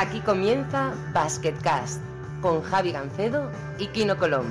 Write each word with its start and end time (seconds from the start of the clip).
Aquí 0.00 0.20
comienza 0.20 0.94
Basketcast 1.12 2.00
con 2.40 2.62
Javi 2.62 2.92
Gancedo 2.92 3.50
y 3.80 3.88
Kino 3.88 4.16
Colón. 4.16 4.46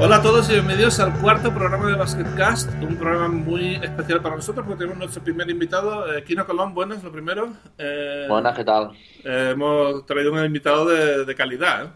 Hola 0.00 0.16
a 0.16 0.22
todos 0.22 0.50
y 0.50 0.54
bienvenidos 0.54 0.98
al 0.98 1.12
cuarto 1.20 1.54
programa 1.54 1.86
de 1.86 1.94
Basketcast, 1.94 2.72
un 2.82 2.96
programa 2.96 3.28
muy 3.28 3.76
especial 3.76 4.20
para 4.20 4.34
nosotros 4.34 4.66
porque 4.66 4.80
tenemos 4.80 4.98
nuestro 4.98 5.22
primer 5.22 5.48
invitado, 5.48 6.12
eh, 6.12 6.24
Kino 6.24 6.44
Colón, 6.44 6.74
buenas, 6.74 7.04
lo 7.04 7.12
primero. 7.12 7.52
Eh, 7.78 8.26
buenas, 8.28 8.56
¿qué 8.56 8.64
tal? 8.64 8.90
Eh, 9.22 9.50
hemos 9.52 10.04
traído 10.06 10.32
un 10.32 10.44
invitado 10.44 10.86
de, 10.86 11.24
de 11.24 11.34
calidad. 11.36 11.94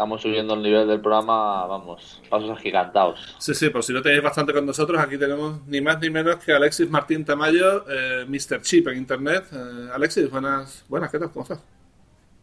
Estamos 0.00 0.22
subiendo 0.22 0.54
el 0.54 0.62
nivel 0.62 0.88
del 0.88 0.98
programa, 0.98 1.66
vamos, 1.66 2.22
pasos 2.30 2.50
agigantados. 2.56 3.20
Sí, 3.36 3.54
sí, 3.54 3.68
por 3.68 3.82
si 3.82 3.92
no 3.92 4.00
tenéis 4.00 4.22
bastante 4.22 4.50
con 4.54 4.64
nosotros, 4.64 4.98
aquí 4.98 5.18
tenemos 5.18 5.60
ni 5.66 5.82
más 5.82 6.00
ni 6.00 6.08
menos 6.08 6.36
que 6.36 6.54
Alexis 6.54 6.88
Martín 6.88 7.22
Tamayo, 7.22 7.84
eh, 7.86 8.24
Mr. 8.26 8.62
Chip 8.62 8.88
en 8.88 8.96
internet. 8.96 9.44
Eh, 9.52 9.90
Alexis, 9.92 10.30
buenas, 10.30 10.86
buenas, 10.88 11.10
¿qué 11.10 11.18
tal? 11.18 11.30
¿Cómo 11.30 11.42
estás? 11.42 11.62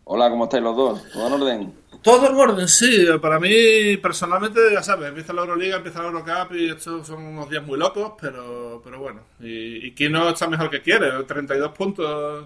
Hola, 0.03 0.29
¿cómo 0.29 0.43
estáis 0.43 0.61
los 0.61 0.77
dos? 0.77 1.11
¿Todo 1.11 1.25
en 1.25 1.33
orden? 1.33 1.73
Todo 2.03 2.29
en 2.29 2.35
orden, 2.35 2.67
sí. 2.67 3.07
Para 3.19 3.39
mí, 3.39 3.97
personalmente, 3.97 4.59
ya 4.71 4.83
sabes, 4.83 5.09
empieza 5.09 5.33
la 5.33 5.41
Euroliga, 5.41 5.77
empieza 5.77 6.03
la 6.03 6.09
Eurocup 6.09 6.55
y 6.55 6.69
estos 6.69 7.07
son 7.07 7.23
unos 7.23 7.49
días 7.49 7.65
muy 7.65 7.79
locos, 7.79 8.13
pero, 8.21 8.83
pero 8.83 8.99
bueno. 8.99 9.21
Y, 9.39 9.87
y 9.87 9.93
quién 9.95 10.11
no 10.11 10.29
está 10.29 10.47
mejor 10.47 10.69
que 10.69 10.83
quiere, 10.83 11.23
32 11.23 11.71
puntos. 11.71 12.45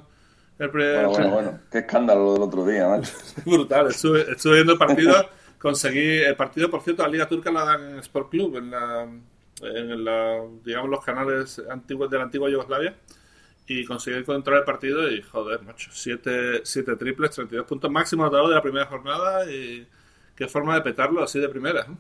El 0.62 0.70
bueno, 0.70 1.10
bueno, 1.10 1.30
bueno, 1.32 1.60
qué 1.72 1.80
escándalo 1.80 2.34
del 2.34 2.44
otro 2.44 2.64
día, 2.68 2.86
¿vale? 2.86 3.08
Brutal, 3.46 3.88
estuve, 3.88 4.32
estuve, 4.32 4.54
viendo 4.58 4.74
el 4.74 4.78
partido, 4.78 5.28
conseguí, 5.58 6.20
el 6.20 6.36
partido, 6.36 6.70
por 6.70 6.82
cierto, 6.82 7.02
la 7.02 7.09
Liga 7.09 7.28
Turca 7.28 7.52
la 7.52 7.66
dan 7.66 7.94
en 7.94 8.00
Sport 8.00 8.30
Club, 8.30 8.58
en 8.58 8.70
la, 8.70 9.08
en 9.64 10.06
la 10.06 10.40
digamos, 10.64 10.92
los 10.92 11.03
canales 11.03 11.59
antiguos 11.68 12.12
de 12.12 12.18
la 12.20 12.26
antigua 12.26 12.48
Yugoslavia 12.48 12.95
y 13.66 13.86
conseguí 13.86 14.18
encontrar 14.18 14.59
el 14.59 14.64
partido 14.64 15.09
y 15.09 15.23
joder, 15.23 15.64
macho, 15.64 15.90
7 15.92 16.62
siete, 16.64 16.96
triples, 16.96 17.31
32 17.31 17.66
puntos 17.66 17.90
máximo 17.90 18.30
de 18.30 18.53
la 18.53 18.62
primera 18.62 18.86
jornada 18.86 19.52
y 19.52 19.88
qué 20.36 20.48
forma 20.48 20.75
de 20.75 20.81
petarlo 20.81 21.23
así 21.23 21.40
de 21.40 21.50
primera. 21.50 21.81
¿eh? 21.81 21.96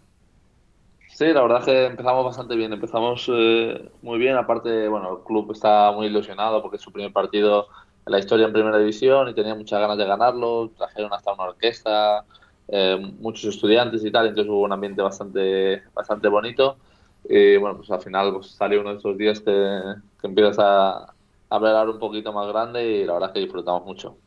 Sí, 1.07 1.25
la 1.33 1.41
verdad 1.41 1.59
es 1.61 1.65
que 1.65 1.85
empezamos 1.87 2.25
bastante 2.25 2.55
bien, 2.55 2.73
empezamos 2.73 3.27
eh, 3.33 3.89
muy 4.03 4.19
bien, 4.19 4.35
aparte, 4.35 4.87
bueno, 4.87 5.17
el 5.17 5.23
club 5.23 5.51
está 5.51 5.91
muy 5.93 6.05
ilusionado 6.05 6.61
porque 6.61 6.77
es 6.77 6.83
su 6.83 6.91
primer 6.91 7.11
partido 7.11 7.67
la 8.05 8.19
historia 8.19 8.47
en 8.47 8.53
primera 8.53 8.77
división 8.77 9.29
y 9.29 9.33
tenía 9.33 9.55
muchas 9.55 9.79
ganas 9.79 9.97
de 9.97 10.05
ganarlo, 10.05 10.71
trajeron 10.77 11.13
hasta 11.13 11.33
una 11.33 11.43
orquesta, 11.43 12.25
eh, 12.67 12.97
muchos 13.19 13.55
estudiantes 13.55 14.03
y 14.03 14.11
tal, 14.11 14.27
entonces 14.27 14.51
hubo 14.51 14.61
un 14.61 14.73
ambiente 14.73 15.01
bastante, 15.01 15.83
bastante 15.93 16.27
bonito. 16.27 16.77
Y 17.29 17.57
bueno, 17.57 17.77
pues 17.77 17.91
al 17.91 18.01
final 18.01 18.33
pues, 18.33 18.51
salió 18.51 18.81
uno 18.81 18.93
de 18.93 18.97
esos 18.97 19.17
días 19.17 19.39
que, 19.39 19.79
que 20.19 20.27
empiezas 20.27 20.57
a, 20.59 20.97
a 20.99 21.13
hablar 21.49 21.89
un 21.89 21.99
poquito 21.99 22.33
más 22.33 22.47
grande 22.47 22.83
y 22.83 23.05
la 23.05 23.13
verdad 23.13 23.29
es 23.29 23.33
que 23.33 23.39
disfrutamos 23.41 23.85
mucho. 23.85 24.17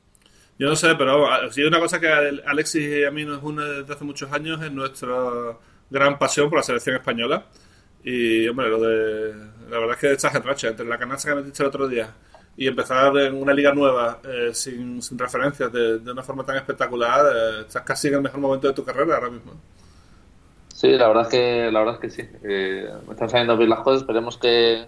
Yo 0.59 0.69
no 0.69 0.77
sé, 0.77 0.95
pero 0.95 1.27
si 1.51 1.63
hay 1.63 1.67
una 1.67 1.81
cosa 1.81 1.99
que 1.99 2.09
Alexis 2.09 2.83
y 2.83 3.05
a 3.05 3.11
mí 3.11 3.25
nos 3.25 3.43
une 3.43 3.65
desde 3.65 3.93
hace 3.93 4.05
muchos 4.05 4.31
años 4.33 4.63
es 4.63 4.71
nuestra 4.71 5.57
gran 5.91 6.17
pasión 6.19 6.49
por 6.49 6.59
la 6.59 6.63
selección 6.63 6.95
española. 6.97 7.47
Y, 8.05 8.47
hombre, 8.49 8.69
lo 8.69 8.81
de. 8.81 9.35
La 9.71 9.79
verdad 9.79 9.95
es 9.95 9.97
que 9.99 10.13
estás 10.13 10.35
en 10.35 10.43
racha. 10.45 10.69
Entre 10.69 10.87
la 10.87 10.99
canasta 10.99 11.31
que 11.31 11.37
metiste 11.37 11.63
el 11.63 11.69
otro 11.71 11.89
día 11.89 12.15
y 12.57 12.69
empezar 12.69 13.17
en 13.19 13.41
una 13.41 13.53
liga 13.53 13.73
nueva 13.73 14.19
eh, 14.25 14.51
sin, 14.53 15.03
sin, 15.03 15.19
referencias 15.19 15.73
de, 15.73 15.99
de, 15.99 16.13
una 16.13 16.23
forma 16.23 16.45
tan 16.45 16.57
espectacular, 16.57 17.27
eh, 17.27 17.61
estás 17.67 17.83
casi 17.83 18.09
en 18.09 18.15
el 18.15 18.23
mejor 18.23 18.41
momento 18.41 18.69
de 18.69 18.75
tu 18.75 18.85
carrera 18.85 19.17
ahora 19.17 19.31
mismo. 19.31 19.53
Sí, 20.75 20.89
la 20.89 21.09
verdad 21.09 21.23
es 21.25 21.29
que, 21.29 21.71
la 21.71 21.79
verdad 21.81 21.95
es 21.95 22.01
que 22.01 22.11
sí. 22.11 22.29
Eh, 22.43 22.93
me 23.07 23.13
están 23.13 23.31
saliendo 23.31 23.57
bien 23.57 23.71
las 23.71 23.81
cosas. 23.81 24.03
Esperemos 24.03 24.37
que, 24.37 24.87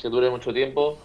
que 0.00 0.08
dure 0.08 0.30
mucho 0.30 0.52
tiempo. 0.52 0.98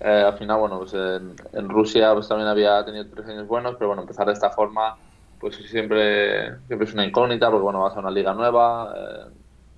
Eh, 0.00 0.24
al 0.26 0.36
final, 0.38 0.58
bueno, 0.58 0.78
pues 0.78 0.92
en, 0.92 1.34
en, 1.52 1.68
Rusia 1.68 2.12
pues 2.12 2.28
también 2.28 2.48
había 2.48 2.84
tenido 2.84 3.06
tres 3.06 3.26
años 3.26 3.46
buenos, 3.46 3.76
pero 3.76 3.88
bueno, 3.88 4.02
empezar 4.02 4.26
de 4.26 4.34
esta 4.34 4.50
forma 4.50 4.96
pues 5.40 5.56
siempre, 5.56 6.56
siempre 6.66 6.86
es 6.86 6.94
una 6.94 7.04
incógnita 7.04 7.50
porque 7.50 7.64
bueno, 7.64 7.82
vas 7.82 7.96
a 7.96 8.00
una 8.00 8.10
liga 8.10 8.32
nueva, 8.32 8.94
eh, 8.96 9.30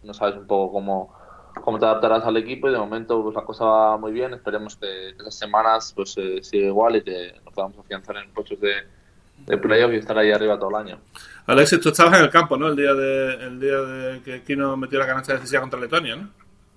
no 0.05 0.15
sabes 0.15 0.37
un 0.37 0.47
poco 0.47 0.73
cómo, 0.73 1.13
cómo 1.61 1.79
te 1.79 1.85
adaptarás 1.85 2.25
al 2.25 2.37
equipo 2.37 2.69
y 2.69 2.73
de 2.73 2.79
momento 2.79 3.23
pues 3.23 3.35
la 3.35 3.45
cosa 3.45 3.65
va 3.65 3.97
muy 3.97 4.13
bien, 4.13 4.35
esperemos 4.35 4.77
que, 4.77 5.11
esas 5.11 5.35
semanas 5.35 5.93
pues 5.95 6.15
eh, 6.19 6.43
siga 6.43 6.67
igual 6.67 6.97
y 6.97 7.03
que 7.03 7.35
nos 7.45 7.55
podamos 7.55 7.79
afianzar 7.79 8.17
en 8.19 8.31
puestos 8.33 8.61
de, 8.61 8.75
de 9.47 9.59
playoff 9.59 9.93
y 9.93 9.97
estar 9.97 10.17
ahí 10.19 10.31
arriba 10.31 10.59
todo 10.59 10.71
el 10.71 10.77
año. 10.77 11.01
Alexis, 11.47 11.81
tú 11.81 11.91
estabas 11.91 12.19
en 12.19 12.25
el 12.25 12.31
campo, 12.31 12.57
¿no? 12.57 12.69
El 12.69 12.77
día 12.77 12.93
de, 12.95 13.35
el 13.47 13.61
día 13.61 13.81
de 13.81 14.23
que 14.23 14.43
Kino 14.43 14.77
metió 14.77 14.99
la 14.99 15.07
canasta 15.07 15.35
decisiva 15.35 15.61
contra 15.61 15.79
Letonia, 15.79 16.17
¿no? 16.17 16.29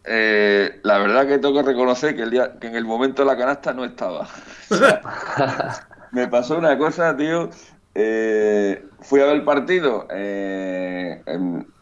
Eh, 0.04 0.80
la 0.84 0.98
verdad 0.98 1.28
que 1.28 1.38
tengo 1.40 1.54
que 1.56 1.68
reconocer 1.68 2.16
que, 2.16 2.24
el 2.24 2.32
día, 2.32 2.58
que 2.60 2.68
en 2.68 2.76
el 2.76 2.86
momento 2.86 3.22
de 3.22 3.28
la 3.28 3.38
canasta 3.38 3.74
no 3.74 3.86
estaba. 3.86 4.28
O 4.72 4.76
sea, 4.76 5.02
me 6.12 6.28
pasó 6.28 6.58
una 6.58 6.78
cosa, 6.78 7.18
tío. 7.18 7.50
Eh, 7.96 8.86
fui 9.02 9.22
a 9.22 9.26
ver 9.26 9.36
el 9.36 9.44
partido 9.44 10.08
eh, 10.12 11.22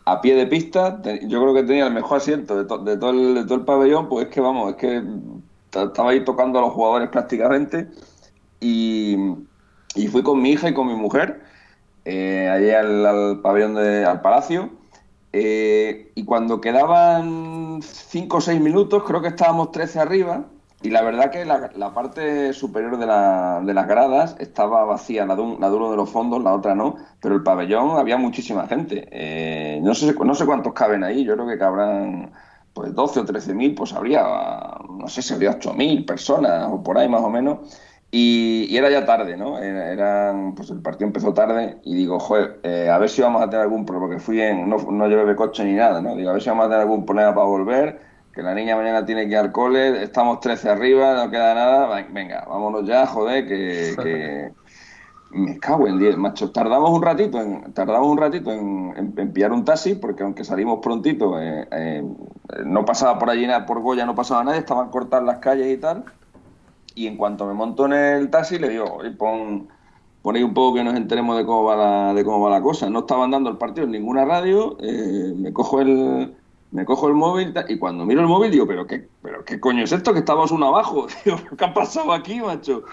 a 0.05 0.21
pie 0.21 0.35
de 0.35 0.47
pista. 0.47 1.01
Yo 1.23 1.41
creo 1.41 1.53
que 1.53 1.63
tenía 1.63 1.87
el 1.87 1.93
mejor 1.93 2.17
asiento 2.17 2.57
de, 2.57 2.65
to, 2.65 2.79
de, 2.79 2.97
todo, 2.97 3.11
el, 3.11 3.35
de 3.35 3.43
todo 3.43 3.55
el 3.55 3.65
pabellón. 3.65 4.09
Pues 4.09 4.27
es 4.27 4.33
que, 4.33 4.41
vamos, 4.41 4.71
es 4.71 4.75
que 4.77 5.03
estaba 5.71 6.11
ahí 6.11 6.23
tocando 6.23 6.59
a 6.59 6.61
los 6.61 6.73
jugadores 6.73 7.09
prácticamente. 7.09 7.87
Y, 8.59 9.17
y 9.95 10.07
fui 10.07 10.23
con 10.23 10.41
mi 10.41 10.51
hija 10.51 10.69
y 10.69 10.73
con 10.73 10.87
mi 10.87 10.95
mujer 10.95 11.41
eh, 12.05 12.47
allí 12.49 12.71
al, 12.71 13.05
al 13.05 13.41
pabellón, 13.41 13.75
de, 13.75 14.05
al 14.05 14.21
palacio. 14.21 14.69
Eh, 15.33 16.11
y 16.15 16.23
cuando 16.25 16.61
quedaban 16.61 17.81
5 17.81 18.37
o 18.37 18.41
6 18.41 18.61
minutos, 18.61 19.03
creo 19.05 19.21
que 19.21 19.27
estábamos 19.29 19.71
13 19.71 19.99
arriba. 19.99 20.45
Y 20.81 20.91
la 20.91 21.01
verdad 21.01 21.31
que 21.31 21.43
la, 21.43 21.71
la 21.75 21.93
parte 21.93 22.53
superior 22.53 22.97
de, 22.97 23.07
la, 23.07 23.61
de, 23.65 23.73
las 23.73 23.87
gradas 23.87 24.35
estaba 24.39 24.85
vacía, 24.85 25.25
la 25.25 25.35
de, 25.35 25.57
la 25.59 25.69
de, 25.69 25.75
uno 25.75 25.89
de 25.89 25.97
los 25.97 26.09
fondos, 26.09 26.43
la 26.43 26.53
otra 26.53 26.75
no. 26.75 26.95
Pero 27.19 27.35
el 27.35 27.43
pabellón 27.43 27.97
había 27.97 28.17
muchísima 28.17 28.67
gente. 28.67 29.07
Eh, 29.11 29.79
no, 29.81 29.95
sé, 29.95 30.13
no 30.13 30.35
sé 30.35 30.45
cuántos 30.45 30.73
caben 30.73 31.03
ahí, 31.03 31.23
yo 31.23 31.33
creo 31.33 31.47
que 31.47 31.57
cabrán 31.57 32.31
pues 32.73 32.93
12 32.93 33.21
o 33.21 33.25
13 33.25 33.55
mil, 33.55 33.73
pues 33.73 33.91
habría, 33.93 34.23
no 34.87 35.07
sé 35.07 35.23
si 35.23 35.33
habría 35.33 35.51
8 35.51 35.73
mil 35.73 36.05
personas 36.05 36.69
o 36.71 36.83
por 36.83 36.97
ahí 36.97 37.09
más 37.09 37.21
o 37.21 37.29
menos. 37.29 37.59
Y, 38.11 38.67
y, 38.69 38.77
era 38.77 38.89
ya 38.89 39.05
tarde, 39.05 39.35
¿no? 39.35 39.57
Eran, 39.59 40.55
pues 40.55 40.69
el 40.69 40.81
partido 40.81 41.07
empezó 41.07 41.33
tarde 41.33 41.77
y 41.83 41.95
digo, 41.95 42.19
joder, 42.19 42.59
eh, 42.63 42.89
a 42.89 42.97
ver 42.99 43.09
si 43.09 43.21
vamos 43.21 43.41
a 43.41 43.49
tener 43.49 43.63
algún 43.63 43.85
problema, 43.85 44.07
porque 44.07 44.19
fui 44.19 44.39
en, 44.41 44.69
no, 44.69 44.77
no 44.77 45.07
llevé 45.07 45.35
coche 45.35 45.65
ni 45.65 45.73
nada, 45.73 46.01
¿no? 46.01 46.15
Digo, 46.15 46.29
a 46.29 46.33
ver 46.33 46.41
si 46.41 46.49
vamos 46.49 46.65
a 46.65 46.69
tener 46.69 46.81
algún 46.83 47.05
problema 47.05 47.33
para 47.33 47.47
volver, 47.47 47.99
que 48.37 48.43
la 48.43 48.53
niña 48.53 48.75
mañana 48.75 49.03
tiene 49.03 49.23
que 49.25 49.31
ir 49.31 49.37
al 49.37 49.51
cole, 49.51 50.03
estamos 50.03 50.39
13 50.39 50.69
arriba, 50.69 51.15
no 51.15 51.29
queda 51.29 51.53
nada, 51.55 52.05
venga, 52.11 52.45
vámonos 52.47 52.85
ya, 52.87 53.05
joder, 53.05 53.47
que... 53.47 53.95
que... 54.01 54.51
Me 55.29 55.59
cago 55.59 55.89
en 55.89 55.99
10, 55.99 56.15
macho. 56.15 56.51
Tardamos 56.51 56.89
un 56.89 57.01
ratito 57.01 57.41
en, 57.41 57.73
tardamos 57.73 58.07
un 58.07 58.17
ratito 58.17 58.49
en, 58.49 58.93
en, 58.95 59.13
en 59.17 59.33
pillar 59.33 59.51
un 59.51 59.65
taxi, 59.65 59.95
porque 59.95 60.23
aunque 60.23 60.45
salimos 60.45 60.79
prontito, 60.81 61.37
eh, 61.37 61.67
eh, 61.69 62.01
no 62.65 62.85
pasaba 62.85 63.19
por 63.19 63.29
allí 63.29 63.45
nada, 63.45 63.65
por 63.65 63.81
Goya 63.81 64.05
no 64.05 64.15
pasaba 64.15 64.45
nadie, 64.45 64.59
estaban 64.59 64.89
cortadas 64.89 65.25
las 65.25 65.39
calles 65.39 65.67
y 65.67 65.77
tal 65.77 66.05
y 66.97 67.05
en 67.05 67.15
cuanto 67.15 67.45
me 67.45 67.53
monto 67.53 67.85
en 67.85 67.93
el 67.93 68.29
taxi 68.31 68.57
le 68.57 68.69
digo, 68.69 68.97
pon, 69.19 69.67
pon 70.23 70.35
ahí 70.35 70.41
un 70.41 70.55
poco 70.55 70.77
que 70.77 70.83
nos 70.83 70.95
enteremos 70.95 71.37
de 71.37 71.45
cómo 71.45 71.63
va 71.63 71.75
la, 71.75 72.13
de 72.15 72.25
cómo 72.25 72.39
va 72.43 72.49
la 72.49 72.61
cosa. 72.61 72.89
No 72.89 72.99
estaban 72.99 73.29
dando 73.29 73.51
el 73.51 73.57
partido 73.57 73.85
en 73.85 73.91
ninguna 73.91 74.25
radio, 74.25 74.77
eh, 74.81 75.31
me 75.37 75.53
cojo 75.53 75.79
el 75.79 76.35
me 76.71 76.85
cojo 76.85 77.07
el 77.07 77.13
móvil 77.13 77.53
y 77.67 77.77
cuando 77.77 78.05
miro 78.05 78.21
el 78.21 78.27
móvil 78.27 78.51
digo, 78.51 78.67
pero 78.67 78.85
qué, 78.85 79.07
pero 79.21 79.43
qué 79.45 79.59
coño 79.59 79.83
es 79.83 79.91
esto 79.91 80.13
que 80.13 80.19
estamos 80.19 80.51
uno 80.51 80.67
abajo, 80.67 81.07
digo, 81.25 81.37
¿qué 81.57 81.65
ha 81.65 81.73
pasado 81.73 82.11
aquí, 82.13 82.39
macho? 82.41 82.83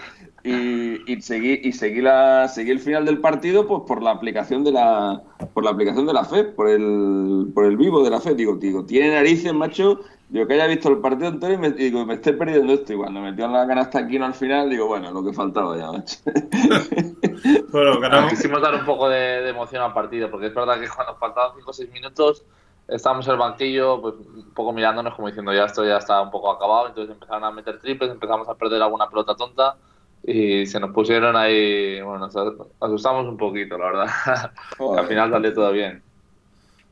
Y, 0.43 1.11
y, 1.11 1.21
seguí 1.21 1.59
y 1.63 1.71
seguí 1.71 2.01
la 2.01 2.47
seguí 2.47 2.69
el 2.69 2.79
final 2.79 3.03
del 3.03 3.17
partido 3.17 3.67
pues 3.67 3.81
por 3.87 4.03
la 4.03 4.11
aplicación 4.11 4.63
de 4.63 4.73
la 4.73 5.23
por 5.55 5.63
la 5.63 5.71
aplicación 5.71 6.05
de 6.05 6.13
la 6.13 6.23
FED, 6.23 6.53
por 6.53 6.69
el 6.69 7.51
por 7.53 7.65
el 7.65 7.77
vivo 7.77 8.03
de 8.03 8.11
la 8.11 8.21
FED, 8.21 8.35
digo, 8.35 8.55
digo, 8.55 8.85
tiene 8.85 9.15
narices, 9.15 9.53
macho, 9.53 10.01
Digo, 10.27 10.47
que 10.47 10.55
haya 10.55 10.65
visto 10.65 10.89
el 10.89 10.97
partido 10.97 11.29
entero 11.29 11.53
y 11.53 11.57
me, 11.57 11.71
digo, 11.71 12.03
me 12.03 12.15
esté 12.15 12.33
perdiendo 12.33 12.73
esto. 12.73 12.93
Y 12.93 12.97
cuando 12.97 13.21
metió 13.21 13.45
en 13.45 13.53
la 13.53 13.67
canasta 13.67 13.99
aquí 13.99 14.17
al 14.17 14.33
final, 14.33 14.69
digo, 14.69 14.87
bueno, 14.87 15.11
lo 15.11 15.23
que 15.23 15.31
faltaba 15.31 15.77
ya, 15.77 15.91
macho. 15.91 16.17
bueno, 17.71 17.99
ganamos. 17.99 18.31
Quisimos 18.31 18.61
dar 18.61 18.73
un 18.73 18.85
poco 18.85 19.07
de, 19.07 19.17
de, 19.17 19.49
emoción 19.49 19.83
al 19.83 19.93
partido, 19.93 20.31
porque 20.31 20.47
es 20.47 20.55
verdad 20.55 20.79
que 20.79 20.89
cuando 20.89 21.15
faltaban 21.17 21.51
5 21.55 21.69
o 21.69 21.73
6 21.73 21.91
minutos, 21.91 22.43
estábamos 22.87 23.25
en 23.27 23.33
el 23.33 23.39
banquillo, 23.39 24.01
pues 24.01 24.15
un 24.15 24.53
poco 24.53 24.73
mirándonos 24.73 25.15
como 25.15 25.27
diciendo, 25.27 25.53
ya 25.53 25.65
esto 25.65 25.85
ya 25.85 25.97
está 25.97 26.21
un 26.21 26.31
poco 26.31 26.51
acabado. 26.51 26.87
Entonces 26.87 27.13
empezaron 27.13 27.43
a 27.43 27.51
meter 27.51 27.79
triples, 27.79 28.11
empezamos 28.11 28.47
a 28.47 28.55
perder 28.55 28.81
alguna 28.81 29.09
pelota 29.09 29.35
tonta. 29.35 29.77
Y 30.23 30.65
se 30.65 30.79
nos 30.79 30.91
pusieron 30.91 31.35
ahí, 31.35 32.01
bueno, 32.01 32.27
nos 32.27 32.35
asustamos 32.79 33.27
un 33.27 33.37
poquito, 33.37 33.77
la 33.77 33.85
verdad. 33.85 34.51
al 34.97 35.07
final 35.07 35.29
salió 35.29 35.53
todo 35.53 35.71
bien. 35.71 36.01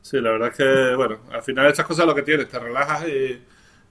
Sí, 0.02 0.20
la 0.20 0.30
verdad 0.32 0.48
es 0.50 0.56
que, 0.56 0.94
bueno, 0.94 1.16
al 1.32 1.42
final 1.42 1.66
estas 1.66 1.86
cosas 1.86 2.06
lo 2.06 2.14
que 2.14 2.22
tienes, 2.22 2.48
te 2.48 2.58
relajas 2.58 3.08
y, 3.08 3.42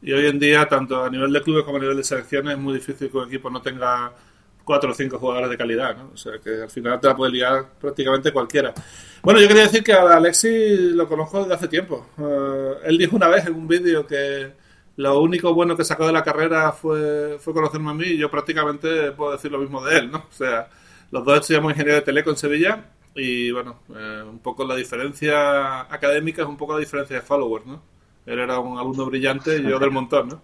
y, 0.01 0.13
hoy 0.13 0.27
en 0.27 0.39
día, 0.39 0.67
tanto 0.67 1.03
a 1.03 1.09
nivel 1.09 1.33
de 1.33 1.41
clubes 1.41 1.63
como 1.63 1.77
a 1.77 1.81
nivel 1.81 1.97
de 1.97 2.03
selecciones, 2.03 2.53
es 2.53 2.59
muy 2.59 2.75
difícil 2.75 3.09
que 3.09 3.17
un 3.17 3.27
equipo 3.27 3.49
no 3.49 3.61
tenga 3.61 4.13
cuatro 4.63 4.91
o 4.91 4.93
cinco 4.93 5.19
jugadores 5.19 5.49
de 5.49 5.57
calidad, 5.57 5.97
¿no? 5.97 6.11
O 6.13 6.17
sea, 6.17 6.39
que 6.39 6.63
al 6.63 6.69
final 6.69 6.99
te 6.99 7.07
la 7.07 7.15
puede 7.15 7.31
liar 7.31 7.65
prácticamente 7.79 8.31
cualquiera. 8.31 8.73
Bueno, 9.21 9.39
yo 9.39 9.47
quería 9.47 9.63
decir 9.63 9.83
que 9.83 9.93
a 9.93 10.15
Alexis 10.15 10.79
lo 10.93 11.07
conozco 11.07 11.41
desde 11.41 11.53
hace 11.53 11.67
tiempo. 11.67 12.07
Uh, 12.17 12.75
él 12.83 12.97
dijo 12.97 13.15
una 13.15 13.27
vez 13.27 13.45
en 13.45 13.55
un 13.55 13.67
vídeo 13.67 14.05
que, 14.07 14.51
lo 14.95 15.19
único 15.19 15.53
bueno 15.53 15.75
que 15.75 15.83
sacó 15.83 16.05
de 16.05 16.13
la 16.13 16.23
carrera 16.23 16.71
fue, 16.71 17.37
fue 17.39 17.53
conocerme 17.53 17.89
a 17.89 17.93
mí 17.93 18.05
y 18.05 18.17
yo 18.17 18.29
prácticamente 18.29 19.11
puedo 19.11 19.31
decir 19.31 19.51
lo 19.51 19.57
mismo 19.57 19.83
de 19.83 19.97
él, 19.97 20.11
¿no? 20.11 20.19
O 20.19 20.33
sea, 20.33 20.69
los 21.11 21.25
dos 21.25 21.41
estudiamos 21.41 21.71
ingeniería 21.71 21.95
de 21.95 22.01
teleco 22.01 22.29
en 22.29 22.37
Sevilla 22.37 22.85
y 23.15 23.51
bueno, 23.51 23.79
eh, 23.95 24.23
un 24.27 24.39
poco 24.39 24.65
la 24.65 24.75
diferencia 24.75 25.81
académica 25.81 26.43
es 26.43 26.47
un 26.47 26.57
poco 26.57 26.73
la 26.73 26.79
diferencia 26.79 27.15
de 27.15 27.21
followers, 27.23 27.65
¿no? 27.65 27.81
Él 28.25 28.39
era 28.39 28.59
un 28.59 28.77
alumno 28.77 29.05
brillante 29.07 29.57
y 29.57 29.63
yo 29.63 29.79
del 29.79 29.91
montón, 29.91 30.29
¿no? 30.29 30.41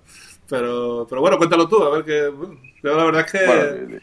Pero, 0.49 1.05
pero 1.07 1.21
bueno, 1.21 1.37
cuéntalo 1.37 1.67
tú, 1.67 1.83
a 1.83 1.91
ver 1.91 2.05
que... 2.05 2.31
Yo 2.83 2.95
la 2.95 3.03
verdad 3.05 3.25
es 3.25 3.31
que... 3.31 3.99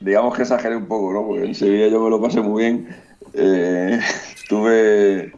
digamos 0.00 0.34
que 0.36 0.42
exageré 0.42 0.76
un 0.76 0.86
poco, 0.86 1.12
¿no? 1.12 1.26
Porque 1.26 1.46
en 1.46 1.54
Sevilla 1.54 1.88
yo 1.88 2.00
me 2.00 2.10
lo 2.10 2.20
pasé 2.20 2.40
muy 2.40 2.64
bien. 2.64 2.96
Eh, 3.32 3.98
tuve, 4.48 5.32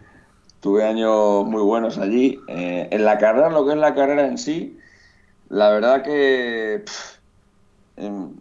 tuve 0.61 0.85
años 0.85 1.47
muy 1.47 1.63
buenos 1.63 1.99
allí. 1.99 2.41
Eh, 2.49 2.89
en 2.91 3.05
la 3.05 3.19
carrera, 3.19 3.51
lo 3.51 3.65
que 3.65 3.73
es 3.73 3.79
la 3.79 3.95
carrera 3.95 4.27
en 4.27 4.39
sí, 4.39 4.79
la 5.49 5.71
verdad 5.71 6.03
que... 6.03 6.85
Em, 7.97 8.33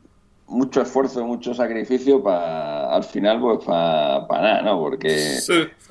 mucho 0.50 0.82
esfuerzo, 0.82 1.24
mucho 1.26 1.54
sacrificio 1.54 2.24
para 2.24 2.94
al 2.94 3.04
final 3.04 3.40
pues 3.40 3.64
para 3.66 4.26
nada, 4.30 4.62
¿no? 4.64 4.80
Porque 4.80 5.38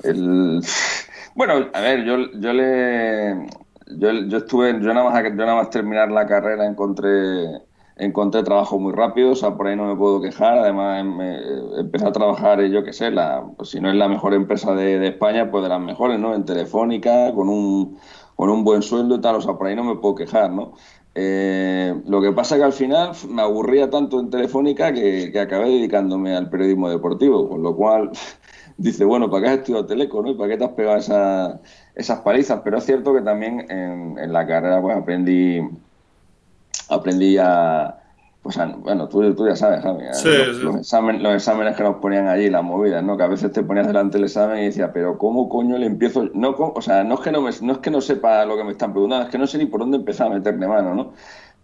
el 0.03 0.61
bueno, 1.35 1.69
a 1.73 1.81
ver, 1.81 2.03
yo, 2.03 2.31
yo 2.33 2.53
le 2.53 3.47
yo, 3.89 4.11
yo 4.11 4.37
estuve 4.37 4.73
yo 4.73 4.93
nada 4.93 5.09
más 5.09 5.23
yo 5.23 5.35
nada 5.35 5.55
más 5.55 5.69
terminar 5.69 6.11
la 6.11 6.25
carrera 6.27 6.65
encontré 6.65 7.61
encontré 7.99 8.43
trabajo 8.43 8.79
muy 8.79 8.93
rápido, 8.93 9.31
o 9.31 9.35
sea, 9.35 9.55
por 9.55 9.67
ahí 9.67 9.75
no 9.75 9.85
me 9.85 9.95
puedo 9.95 10.21
quejar, 10.21 10.57
además 10.57 11.05
empecé 11.77 12.07
a 12.07 12.11
trabajar, 12.13 12.63
yo 12.63 12.83
qué 12.83 12.93
sé, 12.93 13.11
la, 13.11 13.43
pues 13.57 13.69
si 13.69 13.81
no 13.81 13.89
es 13.89 13.95
la 13.95 14.07
mejor 14.07 14.33
empresa 14.33 14.73
de, 14.73 14.99
de 14.99 15.07
España, 15.09 15.51
pues 15.51 15.63
de 15.63 15.69
las 15.69 15.81
mejores, 15.81 16.17
¿no? 16.17 16.33
En 16.33 16.45
Telefónica, 16.45 17.33
con 17.33 17.49
un, 17.49 17.99
con 18.35 18.49
un 18.49 18.63
buen 18.63 18.81
sueldo 18.81 19.15
y 19.15 19.21
tal, 19.21 19.35
o 19.35 19.41
sea, 19.41 19.55
por 19.55 19.67
ahí 19.67 19.75
no 19.75 19.83
me 19.83 19.97
puedo 19.97 20.15
quejar, 20.15 20.49
¿no? 20.49 20.73
Eh, 21.15 22.01
lo 22.05 22.21
que 22.21 22.31
pasa 22.31 22.55
que 22.55 22.63
al 22.63 22.71
final 22.71 23.11
me 23.29 23.41
aburría 23.41 23.89
tanto 23.89 24.19
en 24.19 24.29
Telefónica 24.29 24.93
que, 24.93 25.37
acabé 25.37 25.69
dedicándome 25.69 26.35
al 26.35 26.49
periodismo 26.49 26.89
deportivo, 26.89 27.49
con 27.49 27.63
lo 27.63 27.75
cual 27.75 28.11
dice, 28.79 29.05
bueno, 29.05 29.29
¿para 29.29 29.43
qué 29.43 29.49
has 29.49 29.57
estudiado 29.59 29.85
Teleco, 29.85 30.21
no? 30.21 30.31
¿Y 30.31 30.35
para 30.35 30.49
qué 30.49 30.57
te 30.57 30.63
has 30.63 30.71
pegado 30.71 30.97
esas 31.95 32.19
palizas? 32.21 32.61
Pero 32.63 32.77
es 32.77 32.85
cierto 32.85 33.13
que 33.13 33.21
también 33.21 33.69
en, 33.69 34.33
la 34.33 34.47
carrera 34.47 34.81
pues 34.81 34.95
aprendí, 34.97 35.59
aprendí 36.89 37.37
a, 37.37 37.99
pues, 38.41 38.57
bueno, 38.77 39.09
tú, 39.09 39.35
tú, 39.35 39.47
ya 39.47 39.55
sabes, 39.55 39.81
Javi, 39.81 40.05
los, 40.63 40.77
Exámenes, 40.77 41.75
que 41.75 41.83
nos 41.83 41.97
ponían 41.97 42.27
allí, 42.27 42.49
las 42.49 42.63
movidas, 42.63 43.03
¿no? 43.03 43.17
Que 43.17 43.23
a 43.23 43.27
veces 43.27 43.51
te 43.51 43.63
ponías 43.63 43.85
delante 43.85 44.17
del 44.17 44.25
examen 44.25 44.59
y 44.59 44.65
decías, 44.65 44.91
pero 44.93 45.17
¿cómo 45.17 45.49
coño 45.49 45.77
le 45.77 45.85
empiezo? 45.85 46.29
No, 46.33 46.51
o 46.51 46.81
sea, 46.81 47.03
no 47.03 47.15
es, 47.15 47.19
que 47.19 47.31
no, 47.31 47.41
me, 47.41 47.51
no 47.61 47.73
es 47.73 47.79
que 47.79 47.91
no 47.91 47.99
sepa 47.99 48.45
lo 48.45 48.55
que 48.55 48.63
me 48.63 48.71
están 48.71 48.93
preguntando, 48.93 49.25
es 49.25 49.31
que 49.31 49.37
no 49.37 49.45
sé 49.45 49.57
ni 49.57 49.65
por 49.65 49.81
dónde 49.81 49.97
empezar 49.97 50.27
a 50.27 50.35
meterme 50.35 50.67
mano, 50.67 50.95
¿no? 50.95 51.11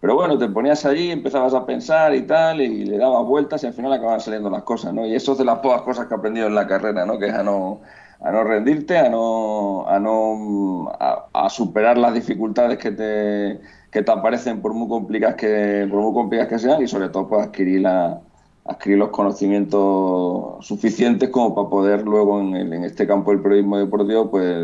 Pero 0.00 0.14
bueno, 0.14 0.38
te 0.38 0.48
ponías 0.48 0.84
allí, 0.84 1.10
empezabas 1.10 1.54
a 1.54 1.64
pensar 1.66 2.14
y 2.14 2.22
tal, 2.22 2.60
y 2.60 2.84
le 2.84 2.98
dabas 2.98 3.24
vueltas 3.26 3.62
y 3.64 3.66
al 3.66 3.72
final 3.72 3.92
acababan 3.92 4.20
saliendo 4.20 4.50
las 4.50 4.62
cosas, 4.62 4.92
¿no? 4.92 5.06
Y 5.06 5.14
eso 5.14 5.32
es 5.32 5.38
de 5.38 5.44
las 5.44 5.58
pocas 5.60 5.82
cosas 5.82 6.06
que 6.06 6.14
he 6.14 6.16
aprendido 6.18 6.46
en 6.46 6.54
la 6.54 6.66
carrera, 6.66 7.06
¿no? 7.06 7.18
Que 7.18 7.28
es 7.28 7.34
a 7.34 7.42
no, 7.42 7.80
a 8.20 8.30
no 8.30 8.44
rendirte, 8.44 8.98
a 8.98 9.08
no, 9.08 9.86
a, 9.88 9.98
no 9.98 10.92
a 10.98 11.48
superar 11.50 11.98
las 11.98 12.14
dificultades 12.14 12.78
que 12.78 12.92
te 12.92 13.60
que 13.96 14.02
te 14.02 14.12
aparecen 14.12 14.60
por 14.60 14.74
muy 14.74 14.88
complicadas 14.88 15.36
que 15.36 15.86
por 15.90 16.00
muy 16.00 16.12
complicadas 16.12 16.50
que 16.50 16.58
sean 16.58 16.82
y 16.82 16.86
sobre 16.86 17.08
todo 17.08 17.28
pues 17.28 17.46
adquirir 17.46 17.80
la 17.80 18.20
adquirir 18.66 18.98
los 18.98 19.08
conocimientos 19.08 20.66
suficientes 20.66 21.30
como 21.30 21.54
para 21.54 21.70
poder 21.70 22.02
luego 22.02 22.40
en, 22.40 22.56
en 22.56 22.84
este 22.84 23.06
campo 23.06 23.30
del 23.30 23.40
periodismo 23.40 23.78
deportivo 23.78 24.30
pues 24.30 24.54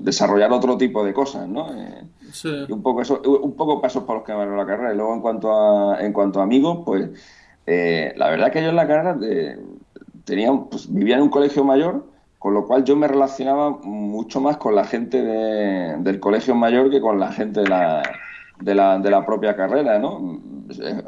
desarrollar 0.00 0.52
otro 0.52 0.76
tipo 0.76 1.02
de 1.02 1.14
cosas 1.14 1.48
no 1.48 1.72
eh, 1.72 2.02
un 2.68 2.82
poco 2.82 3.02
eso 3.02 3.20
un 3.42 3.54
poco 3.54 3.80
pasos 3.80 4.04
para 4.04 4.18
los 4.18 4.26
que 4.26 4.32
a 4.32 4.44
la 4.44 4.66
carrera 4.66 4.92
y 4.92 4.96
luego 4.96 5.14
en 5.14 5.20
cuanto 5.20 5.52
a 5.52 6.00
en 6.00 6.12
cuanto 6.12 6.40
amigos 6.40 6.80
pues 6.84 7.10
eh, 7.66 8.12
la 8.16 8.28
verdad 8.28 8.52
que 8.52 8.62
yo 8.62 8.68
en 8.68 8.76
la 8.76 8.86
carrera 8.86 9.16
eh, 9.22 9.58
tenía 10.24 10.52
pues, 10.52 10.92
vivía 10.92 11.16
en 11.16 11.22
un 11.22 11.30
colegio 11.30 11.64
mayor 11.64 12.04
con 12.38 12.54
lo 12.54 12.66
cual 12.66 12.84
yo 12.84 12.96
me 12.96 13.08
relacionaba 13.08 13.70
mucho 13.70 14.40
más 14.40 14.58
con 14.58 14.74
la 14.74 14.84
gente 14.84 15.22
del 15.22 16.20
colegio 16.20 16.54
mayor 16.54 16.90
que 16.90 17.00
con 17.00 17.18
la 17.18 17.32
gente 17.32 17.60
de 17.60 17.68
la 17.68 18.02
de 18.60 18.74
la, 18.74 18.98
de 18.98 19.10
la 19.10 19.24
propia 19.26 19.56
carrera, 19.56 19.98
¿no? 19.98 20.40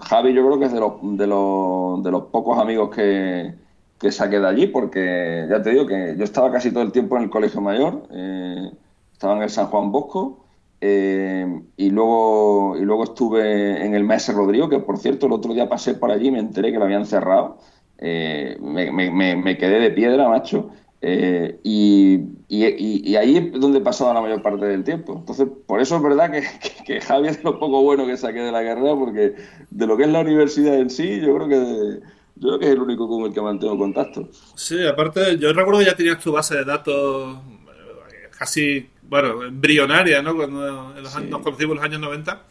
Javi 0.02 0.32
yo 0.32 0.44
creo 0.46 0.58
que 0.58 0.66
es 0.66 0.72
de 0.72 0.80
los, 0.80 0.92
de 1.02 1.26
los, 1.26 2.02
de 2.02 2.10
los 2.10 2.24
pocos 2.24 2.58
amigos 2.58 2.94
que, 2.94 3.54
que 3.98 4.12
saqué 4.12 4.38
de 4.40 4.48
allí, 4.48 4.66
porque 4.66 5.46
ya 5.48 5.62
te 5.62 5.70
digo 5.70 5.86
que 5.86 6.14
yo 6.16 6.24
estaba 6.24 6.50
casi 6.50 6.70
todo 6.70 6.82
el 6.82 6.92
tiempo 6.92 7.16
en 7.16 7.24
el 7.24 7.30
colegio 7.30 7.60
mayor, 7.60 8.06
eh, 8.10 8.70
estaba 9.12 9.36
en 9.36 9.42
el 9.42 9.50
San 9.50 9.66
Juan 9.66 9.92
Bosco, 9.92 10.45
eh, 10.80 11.60
y, 11.76 11.90
luego, 11.90 12.76
y 12.78 12.82
luego 12.82 13.04
estuve 13.04 13.84
en 13.84 13.94
el 13.94 14.04
Maese 14.04 14.32
Rodrigo, 14.32 14.68
que 14.68 14.78
por 14.78 14.98
cierto 14.98 15.26
el 15.26 15.32
otro 15.32 15.54
día 15.54 15.68
pasé 15.68 15.94
por 15.94 16.10
allí 16.10 16.28
y 16.28 16.32
me 16.32 16.38
enteré 16.38 16.72
que 16.72 16.78
lo 16.78 16.84
habían 16.84 17.06
cerrado. 17.06 17.58
Eh, 17.98 18.58
me, 18.60 18.92
me, 18.92 19.36
me, 19.36 19.56
quedé 19.56 19.80
de 19.80 19.90
piedra, 19.90 20.28
macho. 20.28 20.70
Eh, 21.00 21.60
y, 21.62 22.20
y, 22.48 23.16
ahí 23.16 23.36
es 23.36 23.60
donde 23.60 23.78
he 23.78 23.82
pasado 23.82 24.12
la 24.12 24.20
mayor 24.20 24.42
parte 24.42 24.66
del 24.66 24.84
tiempo. 24.84 25.16
Entonces, 25.18 25.46
por 25.66 25.80
eso 25.80 25.96
es 25.96 26.02
verdad 26.02 26.30
que, 26.30 26.42
que, 26.86 27.00
Javi 27.00 27.28
es 27.28 27.42
lo 27.44 27.58
poco 27.58 27.82
bueno 27.82 28.06
que 28.06 28.16
saqué 28.16 28.40
de 28.40 28.52
la 28.52 28.62
carrera, 28.62 28.94
porque 28.94 29.34
de 29.70 29.86
lo 29.86 29.96
que 29.96 30.04
es 30.04 30.10
la 30.10 30.20
universidad 30.20 30.74
en 30.78 30.90
sí, 30.90 31.20
yo 31.20 31.34
creo 31.36 31.48
que 31.48 32.00
yo 32.38 32.48
creo 32.48 32.58
que 32.58 32.66
es 32.66 32.72
el 32.72 32.82
único 32.82 33.08
con 33.08 33.22
el 33.22 33.32
que 33.32 33.40
mantengo 33.40 33.78
contacto. 33.78 34.28
Sí, 34.54 34.86
aparte, 34.86 35.38
yo 35.38 35.52
recuerdo 35.52 35.80
que 35.80 35.86
ya 35.86 35.96
tenías 35.96 36.22
tu 36.22 36.32
base 36.32 36.56
de 36.56 36.64
datos 36.64 37.38
eh, 37.38 38.28
casi, 38.38 38.90
bueno, 39.08 39.44
embrionaria, 39.44 40.22
¿no? 40.22 40.36
Cuando 40.36 40.94
nos 41.00 41.42
conocimos 41.42 41.60
en 41.60 41.76
los 41.76 41.84
años 41.84 42.00
90 42.00 42.42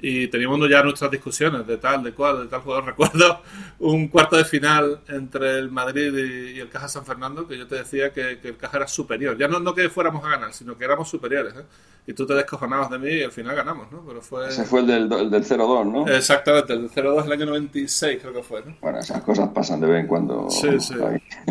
y 0.00 0.28
teníamos 0.28 0.60
ya 0.70 0.82
nuestras 0.82 1.10
discusiones 1.10 1.66
de 1.66 1.76
tal, 1.76 2.02
de 2.02 2.12
cual, 2.12 2.42
de 2.42 2.46
tal 2.46 2.60
jugador. 2.60 2.84
Recuerdo 2.86 3.40
un 3.80 4.08
cuarto 4.08 4.36
de 4.36 4.44
final 4.44 5.00
entre 5.08 5.58
el 5.58 5.70
Madrid 5.70 6.14
y, 6.54 6.60
el 6.60 6.68
Caja 6.68 6.88
San 6.88 7.04
Fernando, 7.04 7.46
que 7.46 7.58
yo 7.58 7.66
te 7.66 7.76
decía 7.76 8.12
que, 8.12 8.38
el 8.42 8.56
Caja 8.56 8.78
era 8.78 8.88
superior. 8.88 9.36
Ya 9.36 9.48
no, 9.48 9.58
no 9.58 9.74
que 9.74 9.88
fuéramos 9.88 10.24
a 10.24 10.30
ganar, 10.30 10.52
sino 10.52 10.76
que 10.78 10.84
éramos 10.84 11.08
superiores. 11.08 11.54
¿eh? 11.54 11.64
Y 12.06 12.14
tú 12.14 12.26
te 12.26 12.34
descojonabas 12.34 12.90
de 12.90 12.98
mí 12.98 13.10
y 13.10 13.22
al 13.22 13.32
final 13.32 13.54
ganamos, 13.54 13.90
¿no? 13.92 14.02
Pero 14.06 14.22
fue... 14.22 14.48
Ese 14.48 14.64
fue 14.64 14.80
el 14.80 14.86
del, 14.86 15.12
el 15.12 15.30
del 15.30 15.44
0-2, 15.44 15.92
¿no? 15.92 16.08
Exactamente, 16.08 16.72
el 16.72 16.88
del 16.88 17.04
0-2 17.04 17.26
el 17.26 17.32
año 17.32 17.46
96 17.46 18.18
creo 18.20 18.32
que 18.32 18.42
fue, 18.42 18.62
¿no? 18.64 18.76
Bueno, 18.80 18.98
esas 19.00 19.22
cosas 19.22 19.50
pasan 19.50 19.80
de 19.80 19.88
vez 19.88 20.00
en 20.00 20.06
cuando. 20.06 20.48
Sí, 20.48 20.80
sí. 20.80 20.94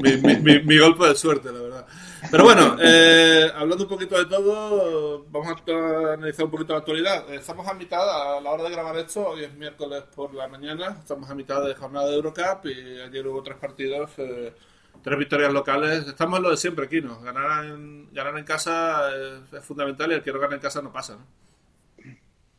Mi, 0.01 0.17
mi, 0.17 0.59
mi 0.63 0.79
golpe 0.79 1.07
de 1.07 1.15
suerte, 1.15 1.51
la 1.51 1.59
verdad. 1.59 1.85
Pero 2.31 2.43
bueno, 2.43 2.75
eh, 2.81 3.49
hablando 3.55 3.83
un 3.83 3.89
poquito 3.89 4.17
de 4.17 4.25
todo, 4.25 5.25
vamos 5.29 5.47
a 5.47 6.13
analizar 6.13 6.45
un 6.45 6.51
poquito 6.51 6.73
la 6.73 6.79
actualidad. 6.79 7.31
Estamos 7.33 7.67
a 7.67 7.73
mitad, 7.73 8.37
a 8.37 8.41
la 8.41 8.51
hora 8.51 8.63
de 8.63 8.71
grabar 8.71 8.97
esto, 8.97 9.29
hoy 9.29 9.43
es 9.43 9.53
miércoles 9.53 10.03
por 10.15 10.33
la 10.33 10.47
mañana, 10.47 10.97
estamos 10.99 11.29
a 11.29 11.35
mitad 11.35 11.63
de 11.63 11.75
jornada 11.75 12.07
de 12.07 12.15
Eurocup 12.15 12.65
y 12.65 13.01
ayer 13.01 13.27
hubo 13.27 13.41
tres 13.43 13.57
partidos, 13.57 14.11
eh, 14.17 14.53
tres 15.01 15.19
victorias 15.19 15.53
locales. 15.53 16.07
Estamos 16.07 16.37
en 16.37 16.43
lo 16.43 16.49
de 16.49 16.57
siempre 16.57 16.85
aquí, 16.85 17.01
¿no? 17.01 17.21
Ganar 17.21 17.65
en, 17.65 18.13
ganar 18.13 18.37
en 18.37 18.45
casa 18.45 19.09
es, 19.15 19.63
fundamental 19.63 20.11
y 20.11 20.15
el 20.15 20.23
que 20.23 20.33
no 20.33 20.39
gana 20.39 20.55
en 20.55 20.61
casa 20.61 20.81
no 20.81 20.91
pasa, 20.91 21.15
¿no? 21.15 21.25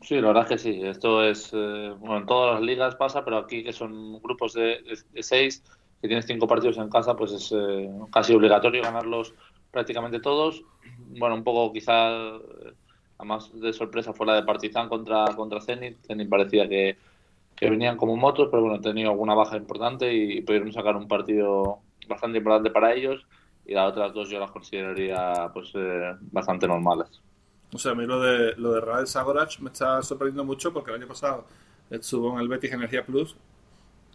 Sí, 0.01 0.15
la 0.21 0.27
verdad 0.27 0.43
es 0.43 0.49
que 0.49 0.57
sí. 0.57 0.81
Esto 0.81 1.23
es, 1.23 1.49
eh, 1.53 1.93
bueno, 1.99 2.17
en 2.17 2.25
todas 2.25 2.55
las 2.55 2.63
ligas 2.63 2.95
pasa, 2.95 3.23
pero 3.25 3.37
aquí 3.37 3.63
que 3.63 3.73
son 3.73 4.19
grupos 4.21 4.53
de, 4.53 4.81
de 5.13 5.23
seis, 5.23 5.61
que 6.01 6.07
tienes 6.07 6.25
cinco 6.25 6.47
partidos 6.47 6.77
en 6.77 6.89
casa, 6.89 7.15
pues 7.15 7.33
es 7.33 7.53
casi 8.11 8.33
obligatorio 8.33 8.81
ganarlos 8.81 9.33
prácticamente 9.71 10.19
todos. 10.19 10.63
Bueno, 11.17 11.35
un 11.35 11.43
poco 11.43 11.71
quizá, 11.73 12.09
además 13.17 13.51
de 13.53 13.73
sorpresa, 13.73 14.13
fue 14.13 14.25
la 14.25 14.35
de 14.35 14.43
Partizan 14.43 14.89
contra, 14.89 15.25
contra 15.35 15.61
Zenit. 15.61 15.97
Zenit 16.05 16.29
parecía 16.29 16.67
que, 16.67 16.97
venían 17.61 17.97
como 17.97 18.15
motos, 18.15 18.47
pero 18.49 18.61
bueno, 18.61 18.75
han 18.75 18.81
tenido 18.81 19.09
alguna 19.11 19.33
baja 19.33 19.57
importante 19.57 20.13
y 20.13 20.41
pudieron 20.41 20.71
sacar 20.71 20.95
un 20.95 21.07
partido 21.07 21.79
bastante 22.07 22.37
importante 22.37 22.71
para 22.71 22.93
ellos. 22.93 23.25
Y 23.65 23.73
las 23.73 23.91
otras 23.91 24.13
dos 24.13 24.29
yo 24.29 24.39
las 24.39 24.51
consideraría 24.51 25.51
pues 25.53 25.71
eh, 25.75 26.15
bastante 26.31 26.67
normales. 26.67 27.21
O 27.71 27.77
sea, 27.77 27.91
a 27.91 27.95
mí 27.95 28.05
lo 28.05 28.19
de, 28.19 28.55
lo 28.55 28.73
de 28.73 28.81
Rael 28.81 29.05
Sagorach 29.05 29.59
me 29.59 29.69
está 29.69 30.01
sorprendiendo 30.01 30.43
mucho 30.43 30.73
porque 30.73 30.89
el 30.89 30.97
año 30.97 31.07
pasado 31.07 31.45
estuvo 31.89 32.33
en 32.33 32.39
el 32.39 32.47
Betis 32.47 32.71
Energía 32.71 33.05
Plus 33.05 33.35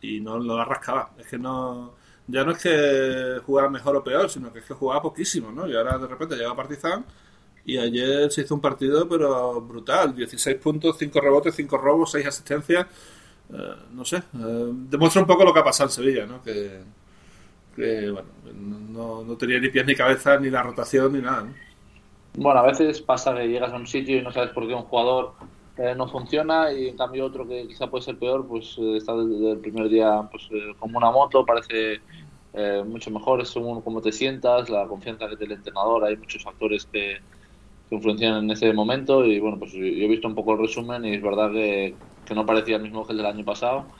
y 0.01 0.21
no 0.21 0.39
lo 0.39 0.65
rascaba. 0.65 1.11
Es 1.19 1.29
que 1.29 1.39
no 1.39 1.95
ya 2.27 2.45
no 2.45 2.53
es 2.53 2.63
que 2.63 3.41
jugara 3.45 3.69
mejor 3.69 3.97
o 3.97 4.05
peor, 4.05 4.31
sino 4.31 4.53
que 4.53 4.61
es 4.61 4.65
que 4.65 4.75
jugaba 4.75 5.03
poquísimo, 5.03 5.53
¿no? 5.53 5.69
Y 5.69 5.77
ahora 5.77 5.99
de 5.99 6.07
repente 6.07 6.37
llega 6.37 6.55
Partizan 6.55 7.05
y 7.67 7.79
ayer 7.79 8.31
se 8.31 8.43
hizo 8.43 8.55
un 8.55 8.61
partido, 8.61 9.09
pero 9.09 9.61
brutal: 9.61 10.15
16 10.15 10.57
puntos, 10.57 10.97
5 10.99 11.21
rebotes, 11.21 11.55
5 11.55 11.77
robos, 11.79 12.13
6 12.13 12.27
asistencias. 12.27 12.87
Eh, 13.53 13.75
no 13.93 14.05
sé, 14.05 14.17
eh, 14.17 14.23
demuestra 14.89 15.21
un 15.21 15.29
poco 15.29 15.45
lo 15.45 15.53
que 15.53 15.61
ha 15.61 15.65
pasado 15.65 15.91
en 15.91 15.93
Sevilla, 15.93 16.27
¿no? 16.27 16.43
Que, 16.43 16.83
bueno, 17.77 18.29
no, 18.55 19.25
no, 19.25 19.37
tenía 19.37 19.59
ni 19.59 19.69
pies 19.69 19.85
ni 19.85 19.95
cabeza, 19.95 20.39
ni 20.39 20.49
la 20.49 20.63
rotación, 20.63 21.13
ni 21.13 21.21
nada, 21.21 21.43
¿no? 21.43 21.55
Bueno, 22.37 22.61
a 22.61 22.67
veces 22.67 23.01
pasa 23.03 23.35
que 23.35 23.47
llegas 23.47 23.73
a 23.73 23.77
un 23.77 23.87
sitio 23.87 24.17
y 24.17 24.23
no 24.23 24.33
sabes 24.33 24.51
por 24.51 24.67
qué 24.67 24.75
un 24.75 24.83
jugador 24.83 25.35
eh, 25.77 25.95
no 25.97 26.09
funciona 26.09 26.73
y 26.73 26.89
en 26.89 26.97
cambio 26.97 27.27
otro 27.27 27.47
que 27.47 27.67
quizá 27.69 27.91
puede 27.91 28.05
ser 28.05 28.19
peor, 28.19 28.47
pues 28.47 28.77
eh, 28.79 28.97
está 28.97 29.15
desde 29.17 29.53
el 29.53 29.61
primer 29.61 29.89
día 29.89 30.29
pues 30.31 30.49
eh, 30.51 30.75
como 30.79 30.99
una 30.99 31.11
moto, 31.11 31.45
parece 31.45 32.01
mucho 32.87 33.11
mejor 33.11 33.45
según 33.47 33.83
cómo 33.83 34.01
te 34.01 34.13
sientas, 34.13 34.71
la 34.71 34.87
confianza 34.87 35.29
que 35.29 35.37
tiene 35.37 35.55
el 35.55 35.59
entrenador, 35.59 36.05
hay 36.05 36.17
muchos 36.17 36.43
factores 36.45 36.87
que, 36.87 37.19
influenciaron 37.91 38.45
en 38.45 38.51
ese 38.51 38.73
momento 38.73 39.25
y 39.25 39.39
bueno, 39.41 39.59
pues 39.59 39.73
yo 39.73 39.81
he 39.81 40.09
visto 40.09 40.29
un 40.29 40.35
poco 40.35 40.53
el 40.53 40.61
resumen 40.61 41.05
y 41.05 41.15
es 41.15 41.23
verdad 41.23 41.53
que, 41.53 42.01
que 42.25 42.35
no 42.35 42.47
parecía 42.47 42.77
el 42.77 42.83
mismo 42.83 43.07
que 43.07 43.13
el 43.13 43.19
del 43.19 43.27
año 43.27 43.45
pasado 43.45 43.93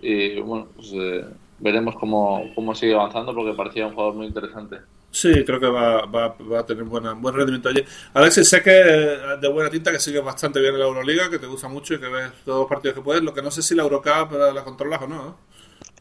y 0.00 0.40
bueno, 0.40 0.72
pues 0.74 0.92
eh, 0.94 1.24
veremos 1.58 1.96
cómo, 1.96 2.52
cómo 2.54 2.74
sigue 2.74 2.94
avanzando 2.94 3.34
porque 3.34 3.54
parecía 3.54 3.86
un 3.86 3.94
jugador 3.94 4.14
muy 4.14 4.26
interesante. 4.26 4.78
Sí, 5.10 5.44
creo 5.44 5.58
que 5.58 5.66
va, 5.66 6.04
va, 6.06 6.36
va 6.52 6.60
a 6.60 6.66
tener 6.66 6.84
buena, 6.84 7.14
buen 7.14 7.34
rendimiento 7.34 7.68
allí. 7.70 7.82
Alexis, 8.14 8.48
sé 8.48 8.62
que 8.62 8.70
de 8.70 9.48
buena 9.48 9.70
tinta 9.70 9.90
que 9.90 9.98
sigues 9.98 10.22
bastante 10.22 10.60
bien 10.60 10.74
en 10.74 10.80
la 10.80 10.86
Euroliga, 10.86 11.30
que 11.30 11.38
te 11.38 11.46
gusta 11.46 11.66
mucho 11.68 11.94
y 11.94 12.00
que 12.00 12.08
ves 12.08 12.30
todos 12.44 12.60
los 12.60 12.68
partidos 12.68 12.94
que 12.94 13.02
puedes. 13.02 13.22
Lo 13.22 13.32
que 13.34 13.42
no 13.42 13.50
sé 13.50 13.62
si 13.62 13.74
la 13.74 13.82
Eurocup 13.84 14.32
la 14.54 14.64
controlas 14.64 15.02
o 15.02 15.08
no. 15.08 15.36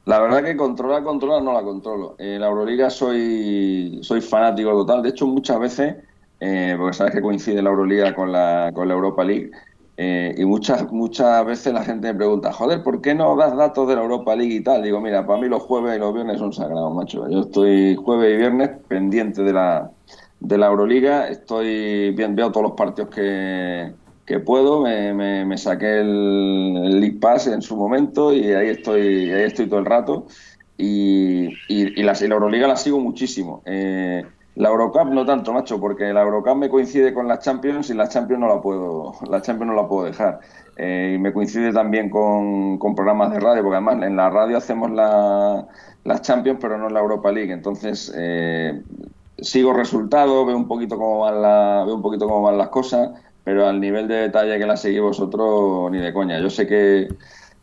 La 0.08 0.22
verdad 0.22 0.42
que 0.42 0.56
controlar, 0.56 1.04
controlar 1.04 1.44
no 1.44 1.52
la 1.52 1.62
controlo. 1.64 2.16
En 2.18 2.40
la 2.40 2.48
Euroliga 2.48 2.90
soy, 2.90 4.00
soy 4.04 4.22
fanático 4.22 4.72
total. 4.72 5.04
De 5.04 5.10
hecho, 5.10 5.28
muchas 5.28 5.60
veces, 5.60 5.96
eh, 6.40 6.76
porque 6.78 6.94
sabes 6.94 7.14
que 7.14 7.22
coincide 7.22 7.62
la 7.62 7.70
Euroliga 7.72 8.16
con 8.16 8.32
la, 8.32 8.72
con 8.74 8.88
la 8.88 8.94
Europa 8.94 9.26
League, 9.26 9.52
eh, 10.00 10.36
y 10.38 10.46
muchas, 10.46 10.92
muchas 10.92 11.44
veces 11.44 11.74
la 11.74 11.84
gente 11.84 12.14
me 12.14 12.20
pregunta, 12.20 12.54
joder, 12.54 12.84
¿por 12.84 13.02
qué 13.02 13.16
no 13.16 13.36
das 13.36 13.58
datos 13.58 13.88
de 13.88 13.96
la 13.96 14.04
Europa 14.04 14.36
League 14.36 14.54
y 14.54 14.62
tal? 14.62 14.84
Digo, 14.84 15.02
mira, 15.02 15.26
para 15.26 15.42
mí 15.42 15.48
los 15.48 15.64
jueves 15.64 15.96
y 15.96 16.00
los 16.00 16.14
viernes 16.14 16.38
son 16.38 16.54
sagrados, 16.54 16.94
macho. 16.94 17.28
Yo 17.28 17.42
estoy 17.42 17.96
jueves 17.96 18.36
y 18.36 18.38
viernes 18.38 18.70
pendiente 18.88 19.42
de 19.42 19.54
la, 19.54 19.90
de 20.40 20.58
la 20.60 20.68
Euroliga, 20.68 21.28
estoy 21.28 22.12
bien, 22.12 22.36
veo 22.36 22.52
todos 22.52 22.68
los 22.68 22.74
partidos 22.74 23.10
que, 23.10 23.92
que 24.24 24.40
puedo, 24.40 24.82
me, 24.82 25.14
me, 25.46 25.58
saqué 25.58 26.02
el, 26.02 26.80
el, 26.86 27.00
League 27.00 27.18
Pass 27.20 27.48
en 27.48 27.64
su 27.64 27.76
momento 27.76 28.32
y 28.32 28.52
ahí 28.52 28.68
estoy, 28.68 29.32
ahí 29.32 29.44
estoy 29.44 29.68
todo 29.68 29.80
el 29.80 29.86
rato. 29.86 30.28
Y, 30.78 31.48
y, 31.70 32.04
la, 32.04 32.14
y 32.22 32.28
la 32.28 32.36
Euroliga 32.36 32.68
la 32.68 32.76
sigo 32.76 33.00
muchísimo. 33.00 33.64
Eh, 33.66 34.24
la 34.58 34.70
Eurocup 34.70 35.10
no 35.10 35.24
tanto, 35.24 35.54
macho, 35.54 35.80
porque 35.80 36.12
la 36.12 36.24
Eurocup 36.24 36.56
me 36.56 36.68
coincide 36.68 37.14
con 37.14 37.28
las 37.28 37.40
Champions 37.40 37.92
y 37.92 37.94
la 37.94 38.10
Champions 38.10 38.40
no 38.40 38.48
la 38.48 38.60
puedo, 38.60 39.14
la 39.30 39.40
Champions 39.40 39.72
no 39.72 39.76
la 39.76 39.88
puedo 39.88 40.06
dejar. 40.06 40.40
Eh, 40.78 41.14
y 41.16 41.20
me 41.20 41.32
coincide 41.32 41.72
también 41.72 42.10
con, 42.10 42.80
programas 42.96 43.32
de 43.32 43.40
radio, 43.40 43.62
porque 43.62 43.76
además 43.76 44.02
en 44.02 44.16
la 44.16 44.32
radio 44.32 44.58
hacemos 44.58 44.90
la, 44.90 45.68
las 46.06 46.22
Champions, 46.24 46.58
pero 46.60 46.80
no 46.80 46.88
en 46.88 46.94
la 46.96 47.02
Europa 47.02 47.32
League. 47.32 47.54
Entonces 47.54 48.12
eh, 48.16 48.82
sigo 49.38 49.74
resultados, 49.74 50.48
veo 50.48 50.58
un 50.58 50.68
poquito 50.68 50.98
cómo 50.98 51.20
van 51.20 51.40
la, 51.40 51.84
veo 51.86 51.94
un 51.94 52.02
poquito 52.02 52.28
cómo 52.28 52.42
van 52.42 52.58
las 52.58 52.70
cosas, 52.70 53.12
pero 53.44 53.68
al 53.68 53.80
nivel 53.80 54.08
de 54.08 54.16
detalle 54.16 54.58
que 54.58 54.66
la 54.66 54.76
seguís 54.76 55.02
vosotros 55.02 55.92
ni 55.92 56.00
de 56.00 56.12
coña. 56.14 56.40
Yo 56.40 56.50
sé 56.50 56.66
que 56.66 57.08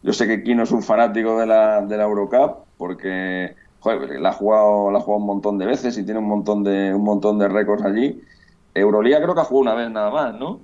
yo 0.04 0.12
sé 0.12 0.28
que 0.28 0.44
Kino 0.44 0.62
es 0.62 0.70
un 0.70 0.82
fanático 0.82 1.40
de 1.40 1.46
la, 1.46 1.80
de 1.80 1.96
la 1.96 2.04
Eurocup, 2.04 2.66
porque 2.76 3.56
la 3.84 4.28
ha 4.30 4.32
jugado, 4.32 4.90
la 4.90 4.98
ha 4.98 5.02
jugado 5.02 5.20
un 5.20 5.26
montón 5.26 5.58
de 5.58 5.66
veces 5.66 5.96
y 5.98 6.04
tiene 6.04 6.20
un 6.20 6.28
montón 6.28 6.64
de, 6.64 6.94
un 6.94 7.04
montón 7.04 7.38
de 7.38 7.48
récords 7.48 7.84
allí. 7.84 8.22
Euroliga 8.74 9.22
creo 9.22 9.34
que 9.34 9.40
ha 9.40 9.44
jugado 9.44 9.72
una 9.72 9.82
vez 9.82 9.90
nada 9.90 10.10
más, 10.10 10.34
¿no? 10.34 10.60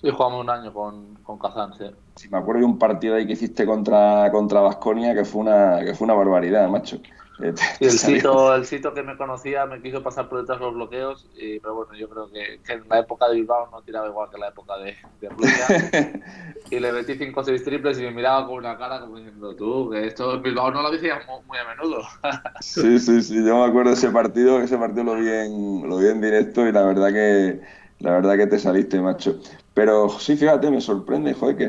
Sí, 0.00 0.10
jugamos 0.10 0.42
un 0.42 0.50
año 0.50 0.72
con, 0.72 1.14
con 1.22 1.38
Kazán, 1.38 1.74
sí. 1.74 1.84
Sí. 2.18 2.28
me 2.28 2.38
acuerdo 2.38 2.60
de 2.60 2.66
un 2.66 2.78
partido 2.78 3.14
ahí 3.14 3.26
que 3.26 3.32
hiciste 3.32 3.66
contra 3.66 4.30
contra 4.32 4.60
Vasconia 4.60 5.14
que 5.14 5.24
fue 5.24 5.42
una 5.42 5.80
que 5.84 5.94
fue 5.94 6.04
una 6.06 6.14
barbaridad, 6.14 6.68
macho. 6.68 7.00
Eh, 7.40 7.54
el, 7.78 7.90
sitio, 7.92 8.52
el 8.54 8.66
sitio 8.66 8.92
que 8.92 9.02
me 9.04 9.16
conocía 9.16 9.64
me 9.64 9.80
quiso 9.80 10.02
pasar 10.02 10.28
por 10.28 10.40
detrás 10.40 10.58
de 10.58 10.64
los 10.64 10.74
bloqueos, 10.74 11.28
y, 11.36 11.60
pero 11.60 11.76
bueno, 11.76 11.94
yo 11.94 12.08
creo 12.08 12.28
que, 12.30 12.60
que, 12.66 12.72
en 12.72 12.88
la 12.88 12.98
época 12.98 13.28
de 13.28 13.36
Bilbao 13.36 13.68
no 13.70 13.80
tiraba 13.82 14.08
igual 14.08 14.28
que 14.28 14.36
en 14.36 14.40
la 14.40 14.48
época 14.48 14.76
de, 14.78 14.96
de 15.20 16.22
y 16.70 16.80
le 16.80 16.92
metí 16.92 17.14
5 17.14 17.38
o 17.38 17.44
6 17.44 17.62
triples 17.62 17.98
y 18.00 18.02
me 18.02 18.10
miraba 18.10 18.44
con 18.46 18.56
una 18.56 18.76
cara 18.76 19.00
como 19.00 19.18
diciendo, 19.18 19.54
tú, 19.54 19.90
que 19.90 20.06
esto 20.06 20.34
en 20.34 20.42
Bilbao 20.42 20.72
no 20.72 20.82
lo 20.82 20.90
decías 20.90 21.24
muy, 21.28 21.40
muy, 21.46 21.58
a 21.58 21.76
menudo. 21.76 22.02
sí, 22.60 22.98
sí, 22.98 23.22
sí, 23.22 23.36
yo 23.36 23.58
me 23.58 23.64
acuerdo 23.66 23.90
de 23.90 23.96
ese 23.96 24.10
partido, 24.10 24.60
ese 24.60 24.76
partido 24.76 25.04
lo 25.04 25.14
vi 25.14 25.28
en, 25.28 25.88
lo 25.88 25.98
vi 25.98 26.08
en 26.08 26.20
directo 26.20 26.66
y 26.66 26.72
la 26.72 26.82
verdad 26.82 27.12
que 27.12 27.60
la 28.00 28.12
verdad 28.12 28.36
que 28.36 28.46
te 28.46 28.58
saliste, 28.58 29.00
macho. 29.00 29.38
Pero 29.78 30.08
sí, 30.08 30.34
fíjate, 30.36 30.72
me 30.72 30.80
sorprende, 30.80 31.34
joder, 31.34 31.56
que, 31.56 31.66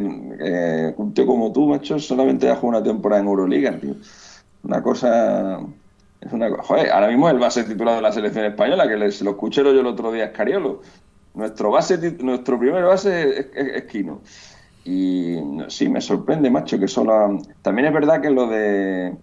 un 0.97 1.13
tío 1.13 1.27
como 1.27 1.53
tú, 1.53 1.67
macho, 1.67 1.99
solamente 1.99 2.49
ha 2.49 2.55
jugado 2.55 2.79
una 2.79 2.91
temporada 2.91 3.21
en 3.21 3.27
Euroliga, 3.27 3.79
tío. 3.79 3.93
Una 4.63 4.81
cosa. 4.81 5.59
Es 6.19 6.33
una 6.33 6.49
Joder, 6.49 6.89
ahora 6.89 7.07
mismo 7.07 7.29
el 7.29 7.37
base 7.37 7.65
titulado 7.65 7.97
de 7.97 8.01
la 8.01 8.11
selección 8.11 8.45
española, 8.45 8.87
que 8.87 8.97
les, 8.97 9.21
lo 9.21 9.29
escuché 9.29 9.61
yo 9.61 9.69
el 9.69 9.85
otro 9.85 10.11
día, 10.11 10.25
es 10.25 10.31
Cariolo. 10.31 10.81
Nuestro, 11.35 11.69
base, 11.69 11.99
nuestro 12.23 12.57
primer 12.57 12.83
base 12.83 13.41
es, 13.41 13.47
es, 13.53 13.83
Kino. 13.83 14.21
Y 14.85 15.37
sí, 15.67 15.87
me 15.87 16.01
sorprende, 16.01 16.49
macho, 16.49 16.79
que 16.79 16.87
solo. 16.87 17.39
También 17.61 17.89
es 17.89 17.93
verdad 17.93 18.21
que 18.21 18.31
lo 18.31 18.47
de. 18.47 19.15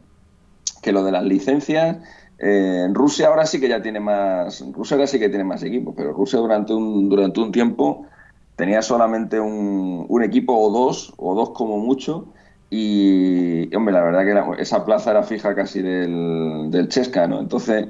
Que 0.80 0.92
lo 0.92 1.02
de 1.02 1.10
las 1.10 1.24
licencias. 1.24 1.96
Eh, 2.38 2.86
Rusia 2.92 3.26
ahora 3.26 3.46
sí 3.46 3.58
que 3.58 3.68
ya 3.68 3.82
tiene 3.82 3.98
más. 3.98 4.64
Rusia 4.72 4.94
ahora 4.94 5.08
sí 5.08 5.18
que 5.18 5.28
tiene 5.28 5.42
más 5.42 5.64
equipos, 5.64 5.92
pero 5.96 6.12
Rusia 6.12 6.38
durante 6.38 6.72
un, 6.72 7.08
durante 7.08 7.40
un 7.40 7.50
tiempo 7.50 8.06
tenía 8.56 8.82
solamente 8.82 9.38
un, 9.38 10.22
equipo 10.22 10.56
o 10.56 10.70
dos, 10.70 11.12
o 11.18 11.34
dos 11.34 11.50
como 11.50 11.78
mucho 11.78 12.26
y, 12.70 13.74
hombre, 13.76 13.92
la 13.92 14.02
verdad 14.02 14.54
que 14.56 14.62
esa 14.62 14.84
plaza 14.84 15.12
era 15.12 15.22
fija 15.22 15.54
casi 15.54 15.82
del, 15.82 16.70
del 16.70 16.88
Chesca, 16.88 17.28
¿no? 17.28 17.38
Entonces, 17.38 17.86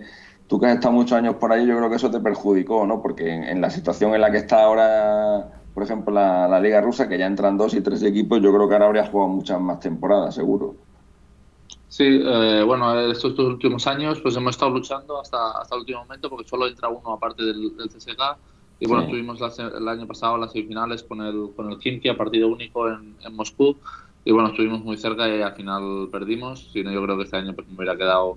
tú 0.49 0.61
que 0.61 0.67
has 0.67 0.75
estado 0.75 0.93
muchos 0.93 1.13
años 1.13 1.37
por 1.37 1.53
ahí, 1.53 1.67
yo 1.67 1.77
creo 1.77 1.89
que 1.89 1.97
eso 1.97 2.11
te 2.11 2.21
perjudicó, 2.21 2.87
¿no? 2.87 3.01
Porque 3.01 3.33
en, 3.33 3.61
la 3.61 3.71
situación 3.71 4.15
en 4.15 4.21
la 4.21 4.31
que 4.31 4.39
está 4.39 4.65
ahora, 4.65 5.63
por 5.73 5.83
ejemplo, 5.83 6.13
la, 6.13 6.61
Liga 6.61 6.81
Rusa, 6.81 7.09
que 7.09 7.17
ya 7.17 7.27
entran 7.27 7.57
dos 7.57 7.73
y 7.75 7.81
tres 7.81 8.03
equipos, 8.03 8.43
yo 8.43 8.53
creo 8.53 8.69
que 8.69 8.75
ahora 8.75 8.87
habría 8.87 9.07
jugado 9.07 9.31
muchas 9.31 9.61
más 9.61 9.81
temporadas, 9.81 10.35
seguro. 10.35 10.75
Sí, 11.89 12.05
eh, 12.05 12.63
bueno, 12.67 13.01
estos 13.11 13.35
dos 13.37 13.47
últimos 13.47 13.87
años 13.87 14.21
pues 14.21 14.37
hemos 14.37 14.51
estado 14.51 14.73
luchando 14.73 15.21
hasta, 15.21 15.53
hasta 15.53 15.77
el 15.77 15.81
último 15.83 16.01
momento 16.01 16.29
porque 16.29 16.47
solo 16.47 16.67
entra 16.67 16.89
uno 16.89 17.15
aparte 17.15 17.43
del, 17.43 17.75
del 17.77 17.89
y 18.79 18.87
bueno, 18.87 19.07
tuvimos 19.09 19.41
el 19.59 19.89
año 19.89 20.07
pasado 20.07 20.37
las 20.37 20.53
semifinales 20.53 21.03
con 21.03 21.23
el, 21.23 21.51
con 21.57 21.71
el 21.71 21.79
Kimki 21.79 22.09
a 22.09 22.17
partido 22.17 22.49
único 22.49 22.89
en, 22.89 23.17
en 23.25 23.35
Moscú 23.35 23.77
y 24.25 24.33
bueno, 24.33 24.49
estuvimos 24.49 24.83
muy 24.83 24.97
cerca 24.97 25.29
y 25.29 25.41
al 25.41 25.55
final 25.55 26.09
perdimos. 26.11 26.73
Si 26.73 26.83
no, 26.83 26.91
yo 26.91 27.03
creo 27.05 27.17
que 27.17 27.23
este 27.23 27.37
año 27.37 27.55
pues, 27.55 27.67
me 27.69 27.77
hubiera 27.77 27.97
quedado 27.97 28.37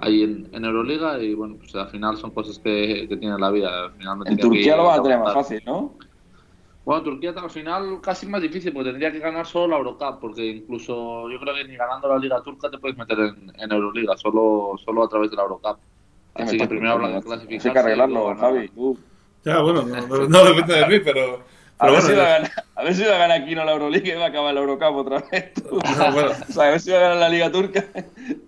ahí 0.00 0.22
en, 0.22 0.48
en, 0.52 0.64
Euroliga 0.64 1.18
y 1.20 1.34
bueno, 1.34 1.56
pues 1.56 1.74
al 1.74 1.88
final 1.88 2.16
son 2.16 2.30
cosas 2.30 2.58
que, 2.58 3.06
que 3.08 3.16
tiene 3.16 3.38
la 3.38 3.50
vida. 3.50 3.86
Al 3.86 3.92
final 3.92 4.18
en 4.26 4.36
Turquía 4.36 4.76
lo 4.76 4.84
va 4.84 4.96
a 4.96 5.02
tener 5.02 5.18
más 5.18 5.34
fácil, 5.34 5.62
¿no? 5.66 5.94
Bueno, 6.84 7.02
Turquía 7.02 7.30
al 7.30 7.50
final 7.50 8.00
casi 8.02 8.26
más 8.26 8.42
difícil 8.42 8.72
porque 8.72 8.90
tendría 8.90 9.10
que 9.10 9.20
ganar 9.20 9.46
solo 9.46 9.68
la 9.68 9.78
Eurocup, 9.78 10.20
porque 10.20 10.46
incluso 10.46 11.30
yo 11.30 11.40
creo 11.40 11.54
que 11.54 11.64
ni 11.64 11.76
ganando 11.76 12.08
la 12.08 12.18
Liga 12.18 12.42
Turca 12.42 12.70
te 12.70 12.78
puedes 12.78 12.98
meter 12.98 13.18
en, 13.18 13.52
en 13.58 13.72
Euroliga, 13.72 14.16
solo, 14.16 14.74
solo 14.84 15.04
a 15.04 15.08
través 15.08 15.30
de 15.30 15.36
la 15.36 15.42
Eurocup. 15.44 15.78
Así 16.34 16.58
que 16.58 16.66
primero 16.66 16.92
hablan 16.92 17.14
de 17.14 17.22
clasificar. 17.22 17.66
Hay 17.68 17.72
que 17.72 17.78
arreglarlo, 17.78 18.36
Javi. 18.36 18.70
Ya, 19.44 19.60
bueno, 19.60 19.82
no, 19.82 20.28
no 20.28 20.44
depende 20.44 20.74
de 20.74 20.86
mí, 20.86 21.00
pero 21.00 21.44
a, 21.82 21.90
ver 21.90 22.02
si 22.02 22.12
va 22.12 22.22
a, 22.22 22.28
ganar, 22.38 22.52
a 22.76 22.84
ver 22.84 22.94
si 22.94 23.02
va 23.02 23.14
a 23.16 23.18
ganar 23.18 23.44
Kino 23.44 23.64
la 23.64 23.72
Euroliga 23.72 24.14
y 24.14 24.16
va 24.16 24.26
a 24.26 24.28
acabar 24.28 24.54
la 24.54 24.60
Eurocup 24.60 24.96
otra 24.96 25.24
vez. 25.30 25.52
o 25.70 25.80
sea, 26.52 26.68
a 26.68 26.70
ver 26.70 26.80
si 26.80 26.90
va 26.92 26.98
a 26.98 27.00
ganar 27.00 27.16
la 27.16 27.28
Liga 27.28 27.50
Turca 27.50 27.84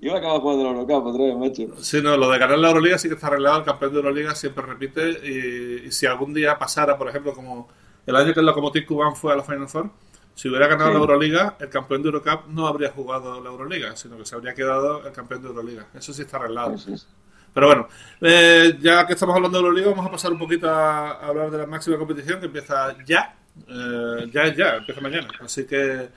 y 0.00 0.08
va 0.08 0.14
a 0.14 0.18
acabar 0.18 0.40
jugando 0.40 0.64
la 0.64 0.70
Eurocup 0.70 1.06
otra 1.06 1.24
vez, 1.24 1.36
macho. 1.36 1.82
Sí, 1.82 2.00
no, 2.00 2.16
lo 2.16 2.30
de 2.30 2.38
ganar 2.38 2.58
la 2.58 2.68
Euroliga 2.68 2.96
sí 2.96 3.08
que 3.08 3.14
está 3.14 3.26
arreglado. 3.26 3.58
El 3.58 3.64
campeón 3.64 3.92
de 3.92 3.96
Euroliga 3.98 4.34
siempre 4.36 4.64
repite. 4.64 5.10
Y, 5.24 5.86
y 5.88 5.90
si 5.90 6.06
algún 6.06 6.32
día 6.32 6.56
pasara, 6.58 6.96
por 6.96 7.08
ejemplo, 7.08 7.32
como 7.32 7.68
el 8.06 8.14
año 8.14 8.32
que 8.32 8.40
el 8.40 8.46
Lokomotiv 8.46 8.86
Cuban 8.86 9.16
fue 9.16 9.32
a 9.32 9.36
la 9.36 9.42
Final 9.42 9.68
Four, 9.68 9.90
si 10.36 10.48
hubiera 10.48 10.68
ganado 10.68 10.90
sí. 10.90 10.94
la 10.94 11.00
Euroliga, 11.00 11.56
el 11.58 11.68
campeón 11.70 12.02
de 12.02 12.10
Eurocup 12.10 12.46
no 12.48 12.68
habría 12.68 12.90
jugado 12.90 13.42
la 13.42 13.50
Euroliga, 13.50 13.96
sino 13.96 14.16
que 14.16 14.26
se 14.26 14.36
habría 14.36 14.54
quedado 14.54 15.04
el 15.04 15.12
campeón 15.12 15.42
de 15.42 15.48
Euroliga. 15.48 15.86
Eso 15.92 16.12
sí 16.12 16.22
está 16.22 16.36
arreglado. 16.36 16.78
Sí, 16.78 16.96
sí. 16.96 17.06
Pero 17.54 17.68
bueno, 17.68 17.88
eh, 18.20 18.76
ya 18.80 19.06
que 19.06 19.12
estamos 19.12 19.36
hablando 19.36 19.58
de 19.58 19.62
la 19.62 19.68
Euroliga, 19.68 19.90
vamos 19.90 20.06
a 20.06 20.10
pasar 20.10 20.32
un 20.32 20.38
poquito 20.38 20.68
a, 20.68 21.12
hablar 21.12 21.50
de 21.50 21.58
la 21.58 21.66
máxima 21.66 21.96
competición 21.96 22.40
que 22.40 22.46
empieza 22.46 22.96
ya. 23.06 23.36
Eh, 23.68 24.28
ya 24.32 24.52
ya, 24.52 24.76
empieza 24.76 25.00
mañana. 25.00 25.28
Así 25.40 25.64
que, 25.64 26.08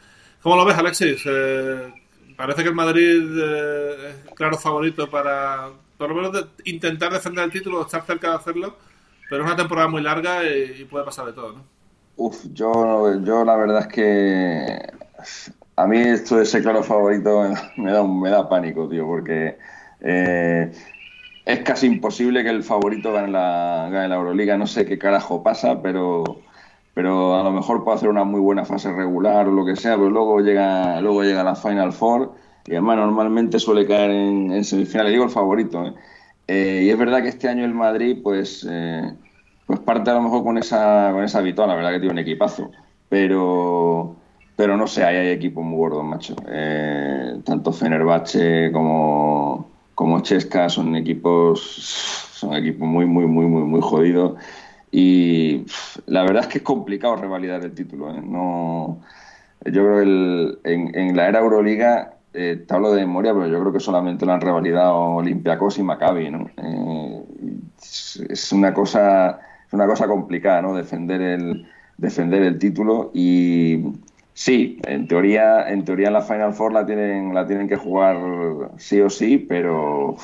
¿cómo 0.42 0.56
lo 0.56 0.66
ves, 0.66 0.78
Alexis? 0.78 1.22
Eh, 1.26 1.94
parece 2.36 2.64
que 2.64 2.70
el 2.70 2.76
Madrid 2.76 3.22
eh, 3.40 4.16
es 4.26 4.34
claro 4.34 4.58
favorito 4.58 5.10
para, 5.10 5.70
por 5.98 6.10
lo 6.10 6.16
menos, 6.16 6.48
intentar 6.66 7.14
defender 7.14 7.46
el 7.46 7.52
título, 7.52 7.84
estar 7.84 8.04
cerca 8.04 8.32
de 8.32 8.36
hacerlo. 8.36 8.76
Pero 9.30 9.44
es 9.44 9.48
una 9.48 9.58
temporada 9.58 9.88
muy 9.88 10.02
larga 10.02 10.44
y, 10.44 10.82
y 10.82 10.86
puede 10.86 11.06
pasar 11.06 11.28
de 11.28 11.34
todo, 11.34 11.54
¿no? 11.54 11.78
Uf, 12.16 12.46
yo, 12.52 13.22
yo 13.24 13.46
la 13.46 13.56
verdad 13.56 13.82
es 13.82 13.88
que 13.88 14.92
a 15.76 15.86
mí 15.86 16.00
esto 16.00 16.38
de 16.38 16.46
ser 16.46 16.64
claro 16.64 16.82
favorito 16.84 17.44
me 17.78 17.92
da, 17.92 18.04
me 18.04 18.30
da 18.32 18.50
pánico, 18.50 18.90
tío, 18.90 19.06
porque 19.06 19.58
eh, 20.02 20.72
es 21.48 21.60
casi 21.62 21.88
imposible 21.88 22.44
que 22.44 22.50
el 22.50 22.62
favorito 22.62 23.14
gane 23.14 23.30
la, 23.30 23.88
gane 23.90 24.10
la 24.10 24.16
Euroliga. 24.16 24.58
No 24.58 24.68
sé 24.68 24.86
qué 24.86 24.98
carajo 24.98 25.44
pasa, 25.44 25.82
pero, 25.82 26.24
pero 26.94 27.36
a 27.36 27.44
lo 27.44 27.52
mejor 27.52 27.84
puede 27.86 27.98
hacer 27.98 28.10
una 28.10 28.26
muy 28.26 28.42
buena 28.42 28.66
fase 28.66 28.92
regular 28.92 29.48
o 29.48 29.52
lo 29.52 29.66
que 29.66 29.78
sea, 29.78 29.96
pero 29.96 30.10
luego 30.10 30.42
llega, 30.42 31.00
luego 31.00 31.24
llega 31.24 31.44
la 31.44 31.56
Final 31.56 31.94
Four 31.94 32.34
y 32.66 32.72
además 32.74 32.98
normalmente 32.98 33.60
suele 33.60 33.88
caer 33.88 34.12
en, 34.12 34.52
en 34.52 34.64
semifinales. 34.66 35.14
Digo 35.14 35.24
el 35.24 35.30
favorito. 35.30 35.86
¿eh? 35.86 35.94
Eh, 36.48 36.82
y 36.86 36.90
es 36.90 36.98
verdad 36.98 37.22
que 37.22 37.30
este 37.30 37.48
año 37.48 37.64
el 37.64 37.74
Madrid, 37.74 38.20
pues, 38.22 38.68
eh, 38.70 39.14
pues 39.66 39.80
parte 39.80 40.10
a 40.12 40.16
lo 40.16 40.24
mejor 40.24 40.44
con 40.44 40.58
esa, 40.58 41.12
con 41.14 41.24
esa 41.24 41.40
habitual, 41.40 41.70
la 41.70 41.76
verdad 41.76 41.92
que 41.92 42.00
tiene 42.00 42.14
un 42.14 42.20
equipazo. 42.20 42.72
Pero, 43.08 44.18
pero 44.58 44.76
no 44.76 44.86
sé, 44.86 45.06
ahí 45.06 45.16
hay 45.16 45.30
equipos 45.30 45.64
muy 45.64 45.78
gordos, 45.78 46.04
macho. 46.04 46.36
Tanto 47.46 47.72
Fenerbahce 47.72 48.70
como 48.74 49.77
como 49.98 50.20
Chesca 50.20 50.70
son 50.70 50.96
equipos 50.96 51.60
son 51.60 52.54
equipos 52.54 52.88
muy 52.88 53.08
muy 53.08 53.26
muy 53.26 53.48
muy 53.48 53.64
muy 53.64 53.82
jodidos 53.82 54.38
Y 54.92 55.66
la 56.06 56.22
verdad 56.22 56.44
es 56.44 56.48
que 56.50 56.60
es 56.60 56.64
complicado 56.64 57.16
revalidar 57.16 57.64
el 57.64 57.74
título. 57.74 58.14
¿eh? 58.14 58.22
No, 58.24 59.02
yo 59.66 59.82
creo 59.84 59.98
que 60.04 60.72
en, 60.72 61.18
la 61.18 61.28
era 61.28 61.40
Euroliga, 61.40 62.14
eh, 62.34 62.64
te 62.68 62.74
hablo 62.74 62.92
de 62.94 63.02
memoria, 63.02 63.34
pero 63.34 63.48
yo 63.48 63.60
creo 63.60 63.74
que 63.74 63.80
solamente 63.80 64.26
lo 64.26 64.34
han 64.34 64.42
revalidado 64.42 64.96
Olympiacos 65.16 65.80
y 65.80 65.84
Maccabi. 65.84 66.30
¿no? 66.30 66.48
Eh, 66.58 67.24
es 68.30 68.52
una 68.52 68.74
cosa 68.76 69.40
es 69.68 69.74
una 69.74 69.88
cosa 69.88 70.08
complicada, 70.08 70.62
¿no? 70.62 70.76
Defender 70.76 71.22
el 71.22 71.68
defender 71.98 72.44
el 72.44 72.60
título 72.60 73.10
y 73.16 73.84
sí, 74.38 74.80
en 74.86 75.08
teoría 75.08 75.68
en 75.68 75.84
teoría 75.84 76.12
la 76.12 76.22
Final 76.22 76.54
Four 76.54 76.72
la 76.72 76.86
tienen 76.86 77.34
la 77.34 77.48
tienen 77.48 77.68
que 77.68 77.76
jugar 77.76 78.18
sí 78.78 79.02
o 79.02 79.10
sí, 79.10 79.40
pero 79.40 80.16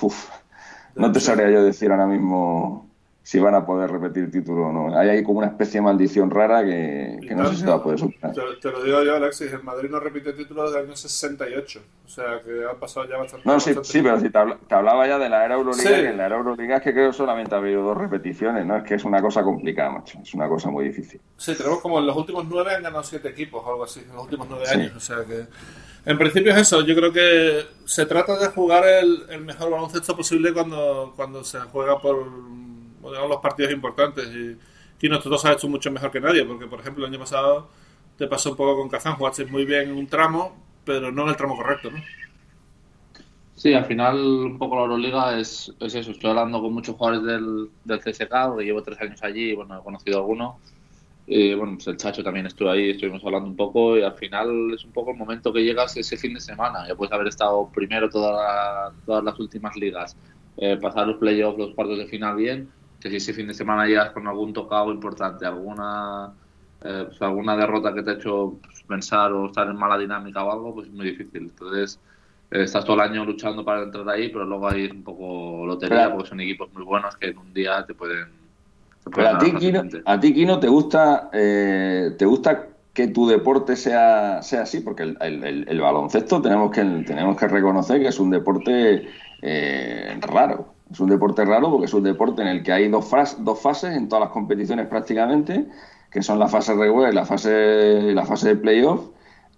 no 0.96 1.12
te 1.12 1.20
sabría 1.20 1.50
yo 1.50 1.64
decir 1.64 1.92
ahora 1.92 2.06
mismo 2.06 2.93
si 3.24 3.40
van 3.40 3.56
a 3.56 3.66
poder 3.66 3.90
repetir 3.90 4.30
título 4.30 4.68
o 4.68 4.72
no. 4.74 4.98
Hay 5.00 5.08
ahí 5.08 5.24
como 5.24 5.40
una 5.40 5.48
especie 5.48 5.80
de 5.80 5.86
maldición 5.86 6.30
rara 6.30 6.62
que, 6.62 7.18
no 7.34 7.50
sé 7.50 7.56
si 7.56 7.66
va 7.66 7.76
a 7.76 7.84
poder 7.84 7.98
superar. 7.98 8.36
Te, 8.62 8.70
lo 8.70 8.84
digo 8.84 9.02
yo, 9.02 9.16
Alexis, 9.16 9.54
el 9.54 9.64
Madrid 9.64 9.90
no 9.90 10.02
repite 10.02 10.34
título 10.34 10.64
desde 10.64 10.80
el 10.80 10.88
año 10.88 10.96
68. 10.98 11.82
O 12.06 12.10
sea, 12.10 12.42
que 12.44 12.66
ha 12.70 12.78
pasado 12.78 13.08
ya 13.08 13.18
bastante 13.18 13.48
No, 13.48 13.62
sí, 13.62 13.74
sí 13.82 14.02
pero 14.02 14.20
si 14.20 14.30
te, 14.30 14.38
hablaba 14.76 15.08
ya 15.08 15.18
de 15.18 15.30
la 15.30 15.46
era 15.46 15.56
Euroliga, 15.56 15.98
en 15.98 16.18
la 16.18 16.26
era 16.26 16.36
Euroliga 16.36 16.78
es 16.78 16.84
que 16.84 16.92
creo 16.92 17.12
que 17.12 17.18
solamente 17.18 17.56
ha 17.56 17.60
habido 17.60 17.82
dos 17.82 17.98
repeticiones, 17.98 18.66
¿no? 18.66 18.76
Es 18.76 18.84
que 18.84 18.96
es 18.96 19.06
una 19.06 19.22
cosa 19.22 19.42
complicada, 19.42 19.92
macho. 19.92 20.20
Es 20.22 20.34
una 20.34 20.50
cosa 20.50 20.70
muy 20.70 20.84
difícil. 20.84 21.22
Sí, 21.38 21.56
tenemos 21.56 21.80
como 21.80 22.00
en 22.00 22.08
los 22.08 22.18
últimos 22.18 22.46
nueve 22.50 22.76
han 22.76 22.84
ganado 22.84 23.04
siete 23.04 23.30
equipos 23.30 23.64
o 23.66 23.70
algo 23.70 23.86
así, 23.86 24.02
en 24.02 24.16
los 24.16 24.26
últimos 24.26 24.48
nueve 24.50 24.66
años. 24.68 24.92
O 24.98 25.00
sea 25.00 25.24
que... 25.24 25.46
En 26.06 26.18
principio 26.18 26.52
es 26.52 26.58
eso, 26.58 26.82
yo 26.82 26.94
creo 26.94 27.14
que 27.14 27.62
se 27.86 28.06
trata 28.06 28.38
de 28.38 28.48
jugar 28.48 28.86
el, 28.86 29.24
el 29.30 29.46
mejor 29.46 29.72
baloncesto 29.72 30.18
posible 30.18 30.52
cuando, 30.52 31.14
cuando 31.16 31.46
se 31.46 31.58
juega 31.62 31.98
por 32.02 32.18
los 33.12 33.38
partidos 33.42 33.72
importantes. 33.72 34.28
Y 34.34 34.58
aquí 34.96 35.10
nosotros 35.10 35.44
has 35.46 35.54
hecho 35.54 35.68
mucho 35.68 35.92
mejor 35.92 36.12
que 36.12 36.20
nadie, 36.20 36.46
porque 36.46 36.68
por 36.68 36.80
ejemplo 36.80 37.06
el 37.06 37.12
año 37.12 37.20
pasado 37.20 37.70
te 38.18 38.28
pasó 38.28 38.52
un 38.52 38.58
poco 38.58 38.78
con 38.78 38.90
Kazán, 38.90 39.16
jugaste 39.16 39.46
muy 39.46 39.66
bien 39.66 39.90
en 39.90 39.98
un 39.98 40.08
tramo, 40.08 40.56
pero 40.86 41.12
no 41.12 41.24
en 41.24 41.30
el 41.30 41.36
tramo 41.36 41.56
correcto, 41.56 41.92
¿no? 41.92 42.00
Sí, 43.56 43.74
al 43.74 43.86
final 43.86 44.18
un 44.18 44.58
poco 44.58 44.76
la 44.76 44.82
Euroliga 44.82 45.40
es, 45.40 45.74
es 45.80 45.96
eso. 45.96 46.12
Estoy 46.12 46.32
hablando 46.32 46.62
con 46.62 46.74
muchos 46.74 46.96
jugadores 46.96 47.24
del, 47.24 47.70
del 47.86 48.00
CSK, 48.00 48.60
llevo 48.60 48.82
tres 48.84 49.00
años 49.00 49.24
allí 49.24 49.52
y 49.52 49.56
bueno, 49.56 49.80
he 49.80 49.84
conocido 49.84 50.18
algunos. 50.18 50.56
Y 51.26 51.54
bueno, 51.54 51.76
pues 51.76 51.88
el 51.88 51.98
Chacho 51.98 52.24
también 52.24 52.46
estuvo 52.48 52.70
ahí, 52.70 52.90
estuvimos 52.90 53.24
hablando 53.24 53.48
un 53.48 53.56
poco 53.56 53.98
y 53.98 54.04
al 54.04 54.14
final 54.16 54.74
es 54.74 54.84
un 54.84 54.92
poco 54.92 55.12
el 55.12 55.18
momento 55.18 55.54
que 55.54 55.64
llegas 55.64 55.96
ese 55.96 56.18
fin 56.18 56.34
de 56.34 56.42
semana. 56.42 56.86
Ya 56.88 56.96
puedes 56.96 57.14
haber 57.14 57.28
estado 57.28 57.70
primero 57.74 58.10
todas 58.10 58.94
las 59.08 59.40
últimas 59.40 59.76
ligas, 59.78 60.18
eh, 60.58 60.78
pasar 60.82 61.08
los 61.08 61.18
playoffs, 61.18 61.58
los 61.58 61.74
cuartos 61.76 62.00
de 62.00 62.08
final 62.08 62.36
bien 62.36 62.70
que 63.04 63.10
si 63.10 63.18
ese 63.18 63.34
fin 63.34 63.48
de 63.48 63.54
semana 63.54 63.86
llegas 63.86 64.12
con 64.12 64.28
algún 64.28 64.54
tocado 64.54 64.92
importante, 64.92 65.46
alguna 65.46 66.32
eh, 66.86 67.06
pues 67.08 67.22
alguna 67.22 67.56
derrota 67.56 67.94
que 67.94 68.02
te 68.02 68.12
ha 68.12 68.14
hecho 68.16 68.58
pues, 68.62 68.84
pensar 68.84 69.32
o 69.32 69.48
estar 69.48 69.68
en 69.68 69.78
mala 69.78 69.98
dinámica 69.98 70.44
o 70.44 70.52
algo, 70.52 70.74
pues 70.74 70.88
es 70.88 70.94
muy 70.94 71.12
difícil. 71.12 71.44
Entonces, 71.44 72.00
eh, 72.52 72.64
estás 72.64 72.84
todo 72.84 72.96
el 72.96 73.10
año 73.10 73.24
luchando 73.24 73.64
para 73.64 73.84
entrar 73.84 74.08
ahí, 74.10 74.30
pero 74.30 74.46
luego 74.46 74.68
hay 74.68 74.88
un 74.88 75.04
poco 75.04 75.66
lotería 75.66 76.12
porque 76.12 76.30
son 76.30 76.42
equipos 76.42 76.74
muy 76.74 76.84
buenos 76.84 77.16
que 77.18 77.28
en 77.28 77.38
un 77.38 77.54
día 77.54 77.86
te 77.86 77.94
pueden. 77.94 78.28
pero 79.14 79.30
a 79.30 79.38
ti, 79.38 79.54
Kino, 79.54 79.84
a 80.06 80.20
ti, 80.20 80.34
Kino, 80.34 80.60
¿te 80.60 80.68
gusta, 80.68 81.30
eh, 81.32 82.16
¿te 82.18 82.26
gusta 82.26 82.68
que 82.94 83.08
tu 83.08 83.28
deporte 83.28 83.78
sea, 83.78 84.42
sea 84.42 84.64
así? 84.64 84.82
Porque 84.82 85.04
el, 85.04 85.18
el, 85.22 85.66
el, 85.68 85.82
baloncesto 85.82 86.42
tenemos 86.42 86.72
que, 86.72 86.84
tenemos 87.06 87.38
que 87.38 87.48
reconocer 87.48 88.02
que 88.02 88.10
es 88.10 88.20
un 88.20 88.30
deporte 88.30 89.08
raro. 90.20 90.73
Es 90.94 91.00
un 91.00 91.10
deporte 91.10 91.44
raro 91.44 91.72
porque 91.72 91.88
es 91.88 91.94
un 91.96 92.04
deporte 92.04 92.44
en 92.44 92.48
el 92.48 92.62
que 92.62 92.72
hay 92.72 92.88
dos, 92.88 93.10
dos 93.40 93.60
fases 93.60 93.96
en 93.96 94.08
todas 94.08 94.26
las 94.26 94.30
competiciones 94.32 94.86
prácticamente, 94.86 95.66
que 96.12 96.22
son 96.22 96.38
la 96.38 96.48
fase 96.48 96.76
regular 96.76 97.12
y 97.12 97.16
la 97.16 97.26
fase, 97.26 98.14
la 98.14 98.24
fase 98.24 98.50
de 98.50 98.56
playoff, 98.58 99.08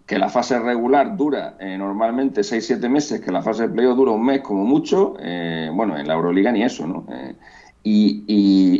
que 0.05 0.17
la 0.17 0.29
fase 0.29 0.57
regular 0.59 1.17
dura 1.17 1.57
eh, 1.59 1.77
normalmente 1.77 2.39
6-7 2.39 2.87
meses, 2.87 3.19
que 3.19 3.33
la 3.33 3.41
fase 3.41 3.63
de 3.63 3.73
playoff 3.73 3.97
dura 3.97 4.11
un 4.11 4.23
mes 4.23 4.39
como 4.43 4.63
mucho, 4.63 5.15
eh, 5.19 5.69
bueno, 5.73 5.97
en 5.97 6.07
la 6.07 6.13
Euroliga 6.13 6.53
ni 6.53 6.63
eso, 6.63 6.87
¿no? 6.87 7.05
Eh, 7.11 7.35
y, 7.83 8.23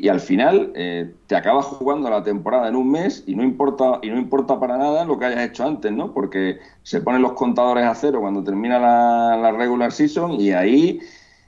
y, 0.01 0.07
al 0.07 0.19
final 0.19 0.73
te 0.73 1.35
acabas 1.35 1.65
jugando 1.65 2.09
la 2.09 2.23
temporada 2.23 2.69
en 2.69 2.75
un 2.75 2.89
mes 2.89 3.23
y 3.27 3.35
no 3.35 3.43
importa 3.43 3.99
y 4.01 4.09
no 4.09 4.17
importa 4.17 4.59
para 4.59 4.77
nada 4.77 5.05
lo 5.05 5.19
que 5.19 5.25
hayas 5.25 5.41
hecho 5.41 5.63
antes, 5.63 5.91
¿no? 5.91 6.11
Porque 6.11 6.57
se 6.81 7.01
ponen 7.01 7.21
los 7.21 7.33
contadores 7.33 7.85
a 7.85 7.93
cero 7.93 8.21
cuando 8.21 8.43
termina 8.43 8.79
la 8.79 9.51
regular 9.51 9.91
season 9.91 10.31
y 10.41 10.53
ahí 10.53 11.01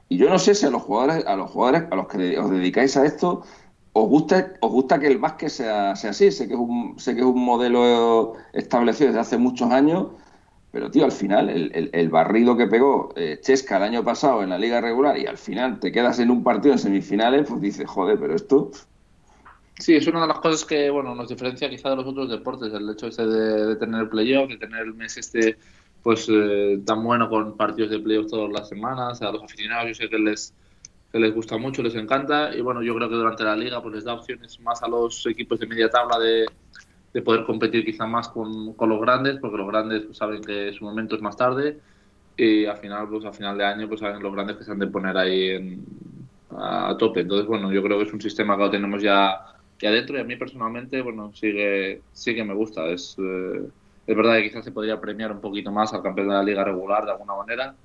y 0.10 0.18
yo 0.18 0.30
no 0.30 0.40
sé 0.40 0.56
si 0.56 0.66
a 0.66 0.70
los 0.70 0.84
jugadores, 0.84 1.26
a 1.26 1.36
los 1.36 1.50
jugadores 1.52 1.84
a 1.92 1.96
los 1.96 2.08
que 2.08 2.38
os 2.38 2.50
dedicáis 2.50 2.96
a 2.96 3.06
esto, 3.06 3.44
os 3.94 4.08
gusta, 4.08 4.54
os 4.62 4.72
gusta 4.72 5.00
que 5.00 5.08
el 5.08 5.18
básquet 5.18 5.50
sea, 5.50 5.96
sea 5.96 6.12
así. 6.12 6.32
Sé 6.32 6.48
que 6.48 6.54
es 6.54 6.60
un, 6.60 7.00
sé 7.00 7.16
que 7.16 7.22
es 7.22 7.26
un 7.26 7.44
modelo 7.44 8.36
establecido 8.54 9.08
desde 9.08 9.20
hace 9.20 9.38
muchos 9.38 9.72
años, 9.72 10.08
pero 10.72 10.92
tío, 10.92 11.06
al 11.06 11.12
final, 11.12 11.50
el, 11.50 11.90
el, 11.92 12.10
barrido 12.10 12.56
que 12.56 12.68
pegó 12.68 13.10
eh, 13.16 13.40
Chesca 13.42 13.78
el 13.78 13.84
año 13.84 14.04
pasado 14.04 14.44
en 14.44 14.50
la 14.50 14.60
liga 14.60 14.80
regular 14.82 15.18
y 15.18 15.26
al 15.26 15.38
final 15.38 15.80
te 15.80 15.92
quedas 15.92 16.20
en 16.20 16.30
un 16.30 16.44
partido 16.44 16.74
en 16.74 16.80
semifinales, 16.80 17.48
pues 17.50 17.62
dices, 17.62 17.88
joder, 17.88 18.20
pero 18.20 18.36
esto. 18.36 18.72
Sí, 19.80 19.96
es 19.96 20.08
una 20.08 20.22
de 20.22 20.28
las 20.28 20.40
cosas 20.40 20.66
que 20.66 20.90
bueno 20.90 21.14
nos 21.14 21.30
diferencia 21.30 21.70
quizá 21.70 21.90
de 21.90 21.98
los 21.98 22.06
otros 22.06 22.30
deportes, 22.30 22.74
el 22.74 22.90
hecho 22.90 23.08
ese 23.08 23.26
de, 23.26 23.66
de 23.68 23.76
tener 23.76 24.10
playoff, 24.10 24.50
de 24.50 24.58
tener 24.58 24.82
el 24.82 24.94
mes 24.94 25.18
este 25.18 25.58
pues 26.08 26.26
eh, 26.30 26.80
tan 26.86 27.04
bueno 27.04 27.28
con 27.28 27.58
partidos 27.58 27.92
de 27.92 28.00
playoff 28.00 28.28
todas 28.28 28.50
las 28.50 28.70
semanas. 28.70 29.22
A 29.22 29.30
los 29.30 29.44
aficionados 29.44 29.90
yo 29.90 29.94
sé 29.94 30.10
que 30.10 30.18
les, 30.18 30.54
que 31.12 31.20
les 31.20 31.36
gusta 31.36 31.58
mucho, 31.58 31.84
les 31.84 31.96
encanta. 31.96 32.56
Y 32.56 32.62
bueno, 32.62 32.82
yo 32.82 32.96
creo 32.96 33.10
que 33.10 33.16
durante 33.16 33.44
la 33.44 33.58
liga 33.58 33.82
pues 33.82 33.96
les 33.96 34.06
da 34.06 34.14
opciones 34.14 34.58
más 34.62 34.82
a 34.82 34.88
los 34.88 35.26
equipos 35.26 35.60
de 35.60 35.68
media 35.68 35.90
tabla 35.90 36.18
de, 36.18 36.46
de 37.14 37.22
poder 37.22 37.44
competir 37.44 37.84
quizá 37.84 38.06
más 38.06 38.30
con, 38.30 38.72
con, 38.76 38.88
los 38.88 39.02
grandes, 39.02 39.38
porque 39.42 39.58
los 39.58 39.68
grandes 39.68 40.04
pues, 40.06 40.18
saben 40.18 40.42
que 40.42 40.72
su 40.72 40.86
momento 40.86 41.18
es 41.18 41.22
más 41.22 41.36
tarde. 41.36 41.78
Y 42.38 42.64
al 42.68 42.78
final, 42.78 43.10
pues 43.10 43.26
a 43.26 43.34
final 43.34 43.58
de 43.58 43.66
año, 43.66 43.90
pues 43.90 44.00
saben 44.00 44.24
los 44.24 44.32
grandes 44.32 44.56
que 44.56 44.64
se 44.64 44.72
han 44.72 44.80
de 44.80 44.88
poner 44.88 45.18
ahí 45.18 45.50
en, 45.50 45.86
a, 46.52 46.96
tope. 46.98 47.20
Entonces, 47.20 47.48
bueno, 47.48 47.70
yo 47.74 47.84
creo 47.84 47.98
que 47.98 48.06
es 48.06 48.14
un 48.14 48.22
sistema 48.22 48.56
que 48.56 48.64
lo 48.64 48.72
tenemos 48.72 49.04
ya, 49.04 49.42
ya 49.78 49.92
dentro 49.92 50.18
y 50.18 50.22
a 50.22 50.24
mí 50.24 50.38
personalmente, 50.38 51.02
bueno, 51.02 51.34
sigue, 51.34 52.02
sigue 52.14 52.46
me 52.46 52.54
gusta. 52.54 52.86
Es... 52.86 53.18
Eh, 53.20 53.68
es 54.08 54.16
verdad 54.16 54.36
que 54.38 54.44
quizás 54.44 54.64
se 54.64 54.72
podría 54.72 55.00
premiar 55.00 55.32
un 55.34 55.42
poquito 55.42 55.72
más 55.72 55.94
al 55.94 56.02
campeón 56.02 56.30
de 56.30 56.36
la 56.36 56.44
liga 56.44 56.64
regular 56.64 57.06
de 57.06 57.12
alguna 57.12 57.36
manera, 57.36 57.76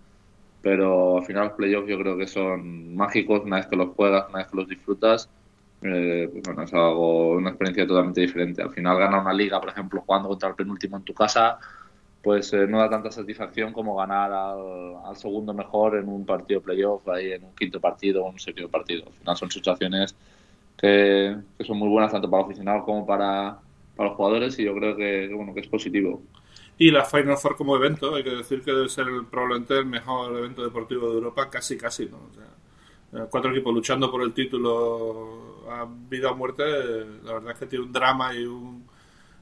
pero 0.63 1.19
al 1.19 1.25
final 1.25 1.49
los 1.49 1.55
playoffs 1.55 1.89
yo 1.89 1.99
creo 1.99 2.17
que 2.17 2.29
son 2.29 2.95
mágicos 2.95 3.43
una 3.45 3.57
vez 3.57 3.67
que 3.67 3.77
los 3.77 3.91
juegas, 3.91 4.29
una 4.29 4.39
vez 4.39 4.47
que 4.47 4.57
los 4.57 4.69
disfrutas. 4.69 5.29
Eh, 5.83 6.29
pues 6.31 6.45
bueno, 6.45 6.63
es 6.63 6.73
algo, 6.73 7.33
una 7.33 7.51
experiencia 7.51 7.85
totalmente 7.87 8.21
diferente. 8.21 8.63
Al 8.63 8.71
final 8.71 8.99
ganar 8.99 9.21
una 9.21 9.33
liga, 9.33 9.61
por 9.61 9.71
ejemplo, 9.71 10.03
jugando 10.07 10.29
contra 10.29 10.51
el 10.51 10.55
penúltimo 10.55 10.97
en 10.97 11.03
tu 11.03 11.13
casa, 11.13 11.59
pues 12.23 12.53
eh, 12.53 12.69
no 12.69 12.79
da 12.79 12.89
tanta 12.89 13.11
satisfacción 13.11 13.73
como 13.73 13.97
ganar 13.97 14.33
al, 14.33 15.17
segundo 15.17 15.53
mejor 15.53 15.97
en 15.97 16.09
un 16.09 16.25
partido 16.25 16.61
playoff, 16.61 17.09
ahí 17.09 17.33
en 17.33 17.45
un 17.45 17.55
quinto 17.57 17.81
partido 17.81 18.25
o 18.25 18.31
un 18.31 18.39
séptimo 18.39 18.69
partido. 18.69 19.07
Al 19.09 19.13
final 19.15 19.37
son 19.37 19.51
situaciones 19.51 20.15
que, 20.77 21.37
que 21.59 21.65
son 21.65 21.79
muy 21.79 21.89
buenas 21.89 22.13
tanto 22.13 22.31
para 22.31 22.45
el 22.45 22.47
aficionado 22.47 22.85
como 22.85 23.05
para, 23.05 23.59
para 23.97 24.09
los 24.11 24.17
jugadores 24.17 24.59
y 24.59 24.65
yo 24.65 24.75
creo 24.75 24.97
que, 24.97 25.31
bueno, 25.35 25.55
que 25.55 25.61
es 25.61 25.69
positivo. 25.69 26.23
Y 26.79 26.91
la 26.91 27.05
Final 27.05 27.37
Four 27.37 27.57
como 27.57 27.77
evento, 27.77 28.15
hay 28.15 28.25
que 28.25 28.31
decir 28.31 28.63
que 28.63 28.73
debe 28.73 28.89
ser 28.89 29.07
probablemente 29.31 29.79
el 29.79 29.87
mejor 29.87 30.37
evento 30.37 30.65
deportivo 30.65 31.09
de 31.11 31.15
Europa, 31.15 31.49
casi 31.51 31.77
casi, 31.77 32.07
¿no? 32.07 32.19
Eh, 33.15 33.27
cuatro 33.31 33.51
equipos 33.51 33.75
luchando 33.75 34.11
por 34.11 34.23
el 34.23 34.33
título 34.33 35.65
a 35.71 35.87
vida 36.09 36.31
o 36.31 36.37
muerte, 36.37 36.65
la 37.23 37.35
verdad 37.35 37.53
es 37.53 37.59
que 37.59 37.67
tiene 37.67 37.85
un 37.85 37.93
drama 37.93 38.35
y 38.35 38.45
un 38.45 38.85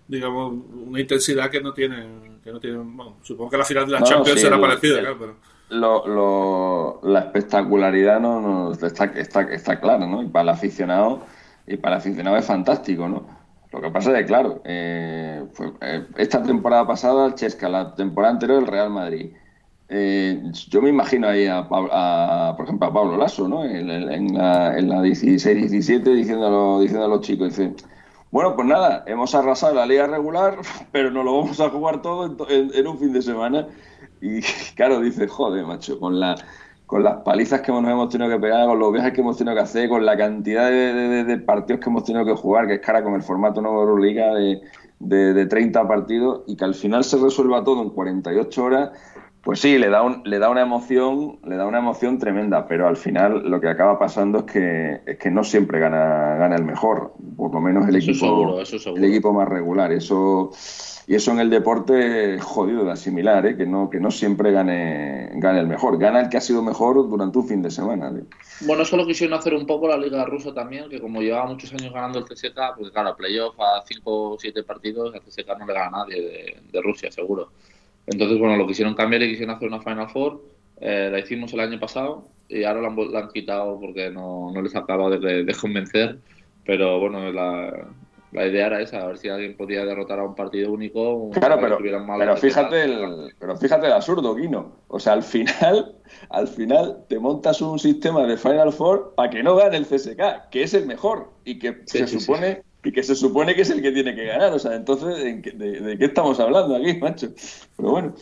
digamos 0.08 0.52
una 0.74 1.00
intensidad 1.00 1.48
que 1.48 1.60
no 1.60 1.72
tiene 1.72 2.40
que 2.42 2.50
no 2.50 2.58
tiene 2.58 2.78
bueno, 2.78 3.18
supongo 3.22 3.48
que 3.48 3.58
la 3.58 3.64
final 3.64 3.86
de 3.86 3.92
la 3.92 4.02
Champions 4.02 4.40
será 4.40 4.60
parecida 4.60 4.98
claro, 4.98 5.16
pero... 5.20 5.36
lo, 5.68 6.06
lo, 6.08 7.00
la 7.04 7.20
espectacularidad 7.20 8.18
no, 8.18 8.40
no 8.40 8.72
está, 8.72 9.04
está, 9.04 9.42
está 9.42 9.78
claro 9.78 10.08
no 10.08 10.20
y 10.20 10.26
para 10.26 10.42
el 10.42 10.48
aficionado 10.48 11.24
y 11.64 11.76
para 11.76 11.94
el 11.94 12.00
aficionado 12.00 12.36
es 12.38 12.44
fantástico 12.44 13.08
no 13.08 13.39
lo 13.72 13.80
que 13.80 13.90
pasa 13.90 14.12
es 14.12 14.18
que, 14.18 14.24
claro, 14.26 14.60
eh, 14.64 15.44
eh, 15.80 16.06
esta 16.16 16.42
temporada 16.42 16.86
pasada 16.86 17.26
el 17.26 17.34
Chesca, 17.34 17.68
la 17.68 17.94
temporada 17.94 18.34
anterior 18.34 18.60
el 18.60 18.66
Real 18.66 18.90
Madrid. 18.90 19.32
Eh, 19.88 20.42
yo 20.68 20.82
me 20.82 20.90
imagino 20.90 21.28
ahí, 21.28 21.46
a, 21.46 21.66
por 21.68 22.64
ejemplo, 22.64 22.88
a 22.88 22.92
Pablo 22.92 23.16
Lasso, 23.16 23.48
¿no? 23.48 23.64
En, 23.64 24.34
la, 24.34 24.78
en 24.78 24.88
la 24.88 25.02
16-17 25.02 26.02
diciendo, 26.14 26.80
diciendo 26.80 27.04
a 27.04 27.08
los 27.08 27.20
chicos, 27.22 27.56
dice, 27.56 27.74
bueno, 28.30 28.54
pues 28.54 28.66
nada, 28.68 29.04
hemos 29.06 29.34
arrasado 29.34 29.74
la 29.74 29.86
liga 29.86 30.06
regular, 30.06 30.58
pero 30.92 31.10
no 31.10 31.22
lo 31.22 31.38
vamos 31.38 31.60
a 31.60 31.70
jugar 31.70 32.02
todo 32.02 32.26
en, 32.48 32.70
en 32.74 32.86
un 32.86 32.98
fin 32.98 33.12
de 33.12 33.22
semana. 33.22 33.66
Y 34.20 34.40
claro, 34.74 35.00
dice, 35.00 35.28
joder, 35.28 35.64
macho, 35.64 35.98
con 35.98 36.18
la 36.20 36.36
con 36.90 37.04
las 37.04 37.18
palizas 37.18 37.60
que 37.60 37.70
nos 37.70 37.84
hemos 37.84 38.08
tenido 38.08 38.28
que 38.28 38.40
pegar, 38.40 38.66
con 38.66 38.76
los 38.76 38.92
viajes 38.92 39.12
que 39.12 39.20
hemos 39.20 39.36
tenido 39.36 39.54
que 39.54 39.62
hacer, 39.62 39.88
con 39.88 40.04
la 40.04 40.16
cantidad 40.16 40.68
de, 40.68 41.38
partidos 41.38 41.80
que 41.80 41.88
hemos 41.88 42.02
tenido 42.02 42.24
que 42.24 42.34
jugar, 42.34 42.66
que 42.66 42.74
es 42.74 42.80
cara 42.80 43.04
con 43.04 43.14
el 43.14 43.22
formato 43.22 43.62
nuevo 43.62 43.76
de 43.76 43.82
Euroliga 43.84 44.34
de, 44.34 44.60
de, 44.98 45.46
30 45.46 45.86
partidos, 45.86 46.42
y 46.48 46.56
que 46.56 46.64
al 46.64 46.74
final 46.74 47.04
se 47.04 47.16
resuelva 47.18 47.62
todo 47.62 47.80
en 47.80 47.90
48 47.90 48.64
horas, 48.64 48.90
Pues 49.42 49.60
sí, 49.60 49.78
le 49.78 49.88
da, 49.88 50.02
un, 50.02 50.22
le 50.24 50.38
da 50.38 50.50
una 50.50 50.60
emoción, 50.60 51.38
le 51.44 51.56
da 51.56 51.66
una 51.66 51.78
emoción 51.78 52.18
tremenda, 52.18 52.66
pero 52.68 52.86
al 52.86 52.98
final 52.98 53.48
lo 53.48 53.58
que 53.58 53.68
acaba 53.68 53.98
pasando 53.98 54.40
es 54.40 54.44
que, 54.44 55.00
es 55.06 55.18
que 55.18 55.30
no 55.30 55.44
siempre 55.44 55.80
gana, 55.80 56.36
gana 56.36 56.56
el 56.56 56.64
mejor, 56.64 57.14
por 57.36 57.54
lo 57.54 57.60
menos 57.60 57.88
el 57.88 57.96
equipo, 57.96 58.60
el 58.94 59.04
equipo 59.04 59.32
más 59.32 59.48
regular. 59.48 59.92
Eso 59.92 60.50
y 61.06 61.14
eso 61.14 61.32
en 61.32 61.40
el 61.40 61.50
deporte 61.50 62.36
es 62.36 62.44
jodido 62.44 62.84
de 62.84 62.92
asimilar, 62.92 63.44
¿eh? 63.46 63.56
que 63.56 63.66
no 63.66 63.88
que 63.88 63.98
no 63.98 64.10
siempre 64.10 64.52
gane 64.52 65.30
gane 65.34 65.60
el 65.60 65.66
mejor, 65.66 65.98
gana 65.98 66.20
el 66.20 66.28
que 66.28 66.36
ha 66.36 66.40
sido 66.40 66.62
mejor 66.62 67.08
durante 67.08 67.38
un 67.38 67.48
fin 67.48 67.62
de 67.62 67.70
semana. 67.70 68.12
Bueno, 68.60 68.82
eso 68.82 68.96
lo 68.96 69.06
quisieron 69.06 69.38
hacer 69.38 69.54
un 69.54 69.66
poco 69.66 69.88
la 69.88 69.96
Liga 69.96 70.24
Rusa 70.26 70.52
también, 70.52 70.90
que 70.90 71.00
como 71.00 71.22
llevaba 71.22 71.46
muchos 71.46 71.72
años 71.72 71.92
ganando 71.92 72.18
el 72.18 72.26
CSK, 72.26 72.76
pues 72.76 72.90
claro, 72.90 73.16
playoff 73.16 73.58
a 73.58 73.82
5 73.86 74.02
o 74.04 74.38
7 74.38 74.62
partidos, 74.64 75.14
el 75.14 75.22
CSK 75.22 75.58
no 75.58 75.66
le 75.66 75.72
gana 75.72 75.86
a 75.86 76.04
nadie 76.04 76.20
de, 76.20 76.56
de 76.70 76.82
Rusia, 76.82 77.10
seguro. 77.10 77.50
Entonces, 78.10 78.38
bueno, 78.38 78.56
lo 78.56 78.66
quisieron 78.66 78.94
cambiar 78.94 79.22
y 79.22 79.30
quisieron 79.30 79.54
hacer 79.54 79.68
una 79.68 79.80
Final 79.80 80.08
Four. 80.10 80.42
Eh, 80.80 81.08
la 81.12 81.18
hicimos 81.18 81.52
el 81.52 81.60
año 81.60 81.78
pasado 81.78 82.26
y 82.48 82.64
ahora 82.64 82.80
la 82.80 83.20
han, 83.20 83.28
quitado 83.28 83.78
porque 83.78 84.10
no, 84.10 84.50
no 84.52 84.62
les 84.62 84.74
acaba 84.74 85.08
de, 85.10 85.44
de, 85.44 85.54
convencer. 85.54 86.18
Pero 86.64 86.98
bueno, 86.98 87.30
la, 87.30 87.86
la, 88.32 88.46
idea 88.46 88.66
era 88.66 88.80
esa, 88.80 89.02
a 89.02 89.06
ver 89.06 89.18
si 89.18 89.28
alguien 89.28 89.56
podía 89.56 89.84
derrotar 89.84 90.18
a 90.18 90.24
un 90.24 90.34
partido 90.34 90.72
único. 90.72 91.30
Claro, 91.30 91.58
pero, 91.60 91.78
pero 92.18 92.36
fíjate, 92.36 92.82
el, 92.82 93.32
pero 93.38 93.56
fíjate 93.56 93.86
el 93.86 93.92
absurdo, 93.92 94.34
Guino. 94.34 94.72
O 94.88 94.98
sea, 94.98 95.12
al 95.12 95.22
final, 95.22 95.94
al 96.30 96.48
final 96.48 97.04
te 97.08 97.20
montas 97.20 97.60
un 97.60 97.78
sistema 97.78 98.26
de 98.26 98.36
Final 98.36 98.72
Four 98.72 99.14
para 99.14 99.30
que 99.30 99.42
no 99.44 99.54
gane 99.54 99.76
el 99.76 99.86
CSK, 99.86 100.50
que 100.50 100.64
es 100.64 100.74
el 100.74 100.86
mejor 100.86 101.30
y 101.44 101.60
que 101.60 101.82
se 101.84 102.06
supone 102.08 102.62
y 102.82 102.92
que 102.92 103.02
se 103.02 103.14
supone 103.14 103.54
que 103.54 103.62
es 103.62 103.70
el 103.70 103.82
que 103.82 103.92
tiene 103.92 104.14
que 104.14 104.24
ganar. 104.24 104.52
O 104.52 104.58
sea, 104.58 104.74
entonces, 104.74 105.42
¿de, 105.42 105.96
qué 105.98 106.04
estamos 106.04 106.40
hablando 106.40 106.76
aquí, 106.76 106.94
macho? 106.98 107.28
Pero 107.76 107.90
bueno. 107.90 108.14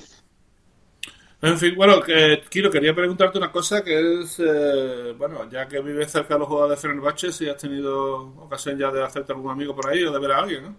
En 1.40 1.56
fin, 1.56 1.76
bueno, 1.76 2.00
que, 2.02 2.42
Kiro, 2.50 2.68
quería 2.68 2.92
preguntarte 2.94 3.38
una 3.38 3.52
cosa 3.52 3.84
que 3.84 4.22
es, 4.22 4.40
eh, 4.40 5.14
bueno, 5.16 5.48
ya 5.48 5.68
que 5.68 5.80
vives 5.80 6.10
cerca 6.10 6.34
de 6.34 6.40
los 6.40 6.48
jugadores 6.48 6.82
de 6.82 6.88
Fenerbahce, 6.88 7.30
si 7.30 7.48
has 7.48 7.56
tenido 7.56 8.34
ocasión 8.38 8.76
ya 8.76 8.90
de 8.90 9.04
hacerte 9.04 9.32
algún 9.32 9.52
amigo 9.52 9.74
por 9.76 9.88
ahí 9.88 10.02
o 10.02 10.10
de 10.12 10.18
ver 10.18 10.32
a 10.32 10.38
alguien, 10.38 10.64
¿no? 10.64 10.76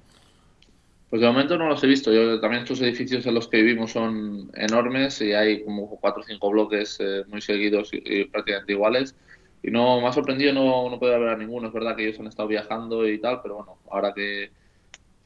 Pues 1.10 1.22
de 1.22 1.28
momento 1.28 1.58
no 1.58 1.70
los 1.70 1.84
he 1.84 1.88
visto. 1.88 2.12
Yo 2.12 2.40
también 2.40 2.64
estos 2.64 2.82
edificios 2.82 3.26
en 3.26 3.34
los 3.34 3.48
que 3.48 3.58
vivimos 3.58 3.94
son 3.94 4.52
enormes 4.54 5.22
y 5.22 5.34
hay 5.34 5.64
como 5.64 5.90
cuatro 6.00 6.22
o 6.22 6.26
cinco 6.26 6.52
bloques 6.52 6.98
eh, 7.00 7.24
muy 7.28 7.42
seguidos 7.42 7.90
y 7.94 8.26
prácticamente 8.26 8.74
iguales. 8.74 9.16
Y 9.62 9.72
no 9.72 10.00
me 10.02 10.08
ha 10.08 10.14
sorprendido 10.14 10.54
no, 10.54 10.90
no 10.90 11.00
poder 11.00 11.20
ver 11.20 11.30
a 11.30 11.38
ninguno. 11.38 11.68
Es 11.68 11.74
verdad 11.74 11.96
que 11.96 12.08
ellos 12.08 12.20
han 12.20 12.28
estado 12.28 12.48
viajando 12.48 13.08
y 13.08 13.20
tal, 13.20 13.42
pero 13.42 13.56
bueno, 13.56 13.78
ahora 13.90 14.14
que, 14.14 14.52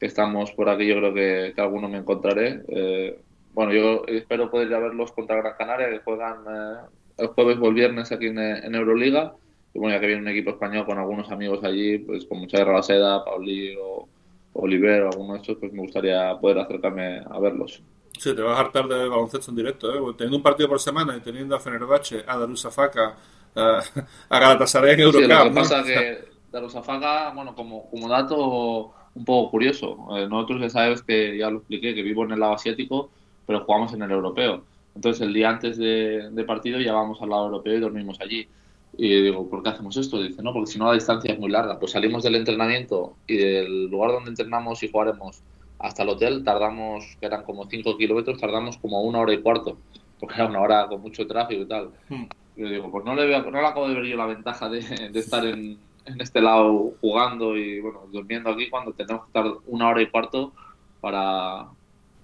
estamos 0.00 0.52
por 0.52 0.68
aquí, 0.68 0.86
yo 0.86 0.96
creo 0.96 1.14
que, 1.14 1.52
que 1.54 1.60
alguno 1.60 1.88
me 1.88 1.98
encontraré. 1.98 2.62
Eh, 2.68 3.18
bueno, 3.54 3.72
yo 3.72 4.02
espero 4.08 4.50
poder 4.50 4.68
ir 4.68 4.74
a 4.74 4.80
verlos 4.80 5.12
contra 5.12 5.36
Gran 5.36 5.54
Canaria, 5.56 5.88
que 5.88 6.00
juegan 6.00 6.38
eh, 6.48 6.76
el 7.18 7.28
jueves 7.28 7.58
o 7.60 7.68
el 7.68 7.74
viernes 7.74 8.10
aquí 8.12 8.26
en, 8.26 8.74
Euroliga. 8.74 9.34
Y 9.72 9.78
bueno, 9.78 9.94
ya 9.94 10.00
que 10.00 10.06
viene 10.08 10.22
un 10.22 10.28
equipo 10.28 10.50
español 10.50 10.84
con 10.86 10.98
algunos 10.98 11.30
amigos 11.30 11.62
allí, 11.64 11.98
pues 11.98 12.26
con 12.26 12.38
mucha 12.38 12.58
guerra 12.58 12.82
seda, 12.82 13.24
Pauli 13.24 13.74
o 13.80 14.08
Oliver 14.54 15.02
o 15.02 15.10
alguno 15.10 15.34
de 15.34 15.40
estos, 15.40 15.56
pues 15.58 15.72
me 15.72 15.80
gustaría 15.80 16.36
poder 16.40 16.58
acercarme 16.58 17.22
a 17.28 17.38
verlos. 17.40 17.82
Sí, 18.18 18.34
te 18.34 18.42
vas 18.42 18.56
a 18.56 18.60
hartar 18.60 18.86
de 18.86 19.08
baloncesto 19.08 19.50
en 19.50 19.56
directo, 19.56 19.92
¿eh? 19.92 20.14
Teniendo 20.16 20.36
un 20.36 20.42
partido 20.42 20.68
por 20.68 20.80
semana 20.80 21.16
y 21.16 21.20
teniendo 21.20 21.56
a 21.56 21.60
Fenerbahce, 21.60 22.24
a 22.26 22.38
Darusafaka, 22.38 23.16
a, 23.54 23.82
Galatasaray 24.30 24.94
en 24.94 25.00
Eurocup. 25.00 25.22
Sí, 25.22 25.28
lo 25.28 25.44
que 25.44 25.50
pasa 25.50 25.80
es 25.80 25.86
que 25.86 26.24
Darusafaka, 26.52 27.32
bueno, 27.34 27.54
como, 27.54 27.88
como 27.90 28.08
dato 28.08 28.92
un 29.14 29.24
poco 29.24 29.50
curioso, 29.50 30.08
eh, 30.16 30.26
nosotros 30.28 30.60
ya 30.60 30.70
sabes 30.70 31.02
que, 31.02 31.38
ya 31.38 31.50
lo 31.50 31.58
expliqué, 31.58 31.94
que 31.94 32.02
vivo 32.02 32.24
en 32.24 32.32
el 32.32 32.40
lado 32.40 32.54
asiático, 32.54 33.10
pero 33.46 33.64
jugamos 33.64 33.92
en 33.92 34.02
el 34.02 34.10
europeo. 34.10 34.64
Entonces 34.94 35.22
el 35.22 35.32
día 35.32 35.50
antes 35.50 35.76
de, 35.76 36.30
de 36.30 36.44
partido 36.44 36.80
ya 36.80 36.92
vamos 36.92 37.20
al 37.20 37.30
lado 37.30 37.46
europeo 37.46 37.76
y 37.76 37.80
dormimos 37.80 38.20
allí. 38.20 38.48
Y 38.96 39.22
digo, 39.22 39.48
¿por 39.48 39.62
qué 39.62 39.70
hacemos 39.70 39.96
esto? 39.96 40.22
Dice, 40.22 40.40
no, 40.42 40.52
porque 40.52 40.70
si 40.70 40.78
no 40.78 40.86
la 40.86 40.94
distancia 40.94 41.32
es 41.32 41.38
muy 41.38 41.50
larga. 41.50 41.80
Pues 41.80 41.92
salimos 41.92 42.22
del 42.22 42.36
entrenamiento 42.36 43.16
y 43.26 43.36
del 43.36 43.86
lugar 43.86 44.12
donde 44.12 44.30
entrenamos 44.30 44.82
y 44.84 44.90
jugaremos 44.90 45.42
hasta 45.84 46.02
el 46.02 46.08
hotel 46.08 46.44
tardamos, 46.44 47.04
que 47.20 47.26
eran 47.26 47.42
como 47.42 47.66
5 47.66 47.98
kilómetros, 47.98 48.40
tardamos 48.40 48.78
como 48.78 49.02
una 49.02 49.20
hora 49.20 49.34
y 49.34 49.42
cuarto, 49.42 49.76
porque 50.18 50.36
era 50.36 50.46
una 50.46 50.60
hora 50.60 50.86
con 50.88 51.02
mucho 51.02 51.26
tráfico 51.26 51.62
y 51.62 51.66
tal. 51.66 51.90
Hmm. 52.08 52.24
Yo 52.56 52.68
digo, 52.68 52.90
pues 52.90 53.04
no 53.04 53.14
le, 53.14 53.26
veo, 53.26 53.42
no 53.42 53.60
le 53.60 53.66
acabo 53.66 53.88
de 53.88 53.94
ver 53.94 54.04
yo 54.04 54.16
la 54.16 54.26
ventaja 54.26 54.68
de, 54.68 54.78
estar 55.14 55.44
en, 55.44 55.78
este 56.18 56.40
lado 56.40 56.92
jugando 57.00 57.56
y 57.56 57.80
bueno, 57.80 58.02
durmiendo 58.12 58.50
aquí 58.50 58.68
cuando 58.68 58.92
tenemos 58.92 59.22
que 59.22 59.28
estar 59.28 59.52
una 59.66 59.88
hora 59.88 60.02
y 60.02 60.10
cuarto 60.10 60.52
para, 61.00 61.66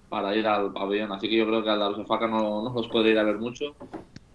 para 0.07 0.35
ir 0.35 0.47
al 0.47 0.71
pabellón. 0.71 1.11
Así 1.11 1.27
que 1.27 1.37
yo 1.37 1.45
creo 1.47 1.63
que 1.63 1.69
al 1.69 1.79
Darussafaka 1.79 2.27
no, 2.27 2.63
no 2.63 2.73
nos 2.73 2.87
puede 2.87 3.09
ir 3.09 3.19
a 3.19 3.23
ver 3.23 3.39
mucho, 3.39 3.75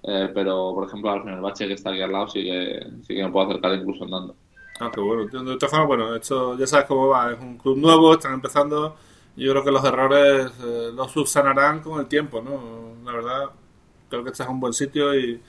eh, 0.02 0.30
pero 0.34 0.74
por 0.74 0.86
ejemplo 0.86 1.10
al 1.10 1.40
Bache 1.40 1.66
que 1.66 1.74
está 1.74 1.90
aquí 1.90 2.02
al 2.02 2.12
lado 2.12 2.28
sí 2.28 2.42
que, 2.42 2.86
sí 3.02 3.14
que 3.14 3.24
me 3.24 3.30
puedo 3.30 3.48
acercar 3.48 3.74
incluso 3.74 4.04
andando. 4.04 4.34
Ah, 4.78 4.90
qué 4.92 5.00
bueno. 5.00 5.24
De 5.24 5.56
todas 5.56 5.70
formas, 5.70 5.86
bueno, 5.86 6.14
esto 6.14 6.58
ya 6.58 6.66
sabes 6.66 6.86
cómo 6.86 7.08
va. 7.08 7.32
Es 7.32 7.40
un 7.40 7.56
club 7.56 7.78
nuevo, 7.78 8.12
están 8.12 8.34
empezando. 8.34 8.96
Yo 9.36 9.52
creo 9.52 9.64
que 9.64 9.70
los 9.70 9.84
errores 9.84 10.52
eh, 10.64 10.90
los 10.94 11.12
subsanarán 11.12 11.80
con 11.80 12.00
el 12.00 12.06
tiempo, 12.06 12.42
¿no? 12.42 12.94
La 13.04 13.12
verdad, 13.12 13.50
creo 14.08 14.22
que 14.22 14.30
estás 14.30 14.46
en 14.46 14.54
un 14.54 14.60
buen 14.60 14.72
sitio 14.72 15.14
y, 15.14 15.40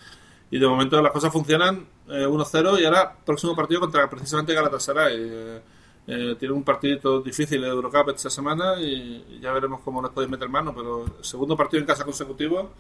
y 0.50 0.60
de 0.60 0.68
momento 0.68 1.02
las 1.02 1.12
cosas 1.12 1.32
funcionan 1.32 1.86
1-0 2.08 2.78
eh, 2.78 2.82
y 2.82 2.86
ahora 2.86 3.16
próximo 3.26 3.56
partido 3.56 3.82
contra 3.82 4.10
precisamente 4.10 4.54
Galatasaray. 4.54 5.16
Eh, 5.20 5.62
eh, 6.10 6.36
tiene 6.40 6.54
un 6.54 6.64
partido 6.64 7.22
difícil 7.22 7.62
de 7.62 7.68
Eurocup 7.68 8.10
esta 8.10 8.30
semana 8.30 8.80
y, 8.80 9.40
ya 9.42 9.52
veremos 9.52 9.82
cómo 9.82 10.02
les 10.02 10.10
podéis 10.12 10.32
meter 10.32 10.48
mano, 10.48 10.74
pero 10.74 11.06
segundo 11.22 11.58
partido 11.58 11.82
en 11.82 11.86
casa 11.86 12.06
consecutivo 12.06 12.72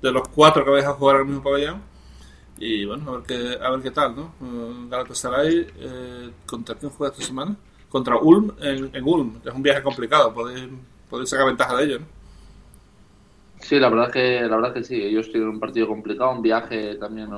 de 0.00 0.12
los 0.12 0.28
cuatro 0.28 0.64
que 0.64 0.70
vais 0.70 0.84
a 0.84 0.92
jugar 0.92 1.16
al 1.16 1.26
mismo 1.26 1.42
pabellón 1.42 1.82
y 2.58 2.84
bueno, 2.84 3.10
a 3.10 3.16
ver 3.16 3.22
qué, 3.26 3.58
a 3.60 3.70
ver 3.70 3.82
qué 3.82 3.90
tal, 3.90 4.14
¿no? 4.14 4.32
Galatasaray, 4.88 5.66
¿contra 6.46 6.76
quién 6.76 6.92
juega 6.92 7.12
esta 7.12 7.26
semana? 7.26 7.56
Contra 7.88 8.16
Ulm 8.18 8.52
en, 8.60 8.88
en 8.94 9.04
Ulm, 9.04 9.40
es 9.44 9.52
un 9.52 9.62
viaje 9.62 9.82
complicado, 9.82 10.32
podéis, 10.32 10.68
podéis 11.10 11.28
sacar 11.28 11.46
ventaja 11.46 11.76
de 11.76 11.84
ello, 11.84 11.98
¿no? 11.98 12.15
Sí, 13.60 13.78
la 13.80 13.88
verdad 13.88 14.12
que 14.12 14.42
la 14.42 14.56
verdad 14.56 14.74
que 14.74 14.84
sí. 14.84 14.94
Ellos 15.02 15.30
tienen 15.30 15.48
un 15.48 15.60
partido 15.60 15.88
complicado, 15.88 16.32
un 16.32 16.42
viaje 16.42 16.96
también. 16.96 17.30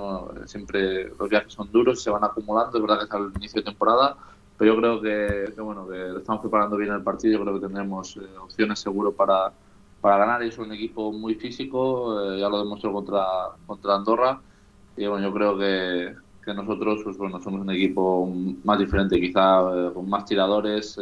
Siempre 0.46 1.10
los 1.18 1.28
viajes 1.28 1.52
son 1.52 1.70
duros, 1.70 2.02
se 2.02 2.10
van 2.10 2.24
acumulando. 2.24 2.76
Es 2.76 2.82
verdad 2.82 2.98
que 2.98 3.04
es 3.04 3.12
al 3.12 3.32
inicio 3.36 3.60
de 3.60 3.70
temporada, 3.70 4.16
pero 4.56 4.74
yo 4.74 4.80
creo 4.80 5.00
que, 5.00 5.60
bueno 5.60 5.88
que 5.88 6.18
estamos 6.18 6.40
preparando 6.42 6.76
bien 6.76 6.92
el 6.92 7.02
partido. 7.02 7.38
Yo 7.38 7.44
creo 7.44 7.54
que 7.54 7.66
tendremos 7.66 8.16
eh, 8.16 8.20
opciones 8.40 8.78
seguro 8.80 9.12
para, 9.12 9.52
para 10.00 10.18
ganar. 10.18 10.42
Es 10.42 10.58
un 10.58 10.72
equipo 10.72 11.12
muy 11.12 11.34
físico, 11.34 12.20
eh, 12.34 12.40
ya 12.40 12.48
lo 12.48 12.58
demostró 12.58 12.92
contra 12.92 13.24
contra 13.66 13.94
Andorra. 13.94 14.40
Y 14.96 15.06
bueno, 15.06 15.28
yo 15.28 15.32
creo 15.32 15.56
que, 15.56 16.14
que 16.44 16.52
nosotros 16.52 17.00
pues 17.04 17.16
bueno 17.16 17.40
somos 17.40 17.60
un 17.60 17.70
equipo 17.70 18.28
más 18.64 18.78
diferente, 18.78 19.20
quizá 19.20 19.60
eh, 19.60 19.90
con 19.94 20.08
más 20.10 20.24
tiradores, 20.26 21.00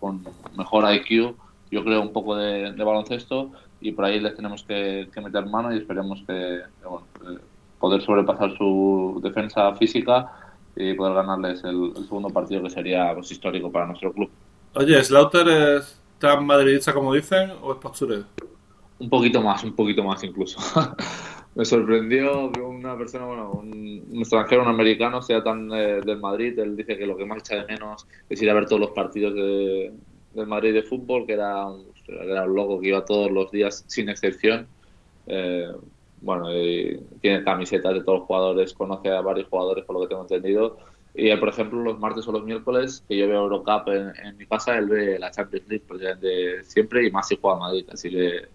con 0.00 0.24
mejor 0.56 0.84
IQ. 0.94 1.34
Yo 1.70 1.84
creo 1.84 2.00
un 2.00 2.12
poco 2.14 2.34
de 2.34 2.72
baloncesto 2.82 3.52
y 3.80 3.92
por 3.92 4.04
ahí 4.04 4.20
les 4.20 4.34
tenemos 4.34 4.62
que, 4.62 5.08
meter 5.22 5.46
mano 5.46 5.72
y 5.72 5.78
esperemos 5.78 6.22
que, 6.26 6.60
poder 7.78 8.02
sobrepasar 8.02 8.56
su 8.56 9.20
defensa 9.22 9.74
física 9.76 10.32
y 10.74 10.94
poder 10.94 11.14
ganarles 11.14 11.62
el, 11.64 11.92
segundo 11.94 12.28
partido 12.28 12.62
que 12.62 12.70
sería 12.70 13.14
pues, 13.14 13.30
histórico 13.30 13.70
para 13.70 13.86
nuestro 13.86 14.12
club. 14.12 14.30
Oye, 14.74 15.02
¿Slaughter 15.02 15.48
es 15.48 16.00
tan 16.18 16.44
madridista 16.44 16.92
como 16.92 17.14
dicen 17.14 17.52
o 17.62 17.72
es 17.72 17.78
postureo? 17.78 18.24
Un 18.98 19.08
poquito 19.08 19.40
más, 19.40 19.62
un 19.62 19.74
poquito 19.74 20.02
más 20.02 20.22
incluso. 20.24 20.58
Me 21.54 21.64
sorprendió 21.64 22.52
que 22.52 22.60
una 22.60 22.96
persona, 22.96 23.24
bueno, 23.24 23.50
un, 23.50 24.04
extranjero, 24.14 24.62
un 24.62 24.68
americano, 24.68 25.22
sea 25.22 25.42
tan 25.42 25.72
eh, 25.72 26.00
del 26.04 26.20
Madrid. 26.20 26.56
Él 26.58 26.76
dice 26.76 26.96
que 26.96 27.06
lo 27.06 27.16
que 27.16 27.24
más 27.24 27.38
echa 27.38 27.56
de 27.56 27.66
menos 27.66 28.06
es 28.28 28.40
ir 28.42 28.50
a 28.50 28.54
ver 28.54 28.66
todos 28.66 28.80
los 28.80 28.90
partidos 28.90 29.34
de, 29.34 29.92
del 30.34 30.46
Madrid 30.46 30.74
de 30.74 30.82
fútbol, 30.82 31.26
que 31.26 31.32
era 31.32 31.66
era 32.08 32.44
un 32.44 32.54
loco 32.54 32.80
que 32.80 32.88
iba 32.88 33.04
todos 33.04 33.30
los 33.30 33.50
días 33.50 33.84
sin 33.86 34.08
excepción. 34.08 34.66
Eh, 35.26 35.70
bueno, 36.20 36.48
tiene 37.20 37.44
camisetas 37.44 37.94
de 37.94 38.02
todos 38.02 38.20
los 38.20 38.26
jugadores, 38.26 38.72
conoce 38.72 39.10
a 39.10 39.20
varios 39.20 39.48
jugadores 39.48 39.84
por 39.84 39.96
lo 39.96 40.02
que 40.02 40.08
tengo 40.08 40.22
entendido. 40.22 40.78
Y 41.14 41.34
por 41.36 41.48
ejemplo, 41.48 41.82
los 41.82 41.98
martes 41.98 42.26
o 42.28 42.32
los 42.32 42.44
miércoles, 42.44 43.04
que 43.08 43.16
yo 43.16 43.28
veo 43.28 43.42
Eurocup 43.42 43.88
en, 43.88 44.36
mi 44.36 44.46
casa, 44.46 44.78
él 44.78 44.86
ve 44.86 45.18
la 45.18 45.30
Champions 45.30 45.68
League 45.68 46.16
de 46.20 46.64
siempre 46.64 47.06
y 47.06 47.10
más 47.10 47.28
si 47.28 47.38
juega 47.40 47.56
a 47.56 47.60
Madrid. 47.60 47.84
Así 47.92 48.10
que, 48.10 48.46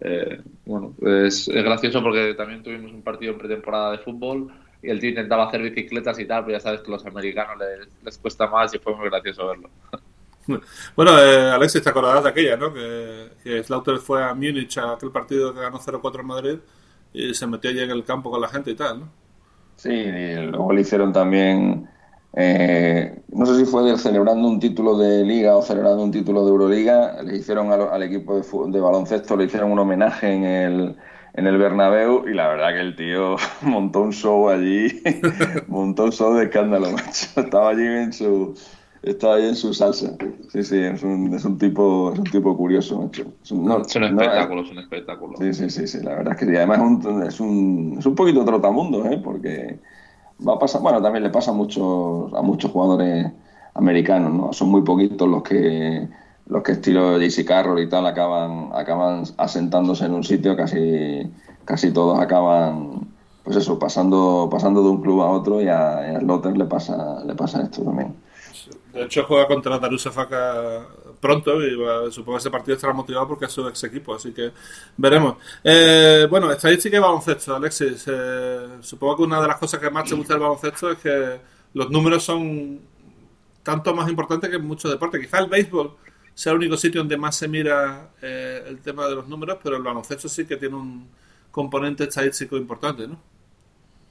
eh, 0.00 0.40
bueno, 0.64 0.94
es, 1.02 1.48
gracioso 1.48 2.02
porque 2.02 2.34
también 2.34 2.62
tuvimos 2.62 2.92
un 2.92 3.02
partido 3.02 3.32
en 3.32 3.38
pretemporada 3.38 3.92
de 3.92 3.98
fútbol 3.98 4.52
y 4.82 4.90
el 4.90 5.00
tío 5.00 5.10
intentaba 5.10 5.46
hacer 5.46 5.62
bicicletas 5.62 6.18
y 6.18 6.26
tal, 6.26 6.44
pero 6.44 6.58
ya 6.58 6.60
sabes 6.60 6.80
que 6.80 6.88
a 6.88 6.90
los 6.92 7.06
americanos 7.06 7.56
les, 7.58 7.88
les 8.04 8.18
cuesta 8.18 8.46
más 8.46 8.74
y 8.74 8.78
fue 8.78 8.94
muy 8.96 9.08
gracioso 9.08 9.46
verlo. 9.46 9.70
Bueno, 10.94 11.18
eh, 11.18 11.50
Alexis, 11.50 11.82
te 11.82 11.90
acordarás 11.90 12.22
de 12.22 12.30
aquella, 12.30 12.56
¿no? 12.56 12.72
Que, 12.72 13.30
que 13.42 13.62
Slaughter 13.62 13.98
fue 13.98 14.22
a 14.22 14.34
Múnich 14.34 14.78
a 14.78 14.92
aquel 14.92 15.10
partido 15.10 15.52
que 15.52 15.60
ganó 15.60 15.78
0-4 15.78 16.20
en 16.20 16.26
Madrid 16.26 16.58
y 17.12 17.34
se 17.34 17.46
metió 17.46 17.70
allí 17.70 17.80
en 17.80 17.90
el 17.90 18.04
campo 18.04 18.30
con 18.30 18.40
la 18.40 18.48
gente 18.48 18.70
y 18.70 18.74
tal, 18.74 19.00
¿no? 19.00 19.08
Sí, 19.76 19.90
y 19.90 20.34
luego 20.36 20.72
le 20.72 20.80
hicieron 20.80 21.12
también, 21.12 21.88
eh, 22.34 23.22
no 23.28 23.44
sé 23.46 23.58
si 23.58 23.70
fue 23.70 23.96
celebrando 23.98 24.48
un 24.48 24.58
título 24.58 24.96
de 24.96 25.22
liga 25.22 25.56
o 25.56 25.62
celebrando 25.62 26.02
un 26.02 26.10
título 26.10 26.44
de 26.44 26.50
Euroliga, 26.50 27.22
le 27.22 27.36
hicieron 27.36 27.70
al, 27.70 28.02
equipo 28.02 28.40
de, 28.40 28.80
baloncesto, 28.80 29.36
le 29.36 29.44
hicieron 29.44 29.72
un 29.72 29.78
homenaje 29.78 30.32
en 30.32 30.44
el, 30.44 30.96
en 31.34 31.46
el 31.46 31.58
Bernabéu 31.58 32.26
y 32.26 32.32
la 32.32 32.48
verdad 32.48 32.70
que 32.70 32.80
el 32.80 32.96
tío 32.96 33.36
montó 33.62 34.00
un 34.00 34.12
show 34.12 34.48
allí, 34.48 35.02
montó 35.68 36.04
un 36.04 36.12
show 36.12 36.34
de 36.34 36.44
escándalo, 36.44 36.90
macho. 36.92 37.40
Estaba 37.40 37.70
allí 37.70 37.84
en 37.84 38.12
su 38.14 38.54
estaba 39.10 39.36
ahí 39.36 39.46
en 39.46 39.54
su 39.54 39.72
salsa. 39.72 40.16
Sí, 40.48 40.62
sí, 40.62 40.78
es 40.78 41.02
un, 41.02 41.32
es 41.32 41.44
un 41.44 41.58
tipo 41.58 42.12
es 42.12 42.18
un 42.18 42.24
tipo 42.24 42.56
curioso, 42.56 43.00
macho. 43.00 43.24
Es 43.42 43.50
un, 43.52 43.70
espectáculo, 43.70 44.62
es 44.62 44.70
un 44.70 44.78
espectáculo. 44.78 45.36
Sí, 45.38 45.52
sí, 45.54 45.70
sí, 45.70 45.86
sí, 45.86 46.00
la 46.02 46.16
verdad 46.16 46.32
es 46.34 46.40
que 46.40 46.46
sí. 46.46 46.56
Además 46.56 46.78
es 46.78 46.84
un, 46.84 47.22
es 47.22 47.40
un, 47.40 47.96
es 47.98 48.06
un 48.06 48.14
poquito 48.14 48.44
trotamundo, 48.44 49.06
¿eh? 49.06 49.20
Porque 49.22 49.78
va 50.46 50.54
a 50.54 50.58
pasar, 50.58 50.82
bueno, 50.82 51.00
también 51.00 51.22
le 51.22 51.30
pasa 51.30 51.52
a 51.52 51.54
muchos, 51.54 52.32
a 52.34 52.42
muchos 52.42 52.70
jugadores 52.72 53.30
americanos, 53.74 54.32
¿no? 54.34 54.52
Son 54.52 54.68
muy 54.70 54.82
poquitos 54.82 55.28
los 55.28 55.42
que 55.42 56.08
los 56.48 56.62
que 56.62 56.72
estilo 56.72 57.18
JC 57.18 57.44
Carroll 57.44 57.80
y 57.80 57.88
tal 57.88 58.06
acaban 58.06 58.70
acaban 58.72 59.24
asentándose 59.36 60.04
en 60.06 60.14
un 60.14 60.24
sitio, 60.24 60.56
casi 60.56 61.30
casi 61.64 61.92
todos 61.92 62.20
acaban 62.20 63.08
pues 63.44 63.56
eso, 63.56 63.78
pasando 63.78 64.48
pasando 64.50 64.82
de 64.82 64.90
un 64.90 65.00
club 65.02 65.22
a 65.22 65.30
otro 65.30 65.60
y 65.60 65.68
a, 65.68 66.16
a 66.16 66.20
Lotter 66.20 66.56
le 66.56 66.64
pasa 66.66 67.22
le 67.24 67.34
pasa 67.34 67.62
esto 67.62 67.82
también. 67.82 68.14
De 68.92 69.04
hecho 69.04 69.24
juega 69.24 69.46
contra 69.46 69.78
Darussafaka 69.78 70.86
pronto 71.20 71.62
y 71.62 71.72
supongo 72.10 72.36
que 72.36 72.40
ese 72.40 72.50
partido 72.50 72.74
estará 72.76 72.92
motivado 72.92 73.28
porque 73.28 73.46
es 73.46 73.52
su 73.52 73.66
ex 73.66 73.84
equipo, 73.84 74.14
así 74.14 74.32
que 74.32 74.52
veremos. 74.96 75.36
Eh, 75.64 76.26
bueno, 76.30 76.50
estadística 76.50 76.96
y 76.96 77.00
baloncesto, 77.00 77.56
Alexis. 77.56 78.04
Eh, 78.06 78.66
supongo 78.80 79.16
que 79.16 79.22
una 79.22 79.40
de 79.40 79.48
las 79.48 79.58
cosas 79.58 79.80
que 79.80 79.90
más 79.90 80.08
te 80.08 80.14
gusta 80.14 80.34
del 80.34 80.42
baloncesto 80.42 80.90
es 80.90 80.98
que 80.98 81.40
los 81.74 81.90
números 81.90 82.24
son 82.24 82.80
tanto 83.62 83.94
más 83.94 84.08
importantes 84.08 84.48
que 84.48 84.56
en 84.56 84.66
muchos 84.66 84.90
deportes. 84.90 85.20
Quizá 85.20 85.38
el 85.40 85.48
béisbol 85.48 85.96
sea 86.34 86.52
el 86.52 86.58
único 86.58 86.76
sitio 86.76 87.00
donde 87.00 87.16
más 87.16 87.36
se 87.36 87.48
mira 87.48 88.10
eh, 88.22 88.62
el 88.66 88.80
tema 88.80 89.08
de 89.08 89.14
los 89.14 89.26
números, 89.26 89.58
pero 89.62 89.76
el 89.76 89.82
baloncesto 89.82 90.28
sí 90.28 90.46
que 90.46 90.56
tiene 90.56 90.76
un 90.76 91.08
componente 91.50 92.04
estadístico 92.04 92.56
importante, 92.56 93.08
¿no? 93.08 93.18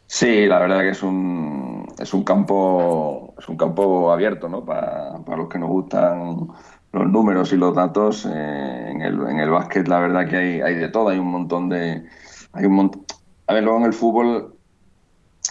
Sí, 0.08 0.46
la 0.46 0.60
verdad 0.60 0.82
que 0.82 0.90
es 0.90 1.04
un, 1.04 1.86
es 2.00 2.14
un 2.14 2.24
campo 2.24 3.34
es 3.38 3.50
un 3.50 3.58
campo 3.58 4.12
abierto, 4.12 4.48
¿no? 4.48 4.64
Para, 4.64 5.20
para 5.26 5.38
los 5.38 5.50
que 5.50 5.60
nos 5.60 5.70
gustan 5.70 6.48
los 6.92 7.08
números 7.12 7.52
y 7.54 7.58
los 7.58 7.76
datos. 7.76 8.26
Eh, 8.26 8.88
en, 8.92 9.02
el, 9.02 9.20
en 9.28 9.40
el 9.40 9.50
básquet, 9.50 9.88
la 9.88 10.00
verdad 10.00 10.28
que 10.28 10.38
hay, 10.38 10.62
hay 10.62 10.76
de 10.76 10.90
todo, 10.90 11.10
hay 11.10 11.20
un 11.20 11.32
montón 11.32 11.70
de. 11.70 12.06
Hay 12.54 12.66
un 12.66 12.74
montón. 12.74 13.04
A 13.48 13.54
ver, 13.54 13.64
luego 13.64 13.80
en 13.80 13.86
el 13.86 13.94
fútbol, 13.94 14.56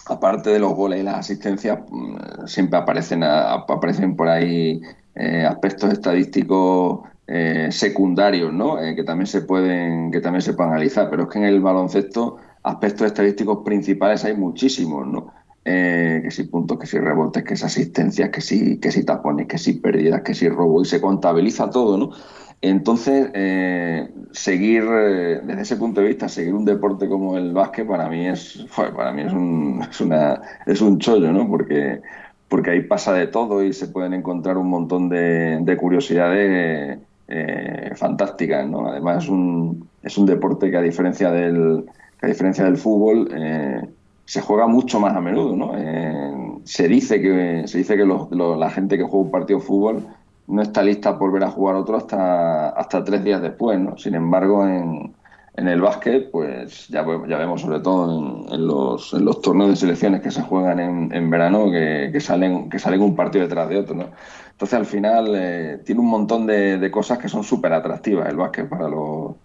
aparte 0.07 0.49
de 0.51 0.59
los 0.59 0.73
goles 0.73 0.99
y 0.99 1.03
las 1.03 1.15
asistencias, 1.19 1.79
mm, 1.89 2.45
siempre 2.47 2.79
aparecen, 2.79 3.23
aparecen 3.23 4.15
por 4.15 4.29
ahí 4.29 4.81
eh, 5.15 5.45
aspectos 5.45 5.91
estadísticos 5.93 7.01
eh, 7.27 7.69
secundarios, 7.71 8.53
¿no? 8.53 8.77
que 8.77 9.03
también 9.03 9.27
se 9.27 9.41
pueden, 9.41 10.11
que 10.11 10.21
también 10.21 10.41
se 10.41 10.53
pueden 10.53 10.73
analizar. 10.73 11.09
Pero 11.09 11.23
es 11.23 11.29
que 11.29 11.39
en 11.39 11.45
el 11.45 11.61
baloncesto, 11.61 12.37
aspectos 12.65 13.07
estadísticos 13.07 13.59
principales 13.63 14.25
hay 14.25 14.35
muchísimos, 14.35 15.07
¿no? 15.07 15.31
Eh, 15.63 16.21
que 16.23 16.31
si 16.31 16.43
puntos, 16.43 16.77
que 16.77 16.85
si 16.85 16.99
rebotes, 16.99 17.43
que 17.43 17.55
si 17.55 17.65
asistencias, 17.65 18.29
que 18.29 18.41
si, 18.41 18.79
que 18.79 18.91
si 18.91 19.03
tapones, 19.03 19.47
que 19.47 19.57
si 19.57 19.73
pérdidas, 19.73 20.21
que 20.21 20.33
si 20.33 20.49
robo, 20.49 20.81
y 20.81 20.85
se 20.85 21.01
contabiliza 21.01 21.69
todo, 21.69 21.97
¿no? 21.97 22.11
Entonces, 22.61 23.29
eh, 23.33 24.09
seguir, 24.31 24.83
eh, 24.83 25.41
desde 25.43 25.61
ese 25.61 25.77
punto 25.77 26.01
de 26.01 26.07
vista, 26.07 26.27
seguir 26.29 26.53
un 26.53 26.65
deporte 26.65 27.07
como 27.07 27.37
el 27.37 27.53
básquet 27.53 27.87
para 27.87 28.09
mí 28.09 28.27
es, 28.27 28.65
para 28.95 29.11
mí 29.11 29.23
es 29.23 29.33
un, 29.33 29.81
es, 29.89 30.01
una, 30.01 30.41
es 30.65 30.81
un 30.81 30.99
chollo, 30.99 31.31
¿no? 31.31 31.47
Porque, 31.47 32.01
porque 32.47 32.71
ahí 32.71 32.81
pasa 32.81 33.13
de 33.13 33.27
todo 33.27 33.63
y 33.63 33.73
se 33.73 33.87
pueden 33.87 34.13
encontrar 34.13 34.57
un 34.57 34.69
montón 34.69 35.09
de, 35.09 35.59
de 35.61 35.77
curiosidades 35.77 36.99
fantásticas, 37.95 38.67
¿no? 38.67 38.87
Además 38.87 39.23
es 39.23 39.29
un, 39.29 39.89
es 40.03 40.17
un 40.17 40.27
deporte 40.27 40.69
que 40.69 40.77
a 40.77 40.81
diferencia 40.81 41.31
del, 41.31 41.85
que 42.19 42.25
a 42.25 42.29
diferencia 42.29 42.63
del 42.63 42.77
fútbol, 42.77 43.29
se 44.25 44.41
juega 44.41 44.67
mucho 44.67 44.99
más 44.99 45.15
a 45.15 45.21
menudo, 45.21 45.55
¿no? 45.55 45.73
Eh, 45.77 46.59
se 46.63 46.87
dice 46.87 47.21
que 47.21 47.67
se 47.67 47.77
dice 47.77 47.95
que 47.95 48.05
la 48.05 48.69
gente 48.71 48.97
que 48.97 49.03
juega 49.03 49.25
un 49.25 49.31
partido 49.31 49.59
de 49.59 49.65
fútbol 49.65 50.07
no 50.47 50.61
está 50.61 50.83
lista 50.83 51.17
por 51.17 51.31
ver 51.31 51.43
a 51.43 51.51
jugar 51.51 51.75
otro 51.75 51.97
hasta 51.97 52.69
hasta 52.69 53.03
tres 53.03 53.23
días 53.23 53.41
después, 53.41 53.79
¿no? 53.79 53.97
Sin 53.97 54.15
embargo, 54.15 54.67
en, 54.67 55.13
en 55.57 55.67
el 55.67 55.79
básquet, 55.79 56.31
pues 56.31 56.87
ya, 56.87 57.05
ya 57.27 57.37
vemos 57.37 57.61
sobre 57.61 57.79
todo 57.79 58.47
en, 58.51 58.67
los, 58.67 59.13
en 59.13 59.25
los 59.25 59.41
torneos 59.41 59.69
de 59.69 59.75
selecciones 59.75 60.21
que 60.21 60.31
se 60.31 60.41
juegan 60.41 60.79
en, 60.79 61.13
en 61.13 61.29
verano 61.29 61.71
que, 61.71 62.09
que, 62.11 62.19
salen 62.19 62.69
que 62.69 62.79
salen 62.79 63.01
un 63.01 63.15
partido 63.15 63.43
detrás 63.45 63.69
de 63.69 63.77
otro, 63.77 63.95
¿no? 63.95 64.05
Entonces 64.51 64.73
al 64.73 64.85
final 64.85 65.33
eh, 65.35 65.81
tiene 65.85 66.01
un 66.01 66.07
montón 66.07 66.47
de, 66.47 66.79
de 66.79 66.91
cosas 66.91 67.19
que 67.19 67.29
son 67.29 67.43
súper 67.43 67.73
atractivas 67.73 68.27
el 68.27 68.37
básquet 68.37 68.67
para 68.67 68.87
los 68.87 69.35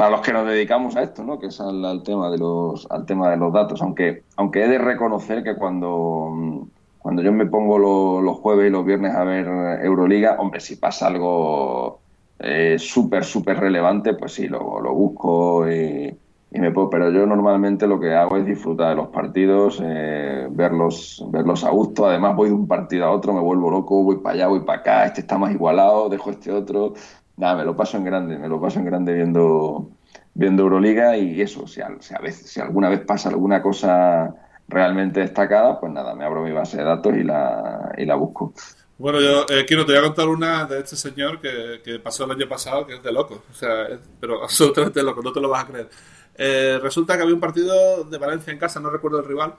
para 0.00 0.12
los 0.12 0.22
que 0.22 0.32
nos 0.32 0.46
dedicamos 0.46 0.96
a 0.96 1.02
esto, 1.02 1.22
¿no? 1.22 1.38
que 1.38 1.48
es 1.48 1.60
al, 1.60 2.02
tema 2.02 2.30
de 2.30 2.38
los 2.38 2.90
al 2.90 3.04
tema 3.04 3.28
de 3.28 3.36
los 3.36 3.52
datos, 3.52 3.82
aunque 3.82 4.22
aunque 4.36 4.64
he 4.64 4.68
de 4.68 4.78
reconocer 4.78 5.44
que 5.44 5.56
cuando 5.56 6.66
cuando 7.00 7.20
yo 7.20 7.30
me 7.32 7.44
pongo 7.44 7.78
los 7.78 8.38
jueves 8.38 8.68
y 8.68 8.70
los 8.70 8.86
viernes 8.86 9.14
a 9.14 9.24
ver 9.24 9.46
Euroliga, 9.84 10.36
hombre, 10.38 10.60
si 10.60 10.76
pasa 10.76 11.08
algo 11.08 12.00
eh, 12.38 12.76
súper 12.78 13.24
súper 13.24 13.60
relevante, 13.60 14.14
pues 14.14 14.32
sí, 14.32 14.48
lo, 14.48 14.80
lo 14.80 14.94
busco 14.94 15.70
y, 15.70 16.16
me 16.52 16.70
puedo, 16.70 16.88
pero 16.88 17.10
yo 17.10 17.26
normalmente 17.26 17.86
lo 17.86 18.00
que 18.00 18.14
hago 18.14 18.38
es 18.38 18.46
disfrutar 18.46 18.88
de 18.88 18.94
los 18.96 19.08
partidos, 19.08 19.82
eh, 19.84 20.48
verlos 20.50 21.22
verlos 21.28 21.62
a 21.62 21.70
gusto, 21.70 22.06
además 22.06 22.36
voy 22.36 22.48
de 22.48 22.54
un 22.54 22.66
partido 22.66 23.04
a 23.04 23.10
otro, 23.10 23.34
me 23.34 23.40
vuelvo 23.40 23.70
loco, 23.70 24.02
voy 24.02 24.16
para 24.16 24.34
allá, 24.34 24.46
voy 24.48 24.60
para 24.60 24.80
acá, 24.80 25.04
este 25.04 25.20
está 25.20 25.36
más 25.36 25.52
igualado, 25.52 26.08
dejo 26.08 26.30
este 26.30 26.50
otro, 26.50 26.94
nada, 27.40 27.56
me 27.56 27.64
lo 27.64 27.74
paso 27.74 27.96
en 27.96 28.04
grande, 28.04 28.38
me 28.38 28.48
lo 28.48 28.60
paso 28.60 28.78
en 28.78 28.84
grande 28.84 29.14
viendo, 29.14 29.90
viendo 30.34 30.62
Euroliga 30.62 31.16
y 31.16 31.40
eso, 31.40 31.66
si, 31.66 31.80
a 31.80 31.88
veces, 32.20 32.50
si 32.50 32.60
alguna 32.60 32.88
vez 32.88 33.00
pasa 33.00 33.30
alguna 33.30 33.62
cosa 33.62 34.34
realmente 34.68 35.20
destacada, 35.20 35.80
pues 35.80 35.92
nada, 35.92 36.14
me 36.14 36.24
abro 36.24 36.42
mi 36.42 36.52
base 36.52 36.76
de 36.76 36.84
datos 36.84 37.16
y 37.16 37.24
la, 37.24 37.92
y 37.96 38.04
la 38.04 38.14
busco. 38.14 38.52
Bueno, 38.98 39.20
yo 39.20 39.46
eh, 39.48 39.64
quiero 39.66 39.86
te 39.86 39.92
voy 39.92 40.00
a 40.00 40.04
contar 40.04 40.28
una 40.28 40.66
de 40.66 40.80
este 40.80 40.94
señor 40.94 41.40
que, 41.40 41.80
que, 41.82 41.98
pasó 41.98 42.26
el 42.26 42.32
año 42.32 42.46
pasado, 42.46 42.86
que 42.86 42.96
es 42.96 43.02
de 43.02 43.10
loco, 43.10 43.44
o 43.50 43.54
sea, 43.54 43.88
pero 44.20 44.42
absolutamente 44.42 45.02
loco, 45.02 45.22
no 45.22 45.32
te 45.32 45.40
lo 45.40 45.48
vas 45.48 45.64
a 45.64 45.66
creer. 45.66 45.88
Eh, 46.36 46.78
resulta 46.82 47.16
que 47.16 47.22
había 47.22 47.34
un 47.34 47.40
partido 47.40 48.04
de 48.04 48.18
Valencia 48.18 48.52
en 48.52 48.58
casa, 48.58 48.78
no 48.78 48.90
recuerdo 48.90 49.20
el 49.20 49.24
rival, 49.24 49.54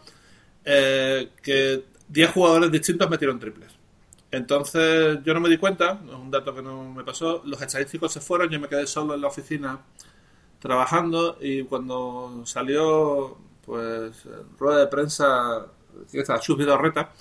eh, 0.64 1.30
que 1.42 1.84
10 2.08 2.32
jugadores 2.32 2.72
distintos 2.72 3.10
metieron 3.10 3.40
triples. 3.40 3.81
Entonces 4.32 5.20
yo 5.24 5.34
no 5.34 5.42
me 5.42 5.50
di 5.50 5.58
cuenta, 5.58 6.02
es 6.08 6.14
un 6.14 6.32
dato 6.32 6.56
que 6.56 6.62
no 6.62 6.92
me 6.92 7.04
pasó, 7.04 7.42
los 7.46 7.62
estadísticos 7.62 8.14
se 8.14 8.22
fueron, 8.22 8.50
yo 8.50 8.60
me 8.60 8.70
quedé 8.70 8.88
solo 8.88 9.14
en 9.14 9.22
la 9.22 9.28
oficina 9.28 9.80
trabajando 10.60 11.38
y 11.42 11.64
cuando 11.64 12.44
salió 12.46 13.38
pues 13.66 14.24
rueda 14.58 14.80
de 14.80 14.88
prensa 14.88 15.68
que 16.12 16.20
está 16.20 16.40
Chus 16.40 16.58
Reta 16.58 17.12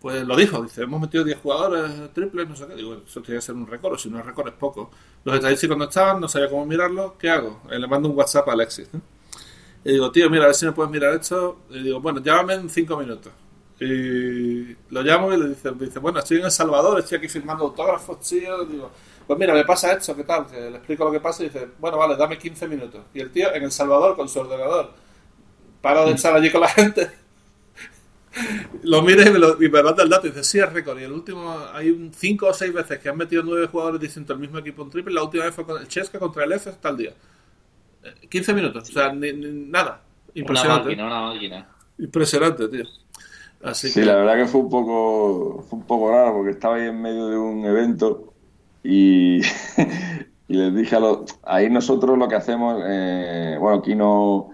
pues 0.00 0.26
lo 0.26 0.36
dijo, 0.36 0.62
dice, 0.62 0.82
hemos 0.82 1.00
metido 1.00 1.24
10 1.24 1.38
jugadores 1.38 2.12
triples, 2.12 2.48
no 2.48 2.54
sé 2.54 2.66
qué, 2.66 2.74
digo, 2.74 3.02
eso 3.06 3.22
tiene 3.22 3.38
que 3.38 3.42
ser 3.42 3.54
un 3.54 3.66
récord, 3.66 3.98
si 3.98 4.10
no 4.10 4.18
es 4.20 4.26
récord 4.26 4.46
es 4.48 4.54
poco. 4.54 4.90
Los 5.24 5.34
estadísticos 5.34 5.76
no 5.76 5.84
estaban, 5.84 6.20
no 6.20 6.28
sabía 6.28 6.48
cómo 6.48 6.66
mirarlo, 6.66 7.16
¿qué 7.18 7.30
hago? 7.30 7.62
Eh, 7.70 7.78
le 7.78 7.88
mando 7.88 8.08
un 8.08 8.16
WhatsApp 8.16 8.48
a 8.48 8.52
Alexis. 8.52 8.88
Y 9.84 9.92
digo, 9.92 10.12
tío, 10.12 10.28
mira, 10.28 10.44
a 10.44 10.46
ver 10.48 10.54
si 10.54 10.66
me 10.66 10.72
puedes 10.72 10.92
mirar 10.92 11.14
esto. 11.14 11.60
Y 11.70 11.82
digo, 11.82 12.00
bueno, 12.00 12.20
llámame 12.22 12.54
en 12.54 12.70
5 12.70 12.96
minutos. 12.98 13.32
Y 13.78 14.74
lo 14.90 15.02
llamo 15.02 15.32
y 15.34 15.36
le 15.36 15.48
dice, 15.50 15.70
dice, 15.72 15.98
bueno, 15.98 16.18
estoy 16.20 16.38
en 16.38 16.46
El 16.46 16.50
Salvador, 16.50 16.98
estoy 16.98 17.18
aquí 17.18 17.28
firmando 17.28 17.64
autógrafos, 17.64 18.20
tío. 18.20 18.64
Digo, 18.64 18.90
pues 19.26 19.38
mira, 19.38 19.52
me 19.52 19.64
pasa 19.64 19.92
esto, 19.92 20.16
¿qué 20.16 20.24
tal? 20.24 20.46
le 20.50 20.76
explico 20.76 21.04
lo 21.04 21.12
que 21.12 21.20
pasa 21.20 21.42
y 21.42 21.46
dice, 21.46 21.68
bueno, 21.78 21.98
vale, 21.98 22.16
dame 22.16 22.38
15 22.38 22.68
minutos. 22.68 23.02
Y 23.12 23.20
el 23.20 23.30
tío 23.30 23.52
en 23.54 23.64
El 23.64 23.72
Salvador 23.72 24.16
con 24.16 24.28
su 24.28 24.40
ordenador, 24.40 24.92
para 25.82 26.04
de 26.04 26.12
estar 26.12 26.34
allí 26.34 26.50
con 26.50 26.62
la 26.62 26.68
gente, 26.68 27.10
lo 28.82 29.02
mira 29.02 29.28
y 29.28 29.30
me, 29.30 29.38
lo, 29.38 29.62
y 29.62 29.68
me 29.68 29.82
manda 29.82 30.02
el 30.02 30.08
dato 30.08 30.26
y 30.26 30.30
dice, 30.30 30.42
sí, 30.42 30.58
es 30.58 30.72
récord. 30.72 30.98
Y 30.98 31.04
el 31.04 31.12
último, 31.12 31.54
hay 31.74 32.10
5 32.14 32.46
o 32.46 32.54
6 32.54 32.72
veces 32.72 32.98
que 32.98 33.10
han 33.10 33.16
metido 33.18 33.42
9 33.42 33.66
jugadores 33.66 34.00
distintos 34.00 34.34
al 34.34 34.40
mismo 34.40 34.56
equipo 34.56 34.82
en 34.84 34.90
triple. 34.90 35.12
La 35.12 35.22
última 35.22 35.44
vez 35.44 35.54
fue 35.54 35.66
con 35.66 35.78
el 35.78 35.86
Chesca 35.86 36.18
contra 36.18 36.44
el 36.44 36.52
F 36.52 36.70
hasta 36.70 36.88
el 36.88 36.96
día. 36.96 37.12
15 38.30 38.54
minutos, 38.54 38.88
o 38.88 38.92
sea, 38.92 39.12
ni, 39.12 39.32
nada. 39.34 40.02
Impresionante. 40.32 40.94
Una 40.94 41.04
máquina, 41.04 41.06
una 41.06 41.34
máquina. 41.34 41.68
Impresionante, 41.98 42.68
tío 42.68 42.84
sí, 43.74 44.02
la 44.02 44.16
verdad 44.16 44.36
que 44.36 44.46
fue 44.46 44.60
un 44.60 44.68
poco 44.68 45.64
fue 45.68 45.78
un 45.78 45.84
poco 45.84 46.10
raro 46.10 46.34
porque 46.34 46.50
estaba 46.50 46.76
ahí 46.76 46.88
en 46.88 47.00
medio 47.00 47.28
de 47.28 47.38
un 47.38 47.64
evento 47.64 48.32
y, 48.82 49.40
y 50.48 50.54
les 50.54 50.74
dije 50.74 50.96
a 50.96 51.00
los... 51.00 51.38
Ahí 51.42 51.68
nosotros 51.70 52.16
lo 52.16 52.28
que 52.28 52.36
hacemos, 52.36 52.82
eh, 52.86 53.56
bueno, 53.60 53.78
aquí 53.78 53.94
no, 53.94 54.50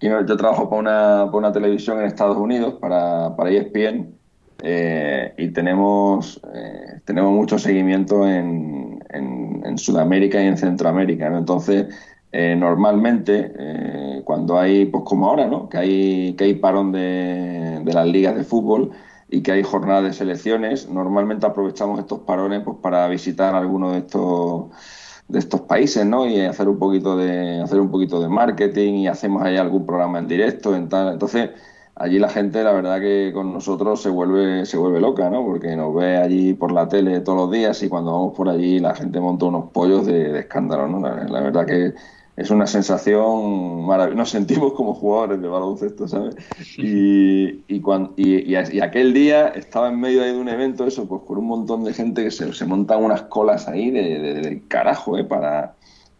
yo 0.00 0.36
trabajo 0.36 0.68
para 0.68 0.80
una, 0.80 1.26
para 1.26 1.38
una 1.38 1.52
televisión 1.52 1.98
en 1.98 2.06
Estados 2.06 2.36
Unidos, 2.36 2.74
para, 2.80 3.34
para 3.36 3.50
ESPN, 3.50 4.14
eh, 4.62 5.34
y 5.38 5.48
tenemos, 5.48 6.40
eh, 6.54 7.00
tenemos 7.04 7.32
mucho 7.32 7.58
seguimiento 7.58 8.26
en, 8.26 9.04
en, 9.10 9.62
en, 9.64 9.78
Sudamérica 9.78 10.40
y 10.40 10.46
en 10.46 10.56
Centroamérica. 10.56 11.28
¿no? 11.28 11.38
Entonces, 11.38 11.86
eh, 12.32 12.56
normalmente, 12.56 13.52
eh, 13.58 14.22
cuando 14.24 14.58
hay, 14.58 14.86
pues 14.86 15.04
como 15.04 15.28
ahora, 15.28 15.46
¿no? 15.46 15.68
que, 15.68 15.76
hay, 15.76 16.34
que 16.34 16.44
hay 16.44 16.54
parón 16.54 16.90
de, 16.90 17.82
las 17.84 18.06
ligas 18.06 18.34
de 18.34 18.42
fútbol 18.44 18.92
y 19.28 19.42
que 19.42 19.52
hay 19.52 19.62
jornadas 19.62 20.04
de 20.04 20.12
selecciones, 20.14 20.88
normalmente 20.88 21.46
aprovechamos 21.46 21.98
estos 22.00 22.20
parones 22.20 22.62
pues, 22.64 22.78
para 22.82 23.06
visitar 23.08 23.54
algunos 23.54 23.92
de 23.92 23.98
estos 23.98 24.66
de 25.28 25.38
estos 25.38 25.62
países, 25.62 26.04
¿no? 26.04 26.26
Y 26.26 26.40
hacer 26.40 26.68
un 26.68 26.78
poquito 26.78 27.16
de 27.16 27.60
hacer 27.62 27.80
un 27.80 27.90
poquito 27.90 28.20
de 28.20 28.28
marketing 28.28 28.94
y 28.94 29.08
hacemos 29.08 29.42
ahí 29.42 29.56
algún 29.56 29.86
programa 29.86 30.18
en 30.18 30.28
directo, 30.28 30.74
en 30.76 30.88
tal. 30.88 31.12
Entonces, 31.14 31.50
allí 31.94 32.18
la 32.18 32.28
gente, 32.28 32.62
la 32.62 32.72
verdad 32.72 33.00
que 33.00 33.30
con 33.32 33.52
nosotros 33.52 34.02
se 34.02 34.10
vuelve 34.10 34.66
se 34.66 34.76
vuelve 34.76 35.00
loca, 35.00 35.30
¿no? 35.30 35.44
Porque 35.44 35.76
nos 35.76 35.94
ve 35.94 36.18
allí 36.18 36.54
por 36.54 36.72
la 36.72 36.88
tele 36.88 37.20
todos 37.20 37.38
los 37.38 37.50
días 37.50 37.82
y 37.82 37.88
cuando 37.88 38.12
vamos 38.12 38.34
por 38.36 38.48
allí 38.48 38.78
la 38.80 38.94
gente 38.94 39.20
monta 39.20 39.46
unos 39.46 39.70
pollos 39.72 40.06
de, 40.06 40.38
escándalo, 40.40 40.88
¿no? 40.88 41.00
la 41.00 41.40
verdad 41.40 41.66
que 41.66 41.94
es 42.42 42.50
una 42.50 42.66
sensación 42.66 43.86
maravillosa. 43.86 44.18
Nos 44.18 44.30
sentimos 44.30 44.72
como 44.72 44.94
jugadores 44.94 45.40
de 45.40 45.48
baloncesto, 45.48 46.08
¿sabes? 46.08 46.34
Y, 46.76 47.64
y, 47.68 47.80
cuando, 47.80 48.12
y, 48.16 48.54
aquel 48.54 49.14
día 49.14 49.48
estaba 49.48 49.88
en 49.88 50.00
medio 50.00 50.22
de 50.22 50.36
un 50.36 50.48
evento, 50.48 50.86
eso, 50.86 51.06
pues 51.06 51.22
con 51.22 51.38
un 51.38 51.46
montón 51.46 51.84
de 51.84 51.94
gente 51.94 52.24
que 52.24 52.30
se, 52.30 52.52
se 52.52 52.66
montan 52.66 53.04
unas 53.04 53.22
colas 53.22 53.68
ahí 53.68 53.90
de, 53.90 54.18
de, 54.18 54.62
carajo, 54.66 55.16
¿eh? 55.16 55.24
Para, 55.24 55.76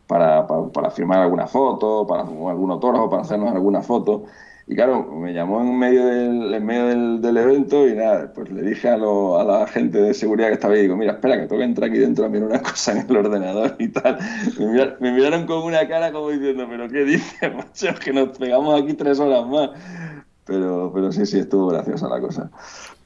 para, 0.07 0.47
para, 0.47 0.69
para, 0.69 0.91
firmar 0.91 1.19
alguna 1.21 1.47
foto, 1.47 2.07
para 2.07 2.23
algún 2.23 2.71
autógrafo, 2.71 3.11
para 3.11 3.23
hacernos 3.23 3.53
alguna 3.53 3.83
foto. 3.83 4.25
Y 4.66 4.77
claro, 4.77 5.05
me 5.11 5.33
llamó 5.33 5.61
en 5.61 5.77
medio 5.77 6.07
del, 6.07 6.55
en 6.55 6.64
medio 6.64 7.18
del, 7.18 7.37
evento 7.37 7.88
y 7.88 7.94
nada, 7.94 8.33
pues 8.33 8.51
le 8.51 8.62
dije 8.62 8.88
a, 8.88 8.96
lo, 8.96 9.38
a 9.38 9.44
la 9.44 9.66
gente 9.66 10.01
de 10.01 10.14
seguridad 10.14 10.48
que 10.48 10.55
estaba 10.55 10.75
ahí, 10.75 10.83
digo, 10.83 10.96
mira, 10.96 11.12
espera, 11.12 11.37
que 11.37 11.46
tengo 11.46 11.59
que 11.59 11.64
entrar 11.64 11.90
aquí 11.90 11.98
dentro 11.98 12.25
a 12.25 12.29
mirar 12.29 12.48
una 12.48 12.62
cosa 12.62 12.92
en 12.92 12.98
el 12.98 13.16
ordenador 13.16 13.75
y 13.79 13.88
tal. 13.88 14.18
Me, 15.01 15.12
miraron 15.12 15.46
con 15.46 15.64
una 15.64 15.87
cara 15.88 16.12
como 16.12 16.31
diciendo, 16.31 16.66
pero 16.70 16.88
¿qué 16.88 17.05
dices, 17.05 17.55
macho? 17.55 17.94
Que 18.03 18.12
nos 18.12 18.38
pegamos 18.38 18.81
aquí 18.81 18.94
tres 18.94 19.18
horas 19.18 19.46
más. 19.46 19.70
Pero, 20.44 20.90
pero 20.94 21.11
sí, 21.12 21.27
sí, 21.27 21.40
estuvo 21.40 21.68
graciosa 21.68 22.09
la 22.09 22.20
cosa. 22.20 22.51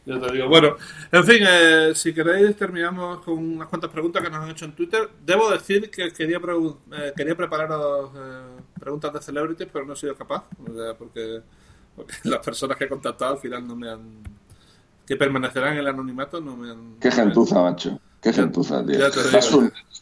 Yo 0.07 0.21
te 0.21 0.33
digo, 0.33 0.49
bueno, 0.49 0.77
en 1.11 1.25
fin, 1.25 1.38
eh, 1.40 1.90
si 1.92 2.14
queréis 2.14 2.57
terminamos 2.57 3.25
con 3.25 3.38
unas 3.38 3.66
cuantas 3.66 3.90
preguntas 3.90 4.23
que 4.23 4.31
nos 4.31 4.38
han 4.38 4.51
hecho 4.51 4.64
en 4.64 4.73
Twitter. 4.73 5.09
Debo 5.25 5.51
decir 5.51 5.90
que 5.90 6.12
quería, 6.12 6.38
eh, 6.38 7.12
quería 7.16 7.37
prepararos 7.37 8.12
eh, 8.14 8.62
preguntas 8.79 9.12
de 9.12 9.21
celebrities, 9.21 9.69
pero 9.73 9.85
no 9.85 9.95
he 9.95 9.97
sido 9.97 10.14
capaz, 10.14 10.45
porque, 10.97 11.42
las 12.23 12.38
personas 12.38 12.77
que 12.77 12.85
he 12.85 12.88
contactado 12.88 13.35
al 13.35 13.40
final 13.40 13.66
no 13.66 13.75
me 13.75 13.90
han... 13.90 14.23
que 15.05 15.16
permanecerán 15.16 15.73
en 15.73 15.81
el 15.81 15.88
anonimato 15.88 16.40
no 16.40 16.57
me 16.57 16.71
han... 16.71 16.97
Qué 17.01 17.11
gentuza, 17.11 17.61
macho. 17.61 17.99
Qué 18.23 18.33
gentuza, 18.33 18.87
tío. 18.87 19.01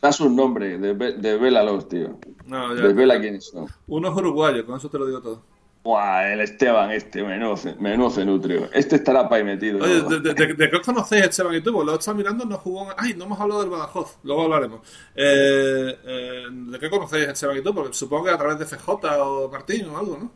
Das 0.00 0.20
un, 0.20 0.36
nombre 0.36 0.78
de, 0.78 0.94
de 0.94 1.82
tío. 1.88 2.18
No, 2.44 2.74
de 2.74 2.92
Vela 2.92 3.18
quiénes 3.18 3.46
son. 3.46 3.68
Uno 3.86 4.10
es 4.10 4.16
uruguayo, 4.16 4.66
con 4.66 4.76
eso 4.76 4.90
te 4.90 4.98
lo 4.98 5.06
digo 5.06 5.22
todo. 5.22 5.53
Buah, 5.84 6.32
el 6.32 6.40
Esteban, 6.40 6.90
este, 6.92 7.22
menudo, 7.22 7.56
menudo 7.78 8.24
nutrio. 8.24 8.70
Este 8.72 8.96
estará 8.96 9.28
para 9.28 9.36
ahí 9.36 9.44
metido. 9.44 9.84
Oye, 9.84 10.00
¿de, 10.18 10.70
qué 10.70 10.76
os 10.76 10.82
conocéis 10.82 11.24
Esteban 11.24 11.54
y 11.54 11.60
tú? 11.60 11.74
Pues 11.74 11.84
lo 11.84 11.94
estás 11.94 12.14
mirando, 12.14 12.46
no 12.46 12.56
jugó. 12.56 12.88
Ay, 12.96 13.12
no 13.12 13.26
hemos 13.26 13.38
hablado 13.38 13.60
del 13.60 13.68
Badajoz, 13.68 14.16
luego 14.22 14.44
hablaremos. 14.44 14.80
Eh, 15.14 15.98
eh, 16.06 16.44
¿De 16.50 16.78
qué 16.78 16.88
conocéis 16.88 17.28
Esteban 17.28 17.58
y 17.58 17.60
tú? 17.60 17.74
Porque 17.74 17.92
supongo 17.92 18.24
que 18.24 18.30
a 18.30 18.38
través 18.38 18.58
de 18.58 18.64
FJ 18.64 18.88
o 19.20 19.50
Martín 19.50 19.86
o 19.90 19.98
algo, 19.98 20.16
¿no? 20.16 20.30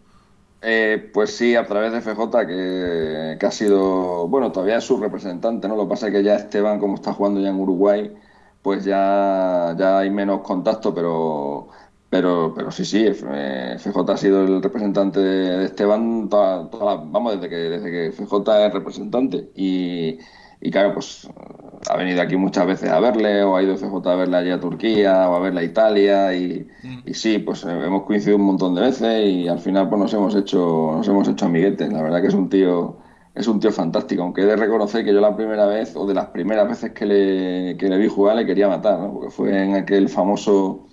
Eh, 0.60 1.10
pues 1.14 1.34
sí, 1.34 1.56
a 1.56 1.66
través 1.66 1.92
de 1.92 2.02
FJ, 2.02 2.46
que, 2.46 3.36
que, 3.40 3.46
ha 3.46 3.50
sido. 3.50 4.28
Bueno, 4.28 4.52
todavía 4.52 4.76
es 4.76 4.84
su 4.84 4.98
representante, 4.98 5.66
¿no? 5.66 5.76
Lo 5.76 5.84
que 5.84 5.90
pasa 5.90 6.08
es 6.08 6.12
que 6.12 6.22
ya 6.22 6.34
Esteban, 6.34 6.78
como 6.78 6.96
está 6.96 7.14
jugando 7.14 7.40
ya 7.40 7.48
en 7.48 7.56
Uruguay, 7.58 8.14
pues 8.60 8.84
ya, 8.84 9.74
ya 9.78 10.00
hay 10.00 10.10
menos 10.10 10.42
contacto, 10.42 10.94
pero 10.94 11.68
pero, 12.10 12.54
pero 12.56 12.70
sí, 12.70 12.84
sí, 12.86 13.06
FJ 13.12 14.12
ha 14.12 14.16
sido 14.16 14.42
el 14.42 14.62
representante 14.62 15.20
de 15.20 15.64
Esteban, 15.66 16.28
vamos, 16.30 17.34
desde 17.34 17.48
que, 17.50 17.56
desde 17.56 17.90
que 17.90 18.12
FJ 18.12 18.66
es 18.66 18.72
representante. 18.72 19.50
Y, 19.54 20.18
y 20.60 20.70
claro, 20.70 20.94
pues 20.94 21.28
ha 21.88 21.96
venido 21.96 22.22
aquí 22.22 22.36
muchas 22.36 22.66
veces 22.66 22.90
a 22.90 22.98
verle, 22.98 23.42
o 23.42 23.56
ha 23.56 23.62
ido 23.62 23.76
FJ 23.76 24.10
a 24.10 24.14
verle 24.14 24.36
allí 24.38 24.50
a 24.50 24.58
Turquía, 24.58 25.28
o 25.28 25.36
a 25.36 25.40
verle 25.40 25.60
a 25.60 25.64
Italia, 25.64 26.34
y, 26.34 26.66
mm. 26.82 27.02
y, 27.04 27.14
sí, 27.14 27.38
pues 27.40 27.64
eh, 27.64 27.78
hemos 27.84 28.04
coincidido 28.04 28.38
un 28.38 28.44
montón 28.44 28.74
de 28.74 28.80
veces 28.82 29.26
y 29.26 29.46
al 29.46 29.58
final 29.58 29.90
pues 29.90 30.00
nos 30.00 30.14
hemos 30.14 30.34
hecho, 30.34 30.94
nos 30.96 31.06
hemos 31.08 31.28
hecho 31.28 31.44
amiguetes. 31.44 31.92
La 31.92 32.02
verdad 32.02 32.22
que 32.22 32.28
es 32.28 32.34
un 32.34 32.48
tío, 32.48 32.96
es 33.34 33.46
un 33.46 33.60
tío 33.60 33.70
fantástico, 33.70 34.22
aunque 34.22 34.42
he 34.42 34.46
de 34.46 34.56
reconocer 34.56 35.04
que 35.04 35.12
yo 35.12 35.20
la 35.20 35.36
primera 35.36 35.66
vez, 35.66 35.94
o 35.94 36.06
de 36.06 36.14
las 36.14 36.28
primeras 36.28 36.68
veces 36.68 36.92
que 36.92 37.04
le, 37.04 37.76
que 37.76 37.90
le 37.90 37.98
vi 37.98 38.08
jugar, 38.08 38.36
le 38.36 38.46
quería 38.46 38.66
matar, 38.66 38.98
¿no? 38.98 39.12
porque 39.12 39.30
fue 39.30 39.62
en 39.62 39.74
aquel 39.74 40.08
famoso 40.08 40.88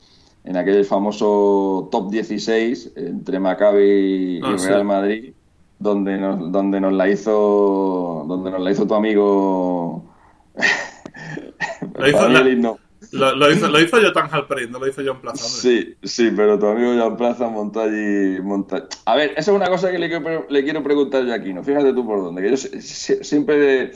en 0.45 0.57
aquel 0.57 0.85
famoso 0.85 1.89
top 1.91 2.11
16 2.11 2.93
entre 2.95 3.39
Maccabi 3.39 4.37
y 4.37 4.41
ah, 4.43 4.55
Real 4.67 4.85
Madrid, 4.85 5.33
donde 5.79 6.17
nos, 6.17 6.51
donde 6.51 6.79
nos 6.79 6.93
la 6.93 7.09
hizo 7.09 8.25
donde 8.27 8.51
nos 8.51 8.61
la 8.61 8.71
hizo 8.71 8.87
tu 8.87 8.93
amigo 8.93 10.05
lo 11.95 12.07
hizo, 12.07 12.29
lo, 13.11 13.51
hizo, 13.51 13.69
lo 13.69 13.79
hizo 13.79 13.97
Jotan 14.01 14.29
Halperin, 14.31 14.71
no 14.71 14.79
lo 14.79 14.87
hizo 14.87 15.01
John 15.05 15.21
Plaza. 15.21 15.43
Sí, 15.45 15.95
sí, 16.03 16.31
pero 16.35 16.57
tu 16.57 16.65
amigo 16.65 16.93
John 16.97 17.17
Plaza 17.17 17.47
montó 17.47 17.81
allí. 17.81 18.37
A 19.05 19.15
ver, 19.15 19.31
esa 19.31 19.51
es 19.51 19.55
una 19.55 19.67
cosa 19.67 19.91
que 19.91 19.99
le, 19.99 20.09
quiero, 20.09 20.45
le 20.49 20.63
quiero 20.63 20.83
preguntar 20.83 21.23
yo 21.25 21.33
aquí, 21.33 21.53
¿no? 21.53 21.63
Fíjate 21.63 21.93
tú 21.93 22.05
por 22.05 22.21
dónde. 22.21 22.41
Que 22.41 22.51
yo 22.51 22.57
siempre, 22.57 23.91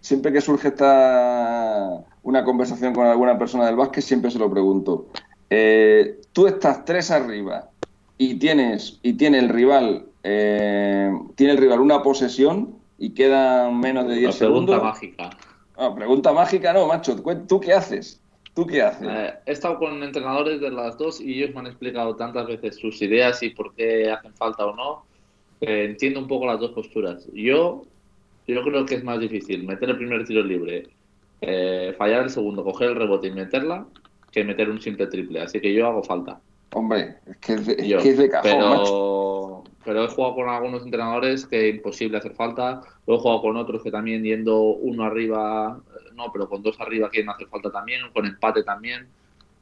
siempre 0.00 0.32
que 0.32 0.40
surge 0.40 0.68
esta 0.68 2.04
una 2.22 2.44
conversación 2.44 2.94
con 2.94 3.06
alguna 3.06 3.38
persona 3.38 3.66
del 3.66 3.76
básquet, 3.76 4.02
siempre 4.02 4.30
se 4.30 4.38
lo 4.38 4.50
pregunto. 4.50 5.08
Eh, 5.50 6.20
tú 6.32 6.46
estás 6.46 6.84
tres 6.84 7.10
arriba 7.10 7.70
y 8.18 8.34
tienes 8.34 8.98
y 9.02 9.14
tiene 9.14 9.38
el 9.38 9.48
rival 9.48 10.04
eh, 10.22 11.10
tiene 11.36 11.52
el 11.54 11.58
rival 11.58 11.80
una 11.80 12.02
posesión 12.02 12.76
y 12.98 13.10
quedan 13.10 13.78
menos 13.80 14.08
de 14.08 14.16
10 14.16 14.34
segundos. 14.34 14.76
Pregunta 14.76 14.84
mágica. 14.84 15.30
Ah, 15.76 15.94
pregunta 15.94 16.32
mágica, 16.32 16.72
no, 16.72 16.86
macho. 16.86 17.16
¿Tú 17.48 17.60
qué 17.60 17.72
haces? 17.72 18.20
¿Tú 18.54 18.66
qué 18.66 18.82
haces? 18.82 19.08
Eh, 19.08 19.34
he 19.46 19.52
estado 19.52 19.78
con 19.78 20.02
entrenadores 20.02 20.60
de 20.60 20.70
las 20.70 20.98
dos 20.98 21.20
y 21.20 21.34
ellos 21.34 21.54
me 21.54 21.60
han 21.60 21.66
explicado 21.68 22.16
tantas 22.16 22.46
veces 22.46 22.76
sus 22.76 23.00
ideas 23.00 23.42
y 23.42 23.50
por 23.50 23.74
qué 23.74 24.10
hacen 24.10 24.34
falta 24.34 24.66
o 24.66 24.74
no. 24.74 25.04
entiendo 25.60 26.20
un 26.20 26.26
poco 26.26 26.46
las 26.46 26.58
dos 26.58 26.72
posturas. 26.72 27.26
Yo, 27.32 27.84
yo 28.46 28.62
creo 28.64 28.84
que 28.84 28.96
es 28.96 29.04
más 29.04 29.20
difícil 29.20 29.64
meter 29.64 29.90
el 29.90 29.96
primer 29.96 30.26
tiro 30.26 30.42
libre, 30.42 30.88
fallar 31.96 32.24
el 32.24 32.30
segundo, 32.30 32.64
coger 32.64 32.90
el 32.90 32.96
rebote 32.96 33.28
y 33.28 33.32
meterla, 33.32 33.86
que 34.30 34.44
meter 34.44 34.68
un 34.70 34.80
simple 34.80 35.06
triple. 35.06 35.40
Así 35.40 35.60
que 35.60 35.72
yo 35.72 35.86
hago 35.86 36.02
falta. 36.02 36.40
Hombre, 36.74 37.16
es 37.26 37.36
que 37.38 37.54
es 37.54 37.66
de, 37.66 37.76
que 37.76 38.10
es 38.10 38.18
de 38.18 38.28
cajón, 38.28 38.50
pero, 38.50 39.64
pero 39.84 40.04
he 40.04 40.08
jugado 40.08 40.34
con 40.34 40.48
algunos 40.48 40.84
entrenadores 40.84 41.46
que 41.46 41.68
es 41.68 41.74
imposible 41.76 42.18
hacer 42.18 42.34
falta. 42.34 42.82
Luego 43.06 43.20
he 43.20 43.22
jugado 43.22 43.42
con 43.42 43.56
otros 43.56 43.82
que 43.82 43.90
también 43.90 44.22
yendo 44.22 44.60
uno 44.60 45.04
arriba, 45.04 45.80
no, 46.14 46.24
pero 46.30 46.48
con 46.48 46.62
dos 46.62 46.78
arriba 46.80 47.08
quieren 47.08 47.30
hacer 47.30 47.48
falta 47.48 47.70
también, 47.70 48.02
con 48.12 48.26
empate 48.26 48.62
también. 48.64 49.06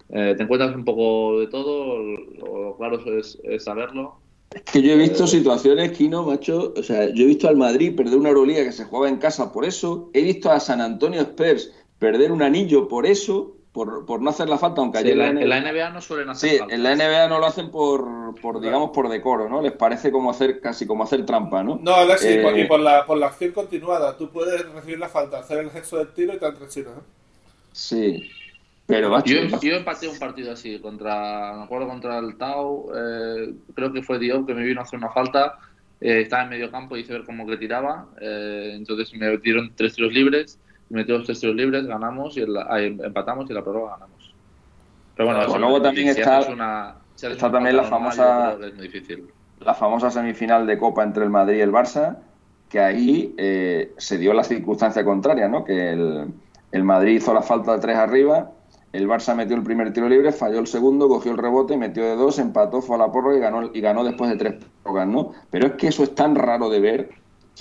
Eh, 0.09 0.35
te 0.37 0.43
encuentras 0.43 0.75
un 0.75 0.85
poco 0.85 1.41
de 1.41 1.47
todo, 1.47 2.03
lo 2.03 2.77
claro 2.77 2.99
es, 3.19 3.39
es 3.45 3.65
saberlo. 3.65 4.17
Es 4.53 4.63
que 4.63 4.83
yo 4.83 4.93
he 4.93 4.97
visto 4.97 5.25
eh, 5.25 5.29
situaciones, 5.29 5.93
Kino, 5.93 6.25
macho. 6.25 6.75
O 6.77 6.83
sea, 6.83 7.09
yo 7.09 7.25
he 7.25 7.27
visto 7.27 7.49
al 7.49 7.57
Madrid 7.57 7.95
perder 7.95 8.19
una 8.19 8.31
Euroliga 8.31 8.65
que 8.65 8.73
se 8.73 8.85
jugaba 8.85 9.09
en 9.09 9.19
casa 9.19 9.53
por 9.53 9.65
eso. 9.65 10.11
He 10.13 10.23
visto 10.23 10.51
a 10.51 10.59
San 10.59 10.81
Antonio 10.81 11.21
Spurs 11.23 11.73
perder 11.99 12.33
un 12.33 12.43
anillo 12.43 12.89
por 12.89 13.07
eso 13.07 13.56
por, 13.77 14.07
por 14.07 14.23
no 14.23 14.31
hacer 14.31 14.49
la 14.49 14.57
falta, 14.57 14.81
aunque 14.81 15.01
en, 15.01 15.19
la, 15.19 15.61
NBA, 15.61 15.91
no 15.91 16.01
suelen 16.01 16.31
hacer 16.31 16.51
sí, 16.51 16.59
en 16.67 16.83
la 16.83 16.97
NBA 16.97 17.29
no 17.29 17.39
lo 17.39 17.45
hacen 17.45 17.71
por, 17.71 18.35
por, 18.41 18.59
digamos, 18.59 18.89
por 18.89 19.11
decoro, 19.11 19.51
¿no? 19.51 19.61
Les 19.61 19.73
parece 19.73 20.11
como 20.11 20.31
hacer, 20.31 20.63
casi 20.63 20.87
como 20.87 21.05
hacer 21.05 21.27
trampa, 21.27 21.63
¿no? 21.63 21.79
No, 21.83 21.95
Alexi, 21.95 22.41
y 22.41 22.65
por 22.65 22.81
la, 22.81 23.05
por 23.05 23.19
la 23.19 23.27
acción 23.27 23.53
continuada. 23.53 24.17
Tú 24.17 24.31
puedes 24.31 24.67
recibir 24.73 24.99
la 24.99 25.11
falta, 25.11 25.41
hacer 25.41 25.59
el 25.59 25.71
gesto 25.71 25.99
del 25.99 26.09
tiro 26.15 26.33
y 26.33 26.39
te 26.39 26.47
han 26.47 26.55
tres 26.55 26.71
tiros, 26.71 26.97
¿eh? 26.97 27.03
Sí. 27.73 28.31
Pero 28.87 29.23
yo, 29.25 29.43
yo 29.61 29.77
empaté 29.77 30.09
un 30.09 30.19
partido 30.19 30.53
así, 30.53 30.79
contra, 30.79 31.53
me 31.59 31.65
acuerdo 31.65 31.87
contra 31.87 32.19
el 32.19 32.39
Tau, 32.39 32.91
eh, 32.97 33.53
creo 33.75 33.93
que 33.93 34.03
fue 34.03 34.19
Diop 34.19 34.47
que 34.47 34.55
me 34.55 34.65
vino 34.65 34.81
a 34.81 34.85
hacer 34.85 34.99
una 34.99 35.11
falta, 35.11 35.59
eh, 36.01 36.23
estaba 36.23 36.45
en 36.45 36.49
medio 36.49 36.71
campo 36.71 36.97
y 36.97 37.01
hice 37.01 37.13
ver 37.13 37.25
cómo 37.25 37.47
que 37.47 37.59
tiraba, 37.59 38.07
eh, 38.23 38.71
entonces 38.75 39.13
me 39.13 39.37
dieron 39.37 39.73
tres 39.77 39.97
tiros 39.97 40.15
libres 40.15 40.59
metió 40.91 41.19
los 41.19 41.27
tres 41.27 41.41
tiros 41.41 41.57
libres, 41.57 41.87
ganamos 41.87 42.37
y 42.37 42.43
empatamos 42.43 43.51
y 43.51 43.55
la 43.55 43.63
prórroga 43.63 43.93
ganamos. 43.93 44.35
Pero 45.17 45.29
bueno, 45.29 45.59
luego 45.59 45.83
también 45.83 46.09
está, 46.09 46.41
está 47.17 47.51
también 47.51 47.77
la 47.77 47.85
famosa 47.85 48.57
la 49.61 49.75
famosa 49.75 50.11
semifinal 50.11 50.67
de 50.67 50.79
Copa 50.79 51.03
entre 51.03 51.25
el 51.25 51.31
Madrid 51.31 51.59
y 51.59 51.61
el 51.63 51.73
Barça, 51.73 52.19
que 52.69 52.79
ahí 52.81 53.35
eh, 53.39 53.95
se 53.97 54.19
dio 54.19 54.35
la 54.35 54.45
circunstancia 54.45 55.03
contraria, 55.05 55.49
¿no? 55.49 55.65
Que 55.65 55.93
el, 55.93 56.27
el 56.73 56.85
Madrid 56.85 57.17
hizo 57.17 57.33
la 57.33 57.43
falta 57.43 57.73
de 57.73 57.79
tres 57.79 57.97
arriba, 57.97 58.51
el 58.93 59.09
Barça 59.09 59.35
metió 59.35 59.57
el 59.57 59.63
primer 59.63 59.93
tiro 59.93 60.09
libre, 60.09 60.33
falló 60.33 60.59
el 60.59 60.67
segundo, 60.67 61.09
cogió 61.09 61.33
el 61.33 61.39
rebote, 61.39 61.77
metió 61.77 62.05
de 62.05 62.17
dos, 62.17 62.39
empató, 62.39 62.81
fue 62.81 62.97
a 62.97 63.01
la 63.01 63.13
prórroga 63.13 63.37
y 63.37 63.41
ganó, 63.41 63.71
y 63.73 63.81
ganó 63.81 64.05
después 64.05 64.31
de 64.31 64.37
tres 64.37 64.55
prórrogas, 64.83 65.09
¿no? 65.09 65.33
Pero 65.51 65.69
es 65.69 65.73
que 65.75 65.89
eso 65.89 66.03
es 66.03 66.15
tan 66.15 66.35
raro 66.35 66.71
de 66.71 66.81
ver 66.81 67.11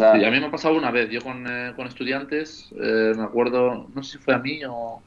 a 0.03 0.31
mí 0.31 0.39
me 0.39 0.45
ha 0.45 0.51
pasado 0.51 0.75
una 0.75 0.91
vez, 0.91 1.09
yo 1.09 1.21
con, 1.21 1.45
eh, 1.47 1.73
con 1.75 1.87
estudiantes, 1.87 2.69
eh, 2.79 3.13
me 3.15 3.23
acuerdo, 3.23 3.87
no 3.93 4.03
sé 4.03 4.17
si 4.17 4.23
fue 4.23 4.33
a 4.33 4.39
mí 4.39 4.61
o... 4.67 5.01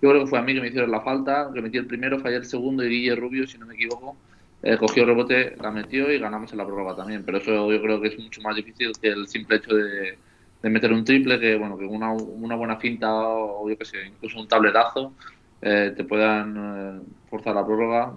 Yo 0.00 0.10
creo 0.10 0.22
que 0.22 0.30
fue 0.30 0.38
a 0.38 0.42
mí 0.42 0.54
que 0.54 0.60
me 0.60 0.68
hicieron 0.68 0.92
la 0.92 1.00
falta, 1.00 1.50
que 1.52 1.60
metí 1.60 1.76
el 1.76 1.86
primero, 1.86 2.20
fallé 2.20 2.36
el 2.36 2.44
segundo 2.44 2.84
y 2.84 2.88
Guille 2.88 3.16
Rubio, 3.16 3.48
si 3.48 3.58
no 3.58 3.66
me 3.66 3.74
equivoco, 3.74 4.16
eh, 4.62 4.76
cogió 4.76 5.02
el 5.02 5.08
rebote, 5.08 5.56
la 5.60 5.72
metió 5.72 6.12
y 6.12 6.18
ganamos 6.20 6.52
en 6.52 6.58
la 6.58 6.66
prórroga 6.66 6.94
también. 6.96 7.24
Pero 7.24 7.38
eso 7.38 7.72
yo 7.72 7.82
creo 7.82 8.00
que 8.00 8.08
es 8.08 8.18
mucho 8.18 8.40
más 8.42 8.54
difícil 8.54 8.92
que 9.00 9.08
el 9.08 9.26
simple 9.26 9.56
hecho 9.56 9.74
de, 9.74 10.18
de 10.62 10.70
meter 10.70 10.92
un 10.92 11.04
triple, 11.04 11.40
que 11.40 11.56
bueno, 11.56 11.76
que 11.76 11.84
una, 11.84 12.12
una 12.12 12.54
buena 12.54 12.76
finta 12.76 13.12
o 13.12 13.68
yo 13.68 13.76
qué 13.76 13.84
sé, 13.84 14.06
incluso 14.06 14.38
un 14.38 14.46
tablerazo, 14.48 15.16
te 15.60 16.04
puedan 16.04 17.04
forzar 17.28 17.54
la 17.56 17.66
prórroga, 17.66 18.14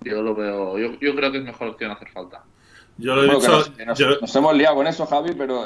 yo 0.00 0.22
lo 0.22 0.34
veo, 0.36 0.78
yo, 0.78 0.98
yo 1.00 1.16
creo 1.16 1.32
que 1.32 1.38
es 1.38 1.44
mejor 1.44 1.68
opción 1.68 1.90
hacer 1.90 2.08
falta. 2.10 2.44
Yo 2.98 3.14
lo 3.16 3.22
he 3.24 3.26
Bueno, 3.26 3.40
que 3.40 3.48
nos, 3.48 3.70
que 3.70 3.86
nos- 3.86 3.98
yo- 3.98 4.20
nos 4.20 4.36
hemos 4.36 4.54
liado 4.54 4.76
con 4.76 4.86
eso, 4.86 5.04
Javi, 5.06 5.32
pero 5.36 5.64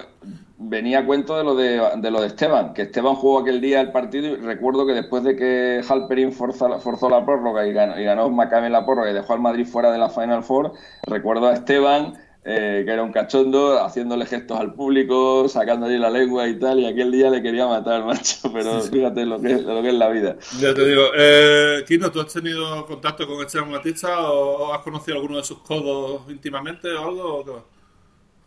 venía 0.57 1.01
a 1.01 1.07
cuento 1.07 1.37
de 1.37 1.45
lo 1.45 1.55
de, 1.55 1.81
de 1.99 2.11
lo 2.11 2.21
de 2.21 2.27
Esteban, 2.29 2.73
que 2.75 2.83
Esteban 2.83 3.15
jugó 3.15 3.41
aquel 3.41 3.61
día 3.61 3.81
el 3.81 3.93
partido 3.93 4.27
y 4.29 4.37
recuerdo 4.37 4.87
que 4.87 4.93
después 4.95 5.23
de 5.25 5.37
que 5.37 5.83
Halperin 5.89 6.33
forzó, 6.33 6.81
forzó 6.81 7.09
la 7.11 7.25
prórroga 7.25 7.67
y 7.67 7.73
ganó, 7.73 8.01
y 8.01 8.05
ganó 8.05 8.29
Maccabi 8.31 8.67
en 8.67 8.73
la 8.73 8.85
prórroga 8.85 9.11
y 9.11 9.15
dejó 9.15 9.35
al 9.35 9.41
Madrid 9.41 9.67
fuera 9.67 9.91
de 9.93 9.99
la 9.99 10.09
Final 10.11 10.43
Four, 10.43 10.73
recuerdo 11.07 11.49
a 11.49 11.53
Esteban, 11.53 12.15
eh, 12.49 12.83
que 12.85 12.91
era 12.93 13.03
un 13.03 13.13
cachondo, 13.13 13.83
haciéndole 13.85 14.25
gestos 14.27 14.59
al 14.59 14.73
público, 14.75 15.49
sacándole 15.49 15.99
la 15.99 16.11
lengua 16.11 16.49
y 16.49 16.59
tal, 16.59 16.81
y 16.81 16.87
aquel 16.87 17.13
día 17.13 17.31
le 17.31 17.43
quería 17.43 17.67
matar, 17.67 18.05
macho, 18.07 18.53
pero 18.53 18.81
fíjate 18.83 19.27
lo 19.27 19.41
que, 19.41 19.53
es- 19.53 19.63
lo 19.63 19.83
que 19.83 19.89
es 19.89 19.95
la 19.95 20.09
vida. 20.09 20.37
Ya 20.61 20.75
te 20.75 20.85
digo, 20.87 21.03
eh, 21.17 21.85
Kino, 21.87 22.11
¿tú 22.11 22.21
has 22.21 22.33
tenido 22.33 22.87
contacto 22.87 23.27
con 23.27 23.45
Esteban 23.45 23.71
Batista 23.73 24.31
o, 24.31 24.69
o 24.69 24.75
has 24.75 24.81
conocido 24.81 25.17
alguno 25.19 25.37
de 25.37 25.45
sus 25.45 25.59
codos 25.61 26.23
íntimamente 26.31 26.89
o 26.93 27.09
algo? 27.09 27.35
o? 27.41 27.65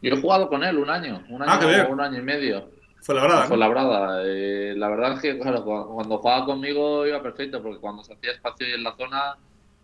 Yo 0.02 0.16
he 0.16 0.22
jugado 0.22 0.50
con 0.50 0.64
él 0.64 0.78
un 0.78 0.90
año, 0.90 1.24
un 1.30 1.44
Ah, 1.44 1.60
año, 1.60 1.92
un 1.94 2.02
año 2.02 2.18
y 2.20 2.24
medio. 2.24 2.70
Fue 3.02 3.16
la 3.16 3.22
verdad. 3.22 3.48
Fue 3.48 3.58
labrada. 3.58 4.24
Eh, 4.26 4.74
la 4.76 4.90
verdad 4.90 5.14
es 5.14 5.20
que, 5.22 5.38
claro, 5.40 5.64
cu- 5.64 5.94
cuando 5.96 6.18
jugaba 6.18 6.46
conmigo 6.46 7.06
iba 7.06 7.22
perfecto, 7.22 7.62
porque 7.62 7.80
cuando 7.80 8.04
se 8.04 8.14
hacía 8.14 8.32
espacio 8.32 8.68
y 8.68 8.74
en 8.74 8.84
la 8.84 8.96
zona, 8.96 9.38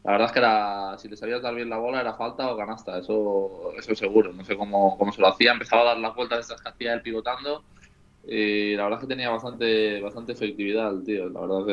la 0.04 0.12
verdad 0.12 0.28
es 0.28 0.32
que 0.32 0.40
era, 0.40 0.98
si 0.98 1.10
le 1.10 1.18
sabías 1.18 1.42
dar 1.42 1.54
bien 1.54 1.70
la 1.70 1.78
bola, 1.78 2.02
era 2.02 2.14
falta 2.14 2.52
o 2.52 2.58
canasta, 2.58 2.98
eso, 2.98 3.74
eso 3.78 3.96
seguro. 3.96 4.32
No 4.34 4.46
sé 4.46 4.56
cómo, 4.56 4.98
cómo 4.98 5.12
se 5.12 5.22
lo 5.22 5.28
hacía, 5.28 5.52
empezaba 5.52 5.82
a 5.82 5.86
dar 5.86 5.98
las 5.98 6.16
vueltas 6.16 6.40
estas 6.40 6.62
que 6.62 6.70
hacía 6.70 6.94
él 6.94 7.02
pivotando. 7.02 7.64
Y 8.30 8.76
la 8.76 8.84
verdad 8.84 9.00
es 9.00 9.06
que 9.06 9.14
tenía 9.14 9.30
bastante, 9.30 10.02
bastante 10.02 10.34
efectividad 10.34 10.94
el 10.94 11.04
tío. 11.04 11.30
La 11.30 11.42
verdad 11.42 11.60
es 11.62 11.66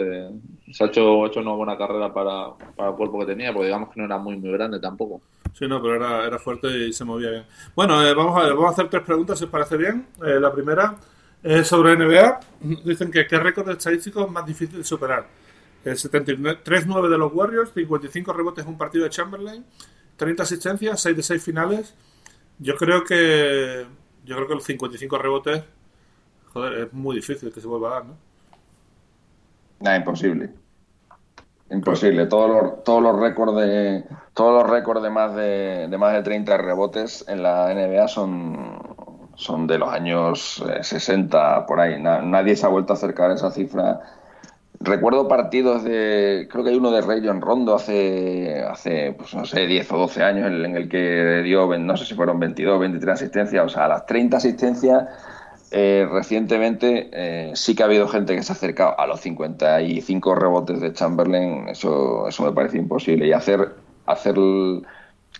que 0.65 0.73
se 0.73 0.85
ha 0.85 0.87
hecho, 0.87 1.25
ha 1.25 1.27
hecho 1.29 1.41
una 1.41 1.53
buena 1.53 1.77
carrera 1.77 2.13
para, 2.13 2.55
para 2.77 2.91
el 2.91 2.97
cuerpo 2.97 3.19
que 3.21 3.27
tenía, 3.27 3.53
porque 3.53 3.67
digamos 3.67 3.93
que 3.93 4.01
no 4.01 4.07
era 4.07 4.19
muy, 4.19 4.37
muy 4.37 4.53
grande 4.53 4.79
tampoco. 4.79 5.21
Sí, 5.53 5.67
no, 5.69 5.81
pero 5.81 5.97
era, 5.97 6.27
era 6.27 6.39
fuerte 6.39 6.69
y 6.69 6.93
se 6.93 7.05
movía 7.05 7.31
bien. 7.31 7.45
Bueno, 7.75 8.05
eh, 8.05 8.15
vamos 8.15 8.37
a 8.37 8.45
ver, 8.45 8.55
vamos 8.55 8.71
a 8.71 8.73
hacer 8.73 8.89
tres 8.89 9.03
preguntas, 9.03 9.39
si 9.39 9.45
os 9.45 9.51
parece 9.51 9.77
bien. 9.77 10.07
Eh, 10.25 10.41
la 10.41 10.53
primera 10.53 10.97
es 11.43 11.67
sobre 11.67 11.97
NBA. 11.97 12.41
Dicen 12.85 13.11
que 13.11 13.27
qué 13.27 13.39
récord 13.39 13.71
estadístico 13.71 14.25
es 14.25 14.31
más 14.31 14.47
difícil 14.47 14.79
de 14.79 14.85
superar. 14.85 15.27
El 15.85 15.97
73-9 15.99 17.09
de 17.11 17.19
los 17.19 17.33
Warriors, 17.33 17.73
55 17.75 18.33
rebotes 18.33 18.65
en 18.65 18.71
un 18.73 18.79
partido 18.79 19.05
de 19.05 19.11
Chamberlain, 19.11 19.65
30 20.17 20.43
asistencias, 20.43 21.01
6 21.01 21.17
de 21.17 21.23
6 21.23 21.43
finales. 21.45 21.95
Yo 22.59 22.77
creo 22.77 23.05
que 23.05 23.87
yo 24.25 24.37
creo 24.37 24.49
que 24.49 24.55
los 24.55 24.65
55 24.65 25.19
rebotes, 25.19 25.65
joder, 26.53 26.75
es 26.89 26.93
muy 26.93 27.17
difícil 27.17 27.53
que 27.53 27.61
se 27.61 27.67
vuelva 27.69 27.89
a 27.91 27.93
dar, 27.95 28.07
¿no? 28.07 28.19
Nada, 29.81 29.97
imposible. 29.99 30.55
Imposible. 31.71 32.27
Todos 32.27 32.51
los, 32.51 32.85
todos 32.85 33.03
los 33.03 33.19
récords 33.21 33.57
de 33.57 34.05
todos 34.35 34.63
los 34.63 34.71
récords 34.71 35.03
de 35.03 35.11
más 35.11 35.35
de, 35.35 35.89
de 35.91 35.99
más 35.99 36.13
de 36.13 36.23
30 36.23 36.57
rebotes 36.59 37.25
en 37.29 37.43
la 37.43 37.73
NBA 37.75 38.09
son, 38.09 38.81
son 39.37 39.67
de 39.67 39.79
los 39.79 39.89
años 39.89 40.63
eh, 40.69 40.83
60 40.85 41.67
por 41.67 41.81
ahí. 41.81 42.01
Na- 42.01 42.21
nadie 42.23 42.55
se 42.57 42.67
ha 42.67 42.69
vuelto 42.69 42.93
a 42.93 42.97
acercar 42.97 43.31
a 43.31 43.35
esa 43.35 43.51
cifra. 43.51 44.01
Recuerdo 44.85 45.27
partidos 45.29 45.83
de, 45.83 46.47
creo 46.51 46.63
que 46.63 46.71
hay 46.71 46.77
uno 46.77 46.91
de 46.91 47.01
Rayon 47.01 47.41
Rondo 47.41 47.75
hace, 47.75 48.63
hace 48.63 49.15
pues 49.17 49.35
no 49.35 49.47
sé, 49.47 49.67
10 49.67 49.93
o 49.93 49.99
12 49.99 50.23
años 50.23 50.47
en, 50.47 50.77
el 50.77 50.89
que 50.89 51.43
dio, 51.43 51.67
no 51.79 51.97
sé 51.97 52.05
si 52.05 52.15
fueron 52.15 52.39
22 52.39 52.77
o 52.77 52.79
23 52.79 53.15
asistencias, 53.15 53.65
o 53.65 53.69
sea, 53.69 53.87
a 53.87 53.89
las 53.89 54.07
30 54.07 54.37
asistencias 54.37 55.05
eh, 55.77 56.07
recientemente 56.09 57.11
eh, 57.13 57.51
sí 57.55 57.75
que 57.75 57.83
ha 57.83 57.87
habido 57.87 58.07
gente 58.07 58.37
que 58.37 58.45
se 58.45 58.53
ha 58.53 58.55
acercado 58.55 58.95
a 58.97 59.09
los 59.09 59.21
55 59.23 60.35
rebotes 60.37 60.81
de 60.81 60.93
Chamberlain, 60.93 61.69
eso, 61.69 62.29
eso 62.29 62.45
me 62.45 62.53
parece 62.53 62.79
imposible. 62.79 63.27
Y 63.27 63.33
hacer, 63.33 63.75
hacer, 64.07 64.37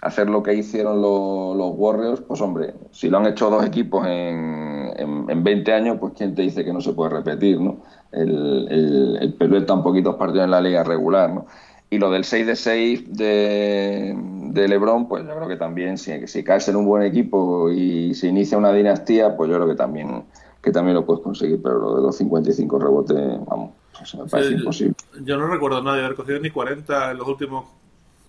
hacer 0.05 0.29
lo 0.31 0.43
que 0.43 0.55
hicieron 0.55 1.01
lo- 1.03 1.55
los 1.55 1.73
Warriors, 1.77 2.21
pues 2.23 2.41
hombre, 2.41 2.75
si 2.93 3.09
lo 3.11 3.19
han 3.19 3.27
hecho 3.27 3.51
dos 3.51 3.65
equipos 3.65 4.07
en, 4.07 4.93
en, 4.97 5.25
en 5.31 5.45
20 5.45 5.73
años, 5.73 5.97
pues 6.01 6.13
quién 6.17 6.35
te 6.35 6.43
dice 6.43 6.65
que 6.65 6.73
no 6.73 6.81
se 6.81 6.93
puede 6.93 7.11
repetir, 7.11 7.61
¿no? 7.61 7.83
El, 8.13 8.69
el, 8.71 9.19
el 9.21 9.35
Perú 9.35 9.57
está 9.57 9.75
un 9.75 9.83
poquitos 9.83 10.17
partidos 10.17 10.45
en 10.45 10.51
la 10.53 10.61
liga 10.61 10.85
regular, 10.85 11.31
¿no? 11.33 11.47
Y 11.91 11.99
lo 11.99 12.11
del 12.11 12.25
6 12.25 12.47
de 12.47 12.57
6 12.57 13.17
de, 13.17 14.15
de 14.17 14.69
LeBron, 14.69 15.07
pues 15.09 15.25
yo 15.27 15.35
creo 15.37 15.49
que 15.49 15.57
también, 15.57 15.97
si, 15.99 16.27
si 16.27 16.43
caes 16.43 16.69
en 16.69 16.77
un 16.77 16.87
buen 16.87 17.03
equipo 17.05 17.71
y 17.71 18.15
se 18.15 18.29
inicia 18.29 18.59
una 18.59 18.73
dinastía, 18.73 19.37
pues 19.37 19.49
yo 19.51 19.57
creo 19.57 19.69
que 19.69 19.75
también, 19.77 20.25
que 20.63 20.73
también 20.73 20.95
lo 20.97 21.07
puedes 21.07 21.23
conseguir. 21.23 21.61
Pero 21.63 21.79
lo 21.79 21.97
de 21.97 22.03
los 22.03 22.17
55 22.17 22.79
rebotes, 22.79 23.17
vamos, 23.47 23.75
eso 24.03 24.19
me 24.25 24.29
parece 24.29 24.49
Sí, 24.51 24.55
imposible. 24.55 24.95
Yo 25.25 25.37
no 25.39 25.47
recuerdo 25.47 25.79
a 25.79 25.83
nadie 25.83 26.01
haber 26.05 26.17
cogido 26.17 26.41
ni 26.41 26.51
40 26.51 27.11
en 27.13 27.19
los 27.19 27.29
últimos 27.29 27.67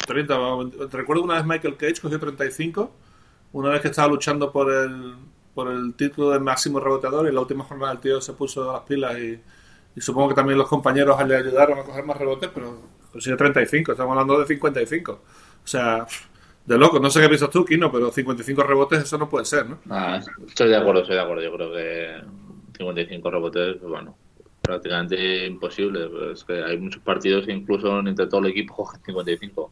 30. 0.05 0.37
vamos, 0.37 0.91
Recuerdo 0.91 1.23
una 1.23 1.35
vez 1.35 1.45
Michael 1.45 1.77
Cage 1.77 2.01
cogió 2.01 2.19
35, 2.19 2.91
una 3.53 3.69
vez 3.69 3.81
que 3.81 3.87
estaba 3.89 4.07
luchando 4.07 4.51
por 4.51 4.71
el, 4.71 5.15
por 5.53 5.71
el 5.71 5.93
título 5.95 6.31
de 6.31 6.39
máximo 6.39 6.79
reboteador 6.79 7.27
y 7.27 7.33
la 7.33 7.41
última 7.41 7.63
jornada 7.63 7.93
el 7.93 7.99
tío 7.99 8.21
se 8.21 8.33
puso 8.33 8.71
las 8.71 8.81
pilas 8.81 9.17
y, 9.17 9.39
y 9.95 10.01
supongo 10.01 10.29
que 10.29 10.35
también 10.35 10.57
los 10.57 10.67
compañeros 10.67 11.17
le 11.27 11.37
ayudaron 11.37 11.79
a 11.79 11.83
coger 11.83 12.05
más 12.05 12.17
rebotes, 12.17 12.49
pero 12.53 12.81
consiguió 13.11 13.37
35, 13.37 13.93
estamos 13.93 14.11
hablando 14.11 14.39
de 14.39 14.45
55. 14.45 15.11
O 15.11 15.67
sea, 15.67 16.05
de 16.65 16.77
loco, 16.77 16.99
no 16.99 17.09
sé 17.09 17.21
qué 17.21 17.27
piensas 17.27 17.49
tú, 17.49 17.63
Kino, 17.63 17.91
pero 17.91 18.11
55 18.11 18.63
rebotes 18.63 19.03
eso 19.03 19.17
no 19.17 19.29
puede 19.29 19.45
ser, 19.45 19.69
¿no? 19.69 19.79
Ah, 19.89 20.19
estoy 20.47 20.69
de 20.69 20.75
acuerdo, 20.75 21.01
estoy 21.01 21.15
de 21.15 21.21
acuerdo. 21.21 21.43
Yo 21.43 21.53
creo 21.55 21.71
que 21.71 22.21
55 22.77 23.31
rebotes, 23.31 23.81
bueno, 23.81 24.17
prácticamente 24.61 25.45
imposible. 25.45 26.09
Es 26.33 26.43
que 26.43 26.63
hay 26.63 26.77
muchos 26.77 27.01
partidos 27.03 27.47
incluso 27.47 27.99
entre 27.99 28.27
todo 28.27 28.41
el 28.41 28.47
equipo 28.47 28.75
cogen 28.75 29.01
55. 29.05 29.71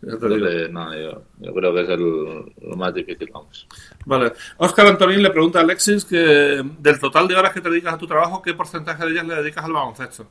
Entonces, 0.00 0.70
no, 0.70 0.94
yo, 0.94 1.22
yo 1.38 1.54
creo 1.54 1.74
que 1.74 1.82
es 1.82 1.88
el, 1.88 2.54
lo 2.68 2.76
más 2.76 2.94
difícil, 2.94 3.28
vamos. 3.32 3.66
Vale. 4.06 4.32
Oscar 4.58 4.86
Antonín 4.86 5.22
le 5.22 5.30
pregunta 5.30 5.58
a 5.58 5.62
Alexis 5.62 6.04
que 6.04 6.16
del 6.78 7.00
total 7.00 7.26
de 7.26 7.34
horas 7.34 7.52
que 7.52 7.60
te 7.60 7.68
dedicas 7.68 7.94
a 7.94 7.98
tu 7.98 8.06
trabajo, 8.06 8.40
¿qué 8.40 8.54
porcentaje 8.54 9.04
de 9.04 9.10
ellas 9.10 9.26
le 9.26 9.34
dedicas 9.34 9.64
al 9.64 9.72
baloncesto? 9.72 10.26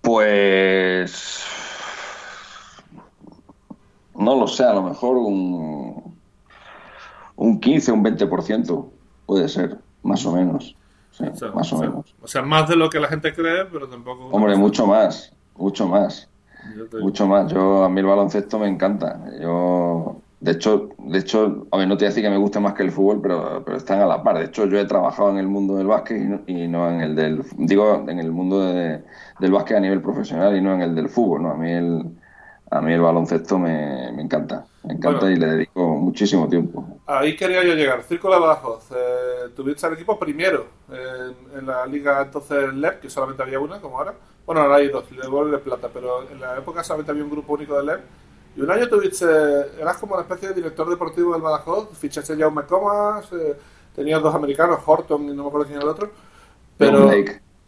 Pues. 0.00 1.44
No 4.14 4.38
lo 4.38 4.46
sé, 4.48 4.64
a 4.64 4.74
lo 4.74 4.82
mejor 4.82 5.16
un. 5.16 6.20
Un 7.36 7.60
15, 7.60 7.92
un 7.92 8.04
20%. 8.04 8.90
Puede 9.26 9.48
ser, 9.48 9.78
más 10.02 10.24
o 10.26 10.32
menos. 10.32 10.76
Sí, 11.12 11.24
O 11.24 11.36
sea, 11.36 11.50
más 11.52 11.72
o 11.72 11.76
o 11.76 11.78
sea, 11.78 11.88
menos. 11.88 12.14
o 12.20 12.26
sea, 12.28 12.42
más 12.42 12.68
de 12.68 12.76
lo 12.76 12.90
que 12.90 12.98
la 13.00 13.08
gente 13.08 13.32
cree, 13.34 13.64
pero 13.66 13.88
tampoco. 13.88 14.26
Hombre, 14.28 14.56
mucho 14.56 14.86
más. 14.86 15.32
Mucho 15.54 15.86
más. 15.86 16.28
Mucho 16.98 17.26
más. 17.26 17.52
Yo, 17.52 17.84
a 17.84 17.88
mí 17.88 18.00
el 18.00 18.06
baloncesto 18.06 18.58
me 18.58 18.68
encanta. 18.68 19.20
Yo. 19.40 20.22
De 20.40 20.52
hecho, 20.52 20.88
de 20.98 21.18
hecho, 21.20 21.68
a 21.70 21.76
ver, 21.78 21.86
no 21.86 21.96
te 21.96 22.04
voy 22.04 22.06
a 22.06 22.08
decir 22.10 22.24
que 22.24 22.30
me 22.30 22.36
guste 22.36 22.58
más 22.58 22.74
que 22.74 22.82
el 22.82 22.90
fútbol, 22.90 23.20
pero, 23.22 23.62
pero 23.64 23.76
están 23.76 24.00
a 24.00 24.06
la 24.06 24.22
par. 24.24 24.38
De 24.38 24.46
hecho, 24.46 24.66
yo 24.66 24.78
he 24.78 24.84
trabajado 24.86 25.30
en 25.30 25.38
el 25.38 25.46
mundo 25.46 25.76
del 25.76 25.86
básquet 25.86 26.18
y 26.20 26.24
no, 26.26 26.42
y 26.46 26.68
no 26.68 26.90
en 26.90 27.00
el 27.00 27.14
del, 27.14 27.44
digo, 27.58 28.04
en 28.08 28.18
el 28.18 28.32
mundo 28.32 28.60
de- 28.60 29.04
del 29.38 29.52
básquet 29.52 29.76
a 29.76 29.80
nivel 29.80 30.02
profesional 30.02 30.56
y 30.56 30.60
no 30.60 30.74
en 30.74 30.82
el 30.82 30.94
del 30.96 31.08
fútbol, 31.08 31.42
¿no? 31.44 31.50
A 31.52 31.56
mí 31.56 31.70
el, 31.70 32.16
a 32.72 32.80
mí 32.80 32.92
el 32.94 33.00
baloncesto 33.02 33.58
me, 33.58 34.10
me 34.12 34.22
encanta, 34.22 34.64
me 34.84 34.94
encanta 34.94 35.26
Bueno. 35.26 35.36
y 35.36 35.36
le 35.36 35.46
dedico 35.46 35.94
muchísimo 35.96 36.48
tiempo. 36.48 37.02
Ahí 37.06 37.36
quería 37.36 37.62
yo 37.62 37.74
llegar. 37.74 38.02
Círculo 38.02 38.34
de 38.34 38.40
Badajoz. 38.40 38.84
Eh, 38.92 39.50
tuviste 39.54 39.86
al 39.86 39.92
equipo 39.92 40.18
primero 40.18 40.66
eh, 40.90 41.32
en 41.58 41.66
la 41.66 41.84
liga 41.84 42.22
entonces 42.22 42.72
LEP, 42.72 43.00
que 43.00 43.10
solamente 43.10 43.42
había 43.42 43.60
una, 43.60 43.78
como 43.78 43.98
ahora. 43.98 44.14
Bueno, 44.46 44.62
ahora 44.62 44.76
hay 44.76 44.88
dos, 44.88 45.04
y 45.10 45.16
de 45.16 45.58
plata, 45.58 45.90
pero 45.92 46.28
en 46.30 46.40
la 46.40 46.56
época 46.56 46.82
solamente 46.82 47.12
había 47.12 47.24
un 47.24 47.30
grupo 47.30 47.52
único 47.52 47.76
de 47.76 47.84
LEP. 47.84 48.00
Y 48.56 48.60
un 48.62 48.70
año 48.70 48.88
tuviste, 48.88 49.26
eras 49.78 49.98
como 49.98 50.14
una 50.14 50.22
especie 50.22 50.48
de 50.48 50.54
director 50.54 50.88
deportivo 50.88 51.34
del 51.34 51.42
Badajoz, 51.42 51.90
fichaste 51.98 52.36
ya 52.36 52.48
un 52.48 52.54
Comas, 52.62 53.30
eh, 53.32 53.54
tenías 53.94 54.22
dos 54.22 54.34
americanos, 54.34 54.80
Horton 54.84 55.24
y 55.28 55.34
no 55.34 55.42
me 55.42 55.48
acuerdo 55.48 55.66
quién 55.66 55.76
era 55.76 55.84
el 55.84 55.90
otro. 55.90 56.10
Pero, 56.78 57.10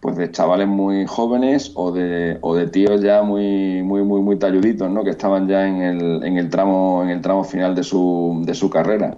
pues 0.00 0.16
de 0.16 0.30
chavales 0.30 0.68
muy 0.68 1.06
jóvenes 1.06 1.72
o 1.76 1.92
de, 1.92 2.38
o 2.40 2.54
de 2.54 2.66
tíos 2.66 3.00
ya 3.00 3.22
muy, 3.22 3.82
muy, 3.82 4.02
muy, 4.02 4.20
muy 4.20 4.38
talluditos, 4.38 4.90
¿no? 4.90 5.04
que 5.04 5.10
estaban 5.10 5.46
ya 5.46 5.66
en 5.66 5.82
el, 5.82 6.24
en 6.24 6.36
el, 6.36 6.50
tramo, 6.50 7.02
en 7.02 7.10
el 7.10 7.20
tramo 7.20 7.44
final 7.44 7.74
de 7.74 7.84
su, 7.84 8.42
de 8.44 8.54
su 8.54 8.70
carrera. 8.70 9.16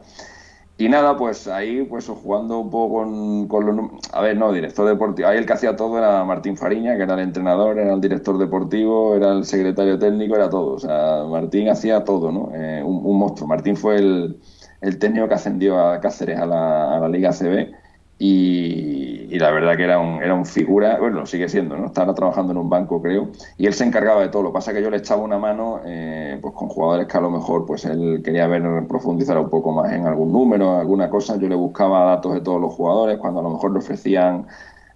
Y 0.79 0.91
nada, 0.91 1.17
pues 1.17 1.49
ahí, 1.49 1.85
pues 1.85 2.07
jugando 2.07 2.59
un 2.59 2.69
poco 2.69 2.97
con, 2.97 3.49
con 3.49 3.65
los... 3.67 3.91
A 4.13 4.21
ver, 4.21 4.37
no, 4.37 4.53
director 4.53 4.87
deportivo. 4.87 5.27
Ahí 5.29 5.39
el 5.39 5.47
que 5.47 5.55
hacía 5.55 5.75
todo 5.75 5.97
era 5.97 6.23
Martín 6.25 6.57
Fariña, 6.57 6.97
que 6.97 7.03
era 7.05 7.15
el 7.15 7.21
entrenador, 7.21 7.79
era 7.79 7.95
el 7.95 8.01
director 8.01 8.37
deportivo, 8.37 9.17
era 9.17 9.33
el 9.33 9.47
secretario 9.47 9.99
técnico, 9.99 10.37
era 10.37 10.51
todo. 10.51 10.75
O 10.75 10.79
sea, 10.79 11.25
Martín 11.31 11.71
hacía 11.71 12.05
todo, 12.05 12.31
¿no? 12.31 12.51
Eh, 12.55 12.83
un, 12.85 13.19
monstruo. 13.19 13.49
Martín 13.49 13.77
fue 13.77 13.97
el, 13.97 14.39
el 14.83 14.99
técnico 14.99 15.29
que 15.29 15.35
ascendió 15.35 15.79
a 15.79 15.99
Cáceres 16.01 16.39
a 16.39 16.45
la, 16.45 16.97
a 16.97 17.01
la 17.01 17.09
Liga 17.09 17.31
CB 17.33 17.86
y, 18.19 19.39
la 19.39 19.51
verdad 19.51 19.77
que 19.77 19.85
era 19.85 19.99
un, 19.99 20.23
era 20.23 20.35
un 20.35 20.47
figura, 20.47 20.99
bueno, 20.99 21.27
sigue 21.27 21.49
siendo, 21.49 21.77
¿no? 21.77 21.87
Estaba 21.87 22.15
trabajando 22.15 22.53
en 22.53 22.59
un 22.59 22.71
banco, 22.71 23.03
creo, 23.03 23.29
y 23.59 23.67
él 23.67 23.75
se 23.75 23.85
encargaba 23.85 24.23
de 24.23 24.29
todo. 24.29 24.45
Lo 24.45 24.49
que 24.49 24.55
pasa 24.55 24.71
es 24.71 24.79
que 24.79 24.83
yo 24.83 24.91
le 24.91 24.97
echaba 24.97 25.23
una 25.23 25.39
mano 25.39 25.81
eh, 25.85 26.39
pues 26.41 26.55
con 26.55 26.69
jugadores 26.69 27.07
que 27.07 27.19
a 27.19 27.21
lo 27.21 27.31
mejor 27.31 27.67
pues 27.67 27.85
él 27.85 28.23
quería 28.25 28.47
ver 28.47 28.63
profundizar 28.89 29.39
un 29.39 29.51
poco 29.51 29.73
más 29.73 29.93
en 29.93 30.07
algún 30.07 30.33
número, 30.33 30.79
alguna 30.79 31.11
cosa. 31.11 31.37
Yo 31.37 31.49
le 31.49 31.55
buscaba 31.55 32.05
datos 32.05 32.33
de 32.33 32.41
todos 32.41 32.61
los 32.61 32.73
jugadores 32.73 33.19
cuando 33.19 33.41
a 33.41 33.43
lo 33.43 33.51
mejor 33.51 33.73
le 33.73 33.79
ofrecían 33.81 34.47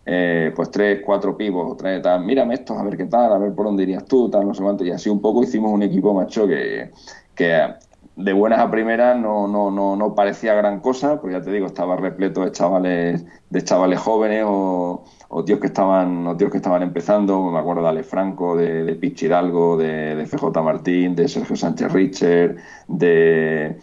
eh, 0.06 0.52
pues 0.56 0.70
tres, 0.70 1.02
cuatro 1.04 1.36
pivos, 1.36 1.76
tres 1.76 2.00
tal, 2.02 2.24
mírame 2.24 2.54
estos, 2.54 2.78
a 2.78 2.82
ver 2.82 2.96
qué 2.96 3.04
tal, 3.04 3.32
a 3.32 3.38
ver 3.38 3.54
por 3.54 3.66
dónde 3.66 3.82
irías 3.82 4.06
tú, 4.06 4.30
tal, 4.30 4.46
no 4.46 4.54
sé 4.54 4.62
cuánto. 4.62 4.84
Y 4.84 4.90
así 4.90 5.10
un 5.10 5.20
poco 5.20 5.42
hicimos 5.42 5.70
un 5.70 5.82
equipo 5.82 6.14
macho 6.14 6.46
que, 6.46 6.90
que 7.34 7.74
de 8.20 8.32
buenas 8.32 8.60
a 8.60 8.70
primeras 8.70 9.18
no, 9.18 9.48
no, 9.48 9.70
no, 9.70 9.96
no 9.96 10.14
parecía 10.14 10.54
gran 10.54 10.80
cosa, 10.80 11.20
pues 11.20 11.32
ya 11.32 11.40
te 11.40 11.50
digo, 11.50 11.66
estaba 11.66 11.96
repleto 11.96 12.44
de 12.44 12.52
chavales, 12.52 13.24
de 13.48 13.64
chavales 13.64 14.00
jóvenes 14.00 14.44
o, 14.46 15.04
tíos 15.44 15.60
que 15.60 15.68
estaban, 15.68 16.26
o 16.26 16.36
tíos 16.36 16.50
que 16.50 16.58
estaban 16.58 16.82
empezando, 16.82 17.50
me 17.50 17.58
acuerdo 17.58 17.82
de 17.82 17.88
Ale 17.88 18.02
Franco, 18.02 18.56
de, 18.56 18.84
de 18.84 19.14
Hidalgo, 19.20 19.76
de, 19.76 20.26
FJ 20.26 20.62
Martín, 20.62 21.14
de 21.14 21.28
Sergio 21.28 21.56
Sánchez 21.56 21.92
Richer, 21.92 22.56
de 22.88 23.78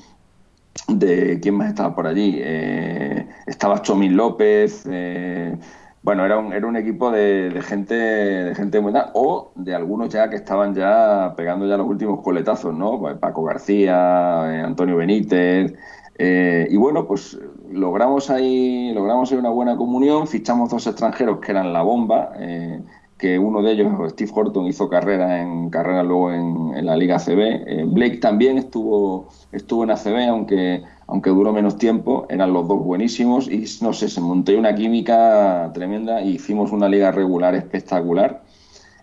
de 0.88 1.40
quién 1.42 1.56
más 1.56 1.70
estaba 1.70 1.96
por 1.96 2.08
allí, 2.08 2.40
eh, 2.40 3.28
estaba 3.46 3.82
Chomín 3.82 4.16
López, 4.16 4.88
eh, 4.90 5.58
bueno, 6.08 6.24
era 6.24 6.40
un, 6.40 6.54
era 6.54 6.66
un 6.66 6.78
equipo 6.78 7.12
de, 7.12 7.62
gente 7.62 7.94
de 7.94 8.56
gente 8.56 8.80
buena 8.80 9.12
o 9.14 9.52
de 9.56 9.76
algunos 9.76 10.08
ya 10.08 10.30
que 10.30 10.38
estaban 10.38 10.74
ya 10.74 11.34
pegando 11.36 11.68
ya 11.68 11.76
los 11.76 11.86
últimos 11.86 12.22
coletazos, 12.22 12.74
¿no? 12.74 12.98
Pues 12.98 13.18
Paco 13.18 13.44
García, 13.44 14.46
eh, 14.48 14.62
Antonio 14.62 14.96
Benítez. 14.96 15.74
Eh, 16.18 16.66
y 16.72 16.78
bueno, 16.78 17.06
pues 17.06 17.38
logramos 17.70 18.30
ahí, 18.30 18.94
logramos 18.94 19.30
ahí 19.34 19.38
una 19.38 19.50
buena 19.50 19.76
comunión, 19.76 20.28
fichamos 20.28 20.70
dos 20.70 20.88
extranjeros 20.88 21.40
que 21.42 21.52
eran 21.52 21.74
la 21.74 21.82
bomba, 21.82 22.32
eh, 22.40 22.80
que 23.18 23.38
uno 23.38 23.62
de 23.62 23.74
ellos, 23.74 24.12
Steve 24.12 24.32
Horton, 24.34 24.66
hizo 24.66 24.88
carrera 24.88 25.42
en 25.42 25.70
carrera 25.70 26.04
luego 26.04 26.32
en, 26.32 26.86
la 26.86 26.96
Liga 26.96 27.18
CB. 27.20 27.84
Blake 27.88 28.20
también 28.20 28.58
estuvo, 28.58 29.28
estuvo 29.52 29.84
en 29.84 29.92
ACB, 29.92 30.30
aunque 30.30 30.84
aunque 31.08 31.30
duró 31.30 31.54
menos 31.54 31.78
tiempo, 31.78 32.26
eran 32.30 32.54
los 32.54 32.68
dos 32.68 32.84
buenísimos 32.84 33.50
y 33.50 33.66
no 33.82 33.94
sé, 33.94 34.10
se 34.10 34.22
montó 34.22 34.52
una 34.58 34.76
química 34.76 35.72
tremenda 35.74 36.22
y 36.22 36.36
hicimos 36.36 36.72
una 36.72 36.90
liga 36.90 37.12
regular 37.12 37.56
espectacular. 37.56 38.44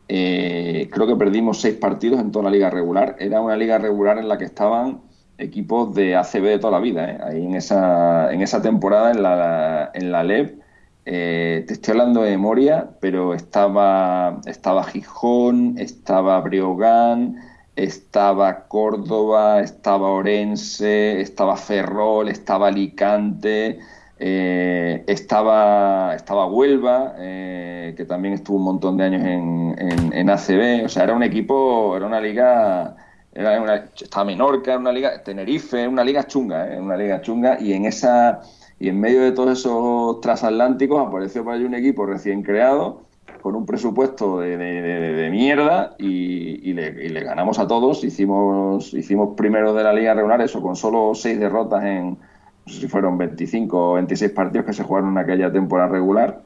Eh, 0.09 0.90
creo 0.92 1.07
que 1.07 1.16
perdimos 1.16 1.62
seis 1.62 1.76
partidos 1.76 2.20
en 2.20 2.30
toda 2.30 2.44
la 2.44 2.50
liga 2.50 2.68
regular. 2.68 3.16
Era 3.18 3.40
una 3.40 3.57
liga 3.57 3.78
regular 3.78 4.18
en 4.18 4.28
la 4.28 4.36
que 4.36 4.44
estaban 4.44 5.00
equipos 5.38 5.94
de 5.94 6.14
ACB 6.16 6.42
de 6.42 6.59
toda 6.59 6.72
la 6.72 6.80
vida. 6.80 7.11
¿eh? 7.11 7.18
Ahí 7.22 7.44
en 7.44 7.55
esa, 7.55 8.32
en 8.32 8.42
esa 8.42 8.61
temporada, 8.61 9.11
en 9.11 9.22
la, 9.22 9.90
en 9.94 10.12
la 10.12 10.24
LEB, 10.24 10.59
eh, 11.07 11.64
te 11.66 11.74
estoy 11.74 11.92
hablando 11.92 12.22
de 12.22 12.30
memoria, 12.32 12.90
pero 13.00 13.34
estaba, 13.34 14.40
estaba 14.46 14.84
Gijón, 14.84 15.76
estaba 15.78 16.40
Briogán, 16.40 17.36
estaba 17.76 18.66
Córdoba, 18.68 19.60
estaba 19.60 20.10
Orense, 20.10 21.20
estaba 21.20 21.56
Ferrol, 21.56 22.28
estaba 22.28 22.68
Alicante, 22.68 23.78
eh, 24.18 25.04
estaba, 25.06 26.14
estaba 26.14 26.46
Huelva, 26.46 27.14
eh, 27.18 27.94
que 27.96 28.04
también 28.04 28.34
estuvo 28.34 28.58
un 28.58 28.64
montón 28.64 28.96
de 28.96 29.04
años 29.04 29.24
en, 29.24 30.12
en, 30.12 30.30
ACB. 30.30 30.84
O 30.84 30.88
sea, 30.88 31.04
era 31.04 31.14
un 31.14 31.22
equipo, 31.22 31.96
era 31.96 32.06
una 32.06 32.20
liga, 32.20 32.96
era 33.32 33.60
una, 33.60 33.74
estaba 34.00 34.24
Menorca, 34.24 34.72
era 34.72 34.80
una 34.80 34.92
liga, 34.92 35.22
Tenerife, 35.22 35.88
una 35.88 36.04
liga 36.04 36.26
chunga, 36.26 36.72
¿eh? 36.72 36.80
una 36.80 36.96
liga 36.96 37.20
chunga, 37.22 37.58
y 37.60 37.72
en 37.72 37.86
esa 37.86 38.40
y 38.78 38.88
en 38.88 39.00
medio 39.00 39.22
de 39.22 39.32
todos 39.32 39.58
esos 39.60 40.20
transatlánticos 40.20 41.06
apareció 41.06 41.44
por 41.44 41.54
allí 41.54 41.64
un 41.64 41.74
equipo 41.74 42.06
recién 42.06 42.42
creado 42.42 43.06
con 43.45 43.57
un 43.57 43.66
presupuesto 43.66 44.40
de, 44.40 45.28
mierda 45.30 45.95
y, 45.99 46.72
le, 46.72 47.20
ganamos 47.20 47.59
a 47.59 47.66
todos. 47.66 48.03
Hicimos, 48.03 48.95
hicimos 48.95 49.36
primero 49.36 49.74
de 49.74 49.84
la 49.84 49.92
liga 49.92 50.14
regular 50.14 50.40
eso, 50.40 50.62
con 50.62 50.76
solo 50.76 51.14
seis 51.14 51.38
derrotas 51.38 51.84
en, 51.84 52.12
no 52.12 52.72
sé 52.72 52.80
si 52.80 52.88
fueron 52.88 53.18
25 53.18 53.90
o 53.90 53.95
26 53.97 54.30
partidos 54.30 54.64
que 54.64 54.72
se 54.72 54.82
jugaron 54.82 55.11
en 55.11 55.18
aquella 55.18 55.53
temporada 55.53 55.90
regular. 55.90 56.40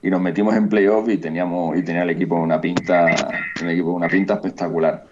Y 0.00 0.08
nos 0.08 0.22
metimos 0.22 0.56
en 0.56 0.70
playoff 0.70 1.10
y 1.10 1.18
teníamos 1.18 1.76
y 1.76 1.82
tenía 1.82 2.04
el 2.04 2.10
equipo 2.10 2.36
una 2.36 2.58
pinta, 2.58 3.14
un 3.60 3.68
equipo 3.68 3.90
una 3.90 4.08
pinta 4.08 4.32
espectacular. 4.32 5.04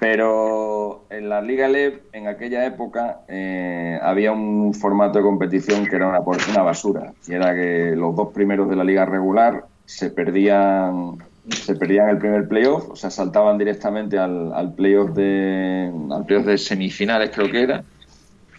Pero 0.00 1.04
en 1.10 1.28
la 1.28 1.42
Liga 1.42 1.68
LEV, 1.68 2.00
en 2.14 2.26
aquella 2.26 2.64
época, 2.64 3.20
eh, 3.28 3.98
había 4.02 4.32
un 4.32 4.72
formato 4.72 5.18
de 5.18 5.24
competición 5.24 5.86
que 5.86 5.96
era 5.96 6.08
una, 6.08 6.20
una 6.20 6.62
basura. 6.62 7.12
Y 7.28 7.34
era 7.34 7.54
que 7.54 7.92
los 7.94 8.16
dos 8.16 8.32
primeros 8.32 8.70
de 8.70 8.76
la 8.76 8.84
Liga 8.84 9.04
regular 9.04 9.66
se 9.84 10.10
perdían 10.10 11.18
se 11.50 11.74
perdían 11.74 12.08
el 12.10 12.18
primer 12.18 12.48
playoff, 12.48 12.90
o 12.90 12.96
sea, 12.96 13.10
saltaban 13.10 13.58
directamente 13.58 14.18
al, 14.18 14.72
playoff 14.74 15.10
de 15.10 15.90
al 16.10 16.24
playoff 16.24 16.46
de 16.46 16.56
semifinales, 16.56 17.30
creo 17.34 17.50
que 17.50 17.62
era. 17.62 17.84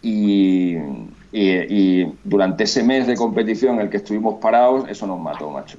Y, 0.02 0.76
y 1.32 2.06
durante 2.24 2.66
ese 2.66 2.84
mes 2.84 3.08
de 3.08 3.16
competición 3.16 3.76
en 3.76 3.82
el 3.82 3.90
que 3.90 3.98
estuvimos 3.98 4.40
parados, 4.42 4.90
eso 4.90 5.08
nos 5.08 5.20
mató, 5.20 5.50
macho 5.50 5.78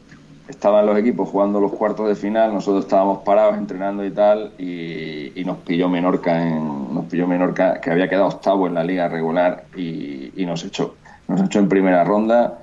estaban 0.52 0.86
los 0.86 0.98
equipos 0.98 1.28
jugando 1.28 1.60
los 1.60 1.72
cuartos 1.72 2.08
de 2.08 2.14
final, 2.14 2.52
nosotros 2.52 2.84
estábamos 2.84 3.22
parados 3.24 3.56
entrenando 3.56 4.04
y 4.04 4.10
tal, 4.10 4.52
y, 4.58 5.42
nos 5.44 5.58
pilló 5.58 5.88
Menorca, 5.88 6.40
en, 6.40 6.94
nos 6.94 7.06
pilló 7.06 7.26
Menorca 7.26 7.80
que 7.80 7.90
había 7.90 8.08
quedado 8.08 8.28
octavo 8.28 8.66
en 8.66 8.74
la 8.74 8.84
liga 8.84 9.08
regular 9.08 9.64
y, 9.76 10.44
nos 10.46 10.64
echó, 10.64 10.94
nos 11.28 11.42
echó 11.42 11.58
en 11.58 11.68
primera 11.68 12.04
ronda. 12.04 12.58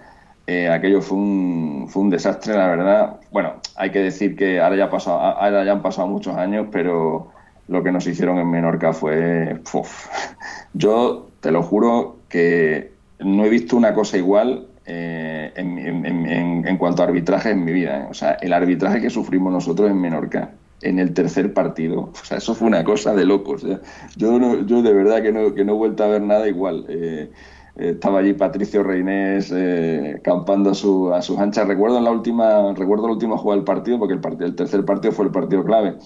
Eh, 0.48 0.70
aquello 0.70 1.02
fue 1.02 1.18
un, 1.18 1.88
fue 1.90 2.04
un 2.04 2.10
desastre, 2.10 2.56
la 2.56 2.68
verdad. 2.68 3.18
Bueno, 3.32 3.54
hay 3.76 3.92
que 3.92 4.00
decir 4.00 4.36
que 4.36 4.60
ahora 4.60 4.76
ya, 4.76 4.90
pasado, 4.90 5.20
ahora 5.20 5.64
ya 5.64 5.72
han 5.72 5.82
pasado 5.82 6.08
muchos 6.08 6.36
años, 6.36 6.68
pero 6.72 7.32
lo 7.68 7.84
que 7.84 7.92
nos 7.92 8.08
hicieron 8.08 8.38
en 8.40 8.50
Menorca 8.50 8.94
fue... 8.94 9.60
Yo 10.74 11.28
te 11.42 11.52
lo 11.52 11.64
juro 11.64 12.18
que 12.30 12.92
no 13.20 13.46
he 13.46 13.50
visto 13.50 13.76
una 13.76 13.94
cosa 13.94 14.18
igual 14.18 14.68
eh, 14.92 15.54
en, 15.56 16.78
cuanto 16.78 17.04
a 17.04 17.06
arbitraje 17.06 17.52
en 17.52 17.64
mi 17.64 17.72
vida. 17.72 18.00
¿eh? 18.00 18.08
O 18.10 18.14
sea, 18.14 18.32
el 18.42 18.54
arbitraje 18.54 19.00
que 19.00 19.12
sufrimos 19.12 19.54
nosotros 19.54 19.90
en 19.90 20.02
Menorca 20.02 20.52
en 20.82 20.98
el 20.98 21.14
tercer 21.14 21.54
partido, 21.54 22.02
o 22.14 22.26
sea, 22.26 22.38
eso 22.38 22.56
fue 22.56 22.68
una 22.68 22.84
cosa 22.84 23.14
de 23.14 23.26
locos. 23.26 23.64
¿eh? 23.66 23.80
Yo, 24.18 24.40
yo 24.66 24.82
de 24.82 24.94
verdad 24.94 25.22
que 25.22 25.32
no, 25.32 25.54
que 25.54 25.64
no 25.64 25.74
he 25.74 25.76
vuelto 25.76 26.04
a 26.04 26.08
ver 26.08 26.24
nada 26.24 26.48
igual. 26.48 26.86
estaba 27.76 28.20
allí 28.20 28.34
Patricio 28.34 28.82
Reinés 28.82 29.54
campando 30.24 30.72
a, 30.72 30.74
su, 30.74 31.14
a 31.14 31.22
sus 31.22 31.38
anchas. 31.38 31.68
Recuerdo 31.68 32.02
la 32.02 32.12
última, 32.12 32.74
recuerdo 32.74 33.08
la 33.08 33.14
última 33.14 33.38
jugada 33.38 33.58
del 33.58 33.66
partido, 33.66 34.00
porque 34.00 34.16
el, 34.16 34.22
partido, 34.22 34.48
el 34.48 34.56
tercer 34.56 34.84
partido 34.86 35.12
fue 35.14 35.26
el 35.26 35.32
partido 35.32 35.64
clave. 35.64 35.98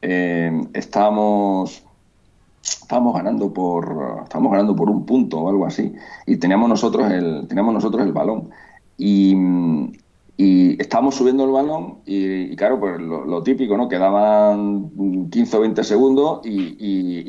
estábamos 0.00 1.87
estábamos 2.62 3.14
ganando 3.14 3.52
por 3.52 4.22
estábamos 4.24 4.52
ganando 4.52 4.74
por 4.74 4.90
un 4.90 5.04
punto 5.06 5.40
o 5.40 5.48
algo 5.48 5.66
así 5.66 5.94
y 6.26 6.36
teníamos 6.36 6.68
nosotros 6.68 7.10
el 7.10 7.46
teníamos 7.48 7.74
nosotros 7.74 8.02
el 8.02 8.12
balón. 8.12 8.50
Y, 9.00 9.34
y 10.36 10.80
estábamos 10.80 11.16
subiendo 11.16 11.44
el 11.44 11.50
balón 11.50 11.98
y, 12.04 12.54
claro 12.56 12.78
pues 12.80 13.00
lo, 13.00 13.42
típico 13.42 13.76
no 13.76 13.88
quedaban 13.88 14.90
15 15.30 15.56
o 15.56 15.60
20 15.60 15.84
segundos 15.84 16.40
y, 16.44 16.76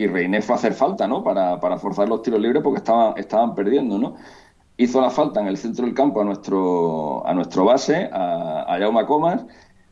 y, 0.02 0.08
Reiné 0.08 0.42
fue 0.42 0.56
a 0.56 0.58
hacer 0.58 0.74
falta 0.74 1.08
no 1.08 1.24
para, 1.24 1.60
para 1.60 1.78
forzar 1.78 2.08
los 2.08 2.22
tiros 2.22 2.40
libres 2.40 2.64
porque 2.64 2.78
estaban 2.78 3.14
estaban 3.18 3.56
perdiendo 3.56 3.98
no 3.98 4.16
hizo 4.78 5.02
la 5.02 5.10
falta 5.10 5.42
en 5.42 5.48
el 5.48 5.58
centro 5.58 5.86
del 5.86 5.94
campo 5.94 6.22
a 6.22 6.24
nuestro 6.24 7.26
a 7.28 7.34
nuestro 7.34 7.66
base 7.66 8.10
a, 8.12 8.66
a 8.68 8.80
Jaume 8.80 9.06
Comas 9.06 9.46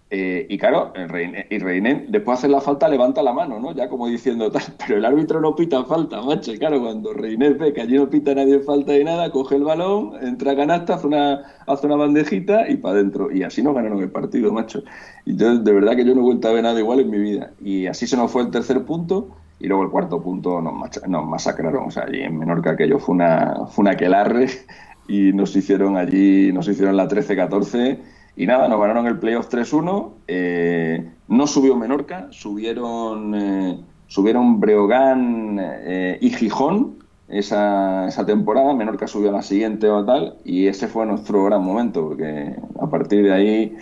eh, 0.10 0.47
y 0.49 0.58
claro, 0.58 0.93
y 0.95 1.58
Reine, 1.60 2.05
después 2.08 2.38
de 2.38 2.39
hacer 2.39 2.49
la 2.49 2.62
falta, 2.62 2.88
levanta 2.88 3.22
la 3.22 3.34
mano, 3.34 3.60
¿no? 3.60 3.74
Ya 3.74 3.89
como 3.89 4.08
diciendo 4.08 4.49
tal, 4.49 4.62
pero 4.80 4.99
el 4.99 5.05
árbitro 5.05 5.41
no 5.41 5.53
pita 5.53 5.84
falta, 5.84 6.22
macho. 6.22 6.53
Y 6.53 6.58
claro, 6.58 6.80
cuando 6.82 7.14
Reine 7.14 7.49
ve 7.51 7.74
que 7.74 7.82
allí 7.82 7.95
no 7.97 8.10
pita 8.10 8.34
nadie 8.34 8.60
falta 8.62 8.93
de 8.93 9.03
nada, 9.03 9.30
coge 9.32 9.55
el 9.55 9.66
balón, 9.66 10.14
entra 10.22 10.53
a 10.53 10.55
canasta, 10.55 10.95
hace 10.95 11.08
una, 11.08 11.41
hace 11.66 11.88
una 11.88 11.97
bandejita 11.97 12.70
y 12.70 12.78
para 12.78 12.95
adentro. 12.95 13.32
Y 13.32 13.43
así 13.43 13.62
nos 13.62 13.76
ganaron 13.76 13.99
el 13.99 14.10
partido, 14.10 14.53
macho. 14.53 14.82
Y 15.26 15.36
yo, 15.36 15.58
de 15.58 15.74
verdad 15.74 15.97
que 15.97 16.05
yo 16.05 16.16
no 16.16 16.22
he 16.22 16.24
vuelto 16.24 16.47
a 16.47 16.53
ver 16.53 16.64
nada 16.64 16.80
igual 16.80 17.01
en 17.01 17.10
mi 17.10 17.20
vida. 17.20 17.51
Y 17.62 17.88
así 17.88 18.08
se 18.08 18.16
nos 18.16 18.32
fue 18.32 18.43
el 18.43 18.51
tercer 18.51 18.86
punto. 18.86 19.36
y 19.60 19.68
luego 19.68 19.84
el 19.84 19.89
cuarto 19.89 20.22
punto 20.22 20.62
nos, 20.62 20.74
nos 21.08 21.26
masacraron. 21.28 21.88
O 21.88 21.91
sea, 21.91 22.03
allí 22.03 22.22
en 22.22 22.38
Menorca 22.38 22.72
aquello 22.72 22.99
fue 22.99 23.16
una, 23.16 23.66
fue 23.68 23.84
una 23.84 23.97
quelarre 23.97 24.47
y 25.10 25.34
nos 25.34 25.53
hicieron 25.55 25.97
allí, 25.97 26.53
nos 26.53 26.68
hicieron 26.70 26.95
la 26.95 27.10
13-14 27.10 27.99
y 28.38 28.46
nada, 28.46 28.68
nos 28.68 28.80
ganaron 28.80 29.08
el 29.08 29.18
playoff 29.18 29.50
3-1. 29.52 30.12
Eh, 30.28 31.10
no 31.28 31.48
subió 31.48 31.76
Menorca, 31.76 32.28
subieron, 32.30 33.34
eh, 33.34 33.80
subieron 34.06 34.60
Breogán 34.60 35.58
eh, 35.60 36.20
y 36.22 36.30
Gijón 36.30 37.00
esa, 37.28 38.08
esa 38.08 38.28
temporada. 38.28 38.76
Menorca 38.76 39.08
subió 39.08 39.30
a 39.30 39.34
la 39.34 39.42
siguiente 39.42 39.90
o 39.90 40.06
tal 40.06 40.36
y 40.46 40.68
ese 40.68 40.88
fue 40.88 41.08
nuestro 41.08 41.46
gran 41.46 41.64
momento 41.64 42.10
porque 42.10 42.56
a 42.80 42.88
partir 42.88 43.24
de 43.24 43.34
ahí 43.34 43.78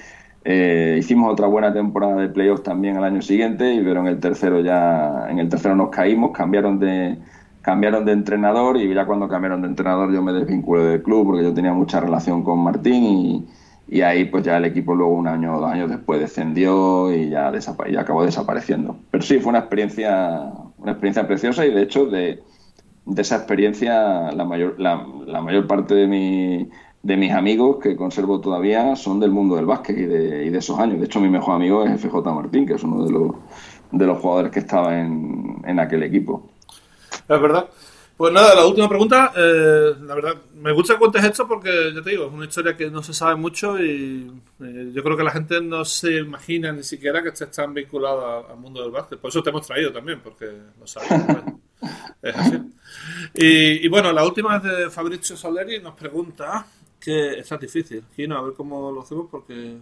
hicimos 0.99 1.33
otra 1.33 1.47
buena 1.47 1.73
temporada 1.73 2.15
de 2.21 2.29
playoffs 2.29 2.63
también 2.63 2.95
al 2.95 3.03
año 3.03 3.21
siguiente, 3.21 3.81
pero 3.83 3.99
en 4.01 4.07
el 4.07 4.19
tercero 4.19 4.61
ya, 4.61 5.27
en 5.27 5.39
el 5.39 5.49
tercero 5.49 5.75
nos 5.75 5.89
caímos, 5.89 6.31
cambiaron 6.31 6.79
de, 6.79 7.17
cambiaron 7.61 8.05
de 8.05 8.13
entrenador 8.13 8.77
y 8.77 8.93
ya 8.93 9.05
cuando 9.05 9.27
cambiaron 9.27 9.63
de 9.63 9.69
entrenador 9.69 10.13
yo 10.13 10.21
me 10.21 10.31
desvinculé 10.31 10.83
del 10.83 11.01
club 11.01 11.25
porque 11.25 11.43
yo 11.43 11.53
tenía 11.53 11.73
mucha 11.73 11.99
relación 11.99 12.43
con 12.43 12.59
Martín 12.59 13.03
y, 13.03 13.47
ahí 14.01 14.25
pues 14.25 14.43
ya 14.43 14.57
el 14.57 14.65
equipo 14.65 14.95
luego 14.95 15.13
un 15.13 15.27
año 15.27 15.55
o 15.55 15.61
dos 15.61 15.71
años 15.71 15.89
después 15.89 16.19
descendió 16.19 17.13
y 17.13 17.29
ya, 17.29 17.51
ya 17.91 18.01
acabó 18.01 18.25
desapareciendo. 18.25 18.97
Pero 19.11 19.23
sí, 19.23 19.39
fue 19.39 19.49
una 19.49 19.59
experiencia, 19.59 20.51
una 20.77 20.91
experiencia 20.91 21.27
preciosa 21.27 21.65
y 21.65 21.71
de 21.71 21.81
hecho 21.83 22.05
de, 22.05 22.41
de 23.05 23.21
esa 23.21 23.35
experiencia 23.37 24.31
la 24.31 24.45
mayor, 24.45 24.79
la, 24.79 25.05
la 25.25 25.41
mayor 25.41 25.67
parte 25.67 25.93
de 25.93 26.07
mi 26.07 26.69
de 27.05 27.17
mis 27.17 27.31
amigos 27.31 27.77
que 27.83 27.95
conservo 27.95 28.41
todavía 28.41 28.95
son 28.95 29.19
del 29.19 29.29
mundo 29.29 29.55
del 29.55 29.67
básquet 29.67 29.95
y 29.95 30.05
de, 30.05 30.45
y 30.45 30.49
de 30.49 30.57
esos 30.57 30.79
años. 30.79 30.99
De 30.99 31.05
hecho, 31.05 31.19
mi 31.19 31.29
mejor 31.29 31.53
amigo 31.53 31.85
es 31.85 32.01
FJ 32.01 32.15
Martín, 32.33 32.65
que 32.65 32.73
es 32.73 32.83
uno 32.83 33.05
de 33.05 33.11
los, 33.11 33.31
de 33.91 34.07
los 34.07 34.17
jugadores 34.17 34.51
que 34.51 34.57
estaba 34.57 34.99
en, 34.99 35.61
en 35.65 35.79
aquel 35.79 36.01
equipo. 36.01 36.49
Es 37.11 37.41
verdad. 37.41 37.67
Pues 38.17 38.31
nada, 38.31 38.55
la 38.55 38.65
última 38.65 38.87
pregunta, 38.87 39.33
eh, 39.35 39.93
la 40.01 40.15
verdad, 40.15 40.35
me 40.53 40.71
gusta 40.71 40.93
que 40.93 40.99
cuentes 40.99 41.23
esto 41.25 41.45
porque, 41.45 41.91
ya 41.93 42.01
te 42.01 42.11
digo, 42.11 42.27
es 42.27 42.31
una 42.33 42.45
historia 42.45 42.77
que 42.77 42.89
no 42.89 43.03
se 43.03 43.13
sabe 43.13 43.35
mucho 43.35 43.77
y 43.77 44.31
eh, 44.61 44.91
yo 44.93 45.03
creo 45.03 45.17
que 45.17 45.23
la 45.23 45.31
gente 45.31 45.59
no 45.59 45.83
se 45.83 46.19
imagina 46.19 46.71
ni 46.71 46.83
siquiera 46.83 47.21
que 47.21 47.29
estés 47.29 47.51
tan 47.51 47.73
vinculado 47.73 48.49
al 48.49 48.57
mundo 48.57 48.81
del 48.81 48.91
básquet. 48.91 49.19
Por 49.19 49.29
eso 49.29 49.43
te 49.43 49.49
hemos 49.49 49.67
traído 49.67 49.91
también, 49.91 50.21
porque 50.21 50.49
no 50.79 50.87
sabemos. 50.87 51.43
es 52.21 52.35
así. 52.35 52.57
Y, 53.33 53.85
y, 53.85 53.87
bueno, 53.89 54.13
la 54.13 54.23
última 54.23 54.57
es 54.57 54.63
de 54.63 54.89
Fabrizio 54.89 55.35
Soleri, 55.35 55.81
nos 55.81 55.95
pregunta 55.95 56.65
que 56.97 57.39
está 57.39 57.57
difícil. 57.57 58.03
no, 58.29 58.37
a 58.37 58.41
ver 58.41 58.53
cómo 58.53 58.91
lo 58.93 59.01
hacemos 59.01 59.27
porque, 59.29 59.75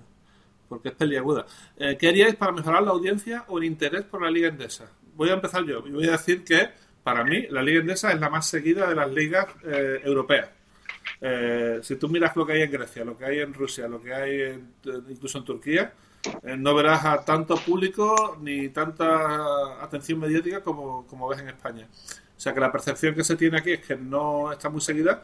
porque 0.68 0.90
es 0.90 0.96
peliaguda. 0.96 1.46
Eh, 1.78 1.96
¿Qué 2.00 2.10
haríais 2.10 2.36
para 2.36 2.52
mejorar 2.52 2.82
la 2.82 2.92
audiencia 2.92 3.46
o 3.48 3.60
el 3.60 3.66
interés 3.66 4.04
por 4.04 4.24
la 4.24 4.32
Liga 4.32 4.50
Endesa? 4.50 4.92
Voy 5.16 5.30
a 5.30 5.34
empezar 5.34 5.64
yo 5.66 5.84
y 5.86 5.92
voy 5.92 6.08
a 6.08 6.14
decir 6.14 6.44
que 6.44 6.72
para 7.04 7.24
mí 7.24 7.48
la 7.50 7.62
Liga 7.62 7.82
Endesa 7.82 8.12
es 8.12 8.20
la 8.20 8.30
más 8.30 8.48
seguida 8.48 8.88
de 8.88 8.96
las 8.96 9.12
ligas 9.12 9.48
eh, 9.64 10.02
europeas. 10.04 10.50
Eh, 11.20 11.80
si 11.82 11.96
tú 11.98 12.10
miras 12.10 12.36
lo 12.36 12.46
que 12.46 12.54
hay 12.54 12.62
en 12.62 12.72
Grecia, 12.72 13.06
lo 13.06 13.18
que 13.18 13.26
hay 13.26 13.40
en 13.40 13.54
Rusia, 13.54 13.88
lo 13.88 14.02
que 14.02 14.14
hay 14.14 14.64
incluso 15.10 15.38
en 15.38 15.46
Turquía, 15.46 15.94
no 16.44 16.74
verás 16.74 17.04
a 17.04 17.26
tanto 17.26 17.56
público 17.58 18.38
ni 18.42 18.70
tanta 18.70 19.84
atención 19.84 20.20
mediática 20.20 20.62
como, 20.62 21.06
como 21.08 21.28
ves 21.28 21.40
en 21.40 21.50
España. 21.50 21.88
O 22.38 22.40
sea 22.40 22.54
que 22.54 22.60
la 22.60 22.72
percepción 22.72 23.14
que 23.14 23.24
se 23.24 23.36
tiene 23.36 23.58
aquí 23.58 23.72
es 23.72 23.86
que 23.86 23.96
no 23.96 24.52
está 24.52 24.70
muy 24.70 24.82
seguida, 24.82 25.24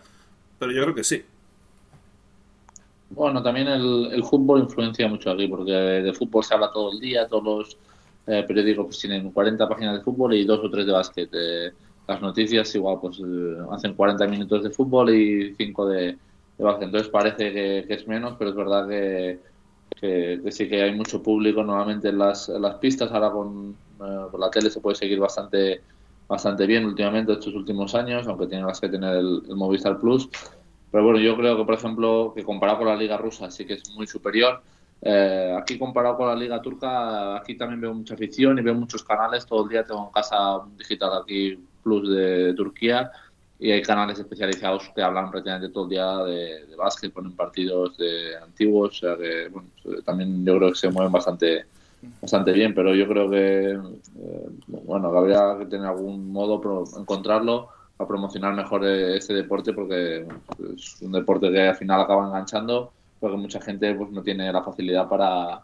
pero 0.57 0.71
yo 0.71 0.83
creo 0.83 0.95
que 0.95 1.03
sí. 1.03 1.23
Bueno, 3.09 3.41
también 3.41 3.67
el, 3.67 4.09
el, 4.11 4.23
fútbol 4.23 4.59
influencia 4.61 5.07
mucho 5.07 5.31
aquí, 5.31 5.47
porque 5.47 5.71
de 5.71 6.13
fútbol 6.13 6.43
se 6.43 6.53
habla 6.53 6.71
todo 6.71 6.91
el 6.91 6.99
día, 6.99 7.27
todos 7.27 7.43
los 7.43 7.77
eh, 8.27 8.43
periódicos 8.47 8.85
pues, 8.85 8.99
tienen 8.99 9.31
40 9.31 9.67
páginas 9.67 9.97
de 9.97 10.03
fútbol 10.03 10.33
y 10.33 10.45
dos 10.45 10.59
o 10.63 10.69
tres 10.69 10.85
de 10.85 10.91
básquet. 10.91 11.29
Eh, 11.33 11.71
las 12.07 12.21
noticias 12.21 12.73
igual 12.75 12.97
pues 13.01 13.19
eh, 13.19 13.57
hacen 13.71 13.93
40 13.93 14.27
minutos 14.27 14.63
de 14.63 14.71
fútbol 14.71 15.13
y 15.13 15.53
5 15.55 15.85
de, 15.87 16.17
de, 16.57 16.63
básquet. 16.63 16.85
Entonces 16.85 17.09
parece 17.09 17.51
que, 17.51 17.85
es 17.87 18.07
menos, 18.07 18.35
pero 18.37 18.51
es 18.51 18.55
verdad 18.55 18.87
que, 18.87 19.39
que, 19.99 20.51
sí 20.51 20.67
que 20.67 20.81
hay 20.81 20.95
mucho 20.95 21.21
público 21.21 21.63
nuevamente 21.63 22.09
en 22.09 22.17
las, 22.17 22.49
las 22.49 22.75
pistas. 22.75 23.11
Ahora 23.11 23.31
con, 23.31 23.75
la 23.99 24.49
tele 24.51 24.69
se 24.69 24.79
puede 24.79 24.95
seguir 24.95 25.19
bastante 25.19 25.81
bastante 26.27 26.67
bien 26.67 26.85
últimamente 26.85 27.33
estos 27.33 27.55
últimos 27.55 27.95
años, 27.95 28.27
aunque 28.27 28.45
tengas 28.45 28.79
que 28.79 28.87
tener 28.87 29.15
el 29.15 29.41
Movistar 29.55 29.99
Plus. 29.99 30.29
Pero 30.91 31.03
bueno, 31.03 31.19
yo 31.19 31.35
creo 31.35 31.57
que, 31.57 31.65
por 31.65 31.73
ejemplo, 31.73 32.33
que 32.35 32.43
comparado 32.43 32.79
con 32.79 32.87
la 32.87 32.95
liga 32.95 33.17
rusa 33.17 33.51
sí 33.51 33.65
que 33.65 33.73
es 33.73 33.89
muy 33.95 34.07
superior. 34.07 34.61
Eh, 35.01 35.55
aquí 35.57 35.79
comparado 35.79 36.17
con 36.17 36.27
la 36.27 36.35
liga 36.35 36.61
turca, 36.61 37.37
aquí 37.37 37.55
también 37.55 37.81
veo 37.81 37.93
mucha 37.93 38.15
afición 38.15 38.59
y 38.59 38.61
veo 38.61 38.73
muchos 38.73 39.03
canales. 39.03 39.45
Todo 39.45 39.63
el 39.63 39.69
día 39.69 39.85
tengo 39.85 40.05
en 40.07 40.11
casa 40.11 40.57
un 40.57 40.77
digital 40.77 41.21
aquí 41.21 41.57
Plus 41.83 42.09
de 42.09 42.53
Turquía 42.53 43.11
y 43.57 43.71
hay 43.71 43.81
canales 43.81 44.19
especializados 44.19 44.89
que 44.95 45.01
hablan 45.01 45.31
prácticamente 45.31 45.69
todo 45.69 45.83
el 45.85 45.89
día 45.89 46.17
de, 46.23 46.65
de 46.65 46.75
básquet, 46.75 47.11
ponen 47.11 47.35
partidos 47.35 47.97
de 47.97 48.37
antiguos, 48.37 49.03
o 49.03 49.07
sea 49.07 49.17
que 49.17 49.49
bueno, 49.49 49.67
también 50.05 50.45
yo 50.45 50.57
creo 50.57 50.69
que 50.69 50.77
se 50.77 50.89
mueven 50.89 51.11
bastante 51.11 51.65
bastante 52.21 52.53
bien, 52.53 52.73
pero 52.73 52.95
yo 52.95 53.07
creo 53.07 53.29
que 53.29 53.71
eh, 53.71 54.49
bueno, 54.67 55.09
habría 55.09 55.57
que 55.59 55.65
tener 55.65 55.87
algún 55.87 56.31
modo 56.31 56.61
para 56.61 57.01
encontrarlo 57.01 57.69
a 57.97 58.07
promocionar 58.07 58.53
mejor 58.53 58.85
este 58.85 59.33
deporte 59.33 59.73
porque 59.73 60.25
es 60.73 61.01
un 61.01 61.11
deporte 61.11 61.51
que 61.51 61.67
al 61.67 61.75
final 61.75 62.01
acaba 62.01 62.27
enganchando 62.27 62.93
porque 63.19 63.37
mucha 63.37 63.61
gente 63.61 63.93
pues 63.95 64.09
no 64.11 64.21
tiene 64.21 64.51
la 64.51 64.63
facilidad 64.63 65.07
para, 65.07 65.61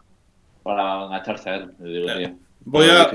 para 0.62 1.04
engancharse 1.04 1.50
a 1.50 1.54
él. 1.56 2.38
Voy 2.68 2.90
a, 2.90 3.08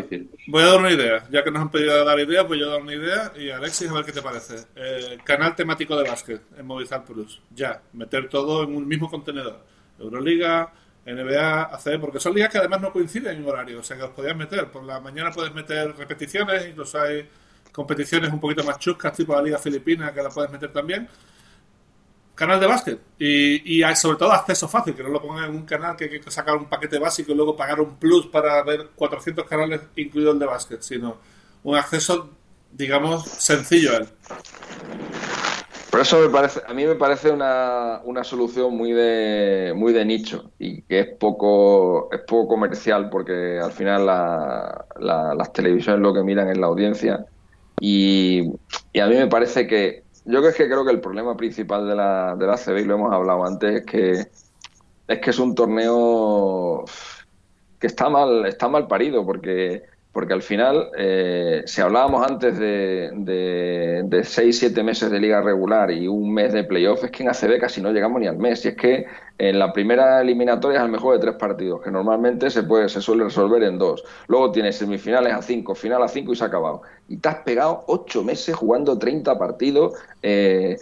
voy 0.47 0.61
a 0.63 0.65
dar 0.65 0.79
una 0.79 0.91
idea. 0.91 1.27
Ya 1.29 1.43
que 1.43 1.51
nos 1.51 1.61
han 1.61 1.69
pedido 1.69 2.05
dar 2.05 2.17
ideas, 2.19 2.45
pues 2.45 2.57
yo 2.57 2.69
dar 2.69 2.81
una 2.81 2.93
idea. 2.93 3.33
Y 3.37 3.49
Alexis, 3.49 3.89
a 3.89 3.93
ver 3.93 4.05
qué 4.05 4.13
te 4.13 4.21
parece. 4.21 4.55
Eh, 4.77 5.17
canal 5.25 5.53
temático 5.55 5.97
de 5.97 6.09
básquet 6.09 6.41
en 6.57 6.65
Movistar 6.65 7.03
Plus. 7.03 7.41
Ya, 7.53 7.81
meter 7.91 8.29
todo 8.29 8.63
en 8.63 8.73
un 8.73 8.87
mismo 8.87 9.09
contenedor. 9.09 9.59
Euroliga, 9.99 10.71
NBA, 11.05 11.63
ACB, 11.63 11.99
porque 11.99 12.21
son 12.21 12.33
ligas 12.33 12.49
que 12.49 12.59
además 12.59 12.79
no 12.79 12.93
coinciden 12.93 13.35
en 13.35 13.45
horario. 13.45 13.81
O 13.81 13.83
sea 13.83 13.97
que 13.97 14.03
los 14.03 14.11
podías 14.11 14.37
meter. 14.37 14.71
Por 14.71 14.85
la 14.85 15.01
mañana 15.01 15.31
puedes 15.31 15.53
meter 15.53 15.97
repeticiones, 15.97 16.67
incluso 16.69 17.01
hay 17.01 17.27
competiciones 17.73 18.31
un 18.31 18.39
poquito 18.39 18.63
más 18.63 18.79
chuscas, 18.79 19.11
tipo 19.17 19.35
la 19.35 19.41
Liga 19.41 19.57
Filipina, 19.57 20.13
que 20.13 20.23
la 20.23 20.29
puedes 20.29 20.49
meter 20.49 20.71
también. 20.71 21.09
Canal 22.41 22.59
de 22.59 22.65
básquet. 22.65 22.99
Y, 23.19 23.79
y 23.79 23.95
sobre 23.95 24.17
todo 24.17 24.31
acceso 24.31 24.67
fácil, 24.67 24.95
que 24.95 25.03
no 25.03 25.09
lo 25.09 25.21
pongan 25.21 25.51
en 25.51 25.51
un 25.51 25.61
canal 25.63 25.95
que 25.95 26.05
hay 26.05 26.19
que 26.19 26.31
sacar 26.31 26.55
un 26.55 26.65
paquete 26.65 26.97
básico 26.97 27.31
y 27.31 27.35
luego 27.35 27.55
pagar 27.55 27.79
un 27.79 27.97
plus 27.97 28.25
para 28.25 28.63
ver 28.63 28.89
400 28.95 29.47
canales, 29.47 29.81
incluido 29.95 30.31
el 30.31 30.39
de 30.39 30.47
básquet, 30.47 30.81
sino 30.81 31.17
un 31.63 31.77
acceso, 31.77 32.31
digamos, 32.71 33.25
sencillo 33.25 33.91
a 33.91 33.97
él. 33.97 34.07
Por 35.91 35.99
eso 35.99 36.19
me 36.19 36.29
parece, 36.29 36.61
a 36.67 36.73
mí 36.73 36.83
me 36.83 36.95
parece 36.95 37.29
una, 37.29 38.01
una, 38.05 38.23
solución 38.23 38.75
muy 38.75 38.91
de 38.91 39.73
muy 39.75 39.93
de 39.93 40.03
nicho 40.03 40.49
y 40.57 40.81
que 40.81 41.01
es 41.01 41.07
poco 41.19 42.09
es 42.11 42.21
poco 42.21 42.47
comercial 42.47 43.11
porque 43.11 43.59
al 43.59 43.71
final 43.71 44.07
la, 44.07 44.85
las 44.99 45.53
televisiones 45.53 46.01
lo 46.01 46.11
que 46.11 46.23
miran 46.23 46.49
es 46.49 46.57
la 46.57 46.65
audiencia 46.65 47.27
y, 47.79 48.47
a 48.99 49.07
mí 49.07 49.15
me 49.15 49.27
parece 49.27 49.65
que, 49.65 50.03
yo 50.25 50.39
creo 50.41 50.53
que 50.53 50.65
creo 50.65 50.85
que 50.85 50.91
el 50.91 51.01
problema 51.01 51.35
principal 51.35 51.87
de 51.87 51.95
la, 51.95 52.35
de 52.35 52.47
la 52.47 52.57
CB, 52.57 52.79
y 52.79 52.85
lo 52.85 52.95
hemos 52.95 53.13
hablado 53.13 53.45
antes, 53.45 53.81
es 53.81 53.85
que 53.85 54.11
es 55.07 55.19
que 55.19 55.29
es 55.29 55.39
un 55.39 55.55
torneo 55.55 56.85
que 57.79 57.87
está 57.87 58.09
mal, 58.09 58.45
está 58.45 58.67
mal 58.69 58.87
parido, 58.87 59.25
porque 59.25 59.83
porque 60.11 60.33
al 60.33 60.41
final, 60.41 60.89
eh, 60.97 61.63
si 61.65 61.79
hablábamos 61.79 62.29
antes 62.29 62.59
de, 62.59 63.11
de, 63.13 64.01
de 64.03 64.19
6-7 64.23 64.83
meses 64.83 65.09
de 65.09 65.19
liga 65.19 65.41
regular 65.41 65.89
y 65.89 66.07
un 66.07 66.33
mes 66.33 66.51
de 66.51 66.65
playoff, 66.65 67.05
es 67.05 67.11
que 67.11 67.23
en 67.23 67.29
ACB 67.29 67.59
casi 67.61 67.81
no 67.81 67.91
llegamos 67.93 68.19
ni 68.19 68.27
al 68.27 68.37
mes. 68.37 68.65
Y 68.65 68.69
es 68.69 68.75
que 68.75 69.05
en 69.41 69.57
la 69.57 69.73
primera 69.73 70.21
eliminatoria 70.21 70.77
es 70.77 70.83
al 70.83 70.91
mejor 70.91 71.15
de 71.15 71.19
tres 71.19 71.33
partidos, 71.33 71.81
que 71.81 71.89
normalmente 71.89 72.51
se 72.51 72.61
puede 72.61 72.87
se 72.89 73.01
suele 73.01 73.23
resolver 73.23 73.63
en 73.63 73.79
dos. 73.79 74.03
Luego 74.27 74.51
tienes 74.51 74.77
semifinales 74.77 75.33
a 75.33 75.41
cinco, 75.41 75.73
final 75.73 76.03
a 76.03 76.07
cinco 76.07 76.33
y 76.33 76.35
se 76.35 76.43
ha 76.43 76.47
acabado. 76.47 76.83
Y 77.07 77.17
te 77.17 77.27
has 77.27 77.37
pegado 77.37 77.83
ocho 77.87 78.23
meses 78.23 78.55
jugando 78.55 78.99
30 78.99 79.39
partidos, 79.39 79.95
eh, 80.21 80.77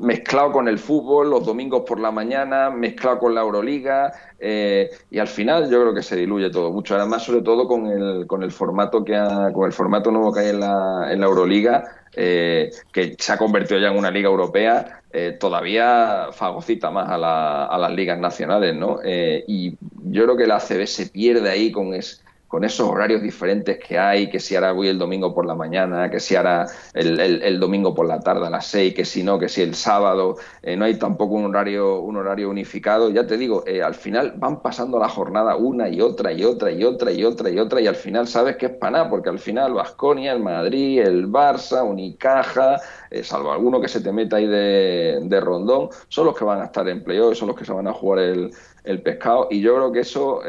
mezclado 0.00 0.52
con 0.52 0.68
el 0.68 0.78
fútbol, 0.78 1.28
los 1.28 1.44
domingos 1.44 1.82
por 1.82 1.98
la 1.98 2.12
mañana, 2.12 2.70
mezclado 2.70 3.18
con 3.18 3.34
la 3.34 3.40
Euroliga, 3.40 4.12
eh, 4.38 4.88
y 5.10 5.18
al 5.18 5.26
final 5.26 5.68
yo 5.68 5.80
creo 5.80 5.92
que 5.92 6.04
se 6.04 6.14
diluye 6.14 6.50
todo 6.50 6.70
mucho. 6.70 6.94
Además, 6.94 7.24
sobre 7.24 7.42
todo 7.42 7.66
con 7.66 7.88
el, 7.88 8.28
con 8.28 8.44
el 8.44 8.52
formato 8.52 9.04
que 9.04 9.16
con 9.52 9.66
el 9.66 9.72
formato 9.72 10.12
nuevo 10.12 10.32
que 10.32 10.40
hay 10.40 10.48
en 10.50 10.60
la, 10.60 11.08
en 11.10 11.20
la 11.20 11.26
Euroliga, 11.26 11.82
eh, 12.16 12.70
que 12.92 13.14
se 13.18 13.32
ha 13.32 13.38
convertido 13.38 13.78
ya 13.78 13.88
en 13.88 13.98
una 13.98 14.10
liga 14.10 14.28
europea, 14.28 15.02
eh, 15.12 15.36
todavía 15.38 16.28
fagocita 16.32 16.90
más 16.90 17.08
a, 17.08 17.78
las 17.78 17.92
ligas 17.92 18.18
nacionales, 18.18 18.74
¿no? 18.74 19.00
y 19.04 19.76
yo 20.04 20.24
creo 20.24 20.36
que 20.36 20.46
la 20.46 20.56
ACB 20.56 20.86
se 20.86 21.06
pierde 21.06 21.50
ahí 21.50 21.70
con, 21.70 21.94
es, 21.94 22.25
con 22.48 22.64
esos 22.64 22.88
horarios 22.88 23.22
diferentes 23.22 23.78
que 23.78 23.98
hay, 23.98 24.30
que 24.30 24.38
si 24.38 24.54
ahora 24.54 24.72
voy 24.72 24.88
el 24.88 24.98
domingo 24.98 25.34
por 25.34 25.46
la 25.46 25.54
mañana, 25.54 26.10
que 26.10 26.20
si 26.20 26.36
ahora 26.36 26.66
el, 26.94 27.58
domingo 27.58 27.94
por 27.94 28.06
la 28.06 28.20
tarde 28.20 28.46
a 28.46 28.50
las 28.50 28.66
seis, 28.66 28.94
que 28.94 29.04
si 29.04 29.22
no, 29.22 29.38
que 29.38 29.48
si 29.48 29.62
el 29.62 29.74
sábado, 29.74 30.36
eh, 30.62 30.76
no 30.76 30.84
hay 30.84 30.94
tampoco 30.94 31.34
un 31.34 31.46
horario, 31.46 32.00
un 32.00 32.16
horario 32.16 32.48
unificado. 32.48 33.10
Ya 33.10 33.26
te 33.26 33.36
digo, 33.36 33.64
eh, 33.66 33.82
al 33.82 33.94
final 33.94 34.34
van 34.36 34.62
pasando 34.62 34.98
la 34.98 35.08
jornada 35.08 35.56
una 35.56 35.88
y 35.88 36.00
otra 36.00 36.32
y 36.32 36.44
otra 36.44 36.70
y 36.70 36.84
otra 36.84 37.10
y 37.10 37.24
otra 37.24 37.50
y 37.50 37.58
otra 37.58 37.80
y 37.80 37.86
al 37.86 37.96
final 37.96 38.28
sabes 38.28 38.56
que 38.56 38.66
es 38.66 38.72
nada, 38.80 39.10
porque 39.10 39.28
al 39.28 39.38
final 39.38 39.74
Vasconia, 39.74 40.32
el 40.32 40.40
Madrid, 40.40 41.00
el 41.00 41.28
Barça, 41.28 41.84
Unicaja, 41.84 42.76
eh, 43.10 43.24
salvo 43.24 43.52
alguno 43.52 43.80
que 43.80 43.88
se 43.88 44.00
te 44.00 44.12
meta 44.12 44.36
ahí 44.36 44.46
de, 44.46 45.40
rondón, 45.40 45.88
son 46.08 46.26
los 46.26 46.36
que 46.36 46.44
van 46.44 46.60
a 46.60 46.66
estar 46.66 46.88
en 46.88 47.02
playoff, 47.02 47.36
son 47.36 47.48
los 47.48 47.56
que 47.56 47.64
se 47.64 47.72
van 47.72 47.88
a 47.88 47.92
jugar 47.92 48.20
el, 48.20 48.50
el 48.84 49.02
pescado 49.02 49.48
y 49.50 49.60
yo 49.60 49.74
creo 49.74 49.92
que 49.92 50.00
eso 50.00 50.40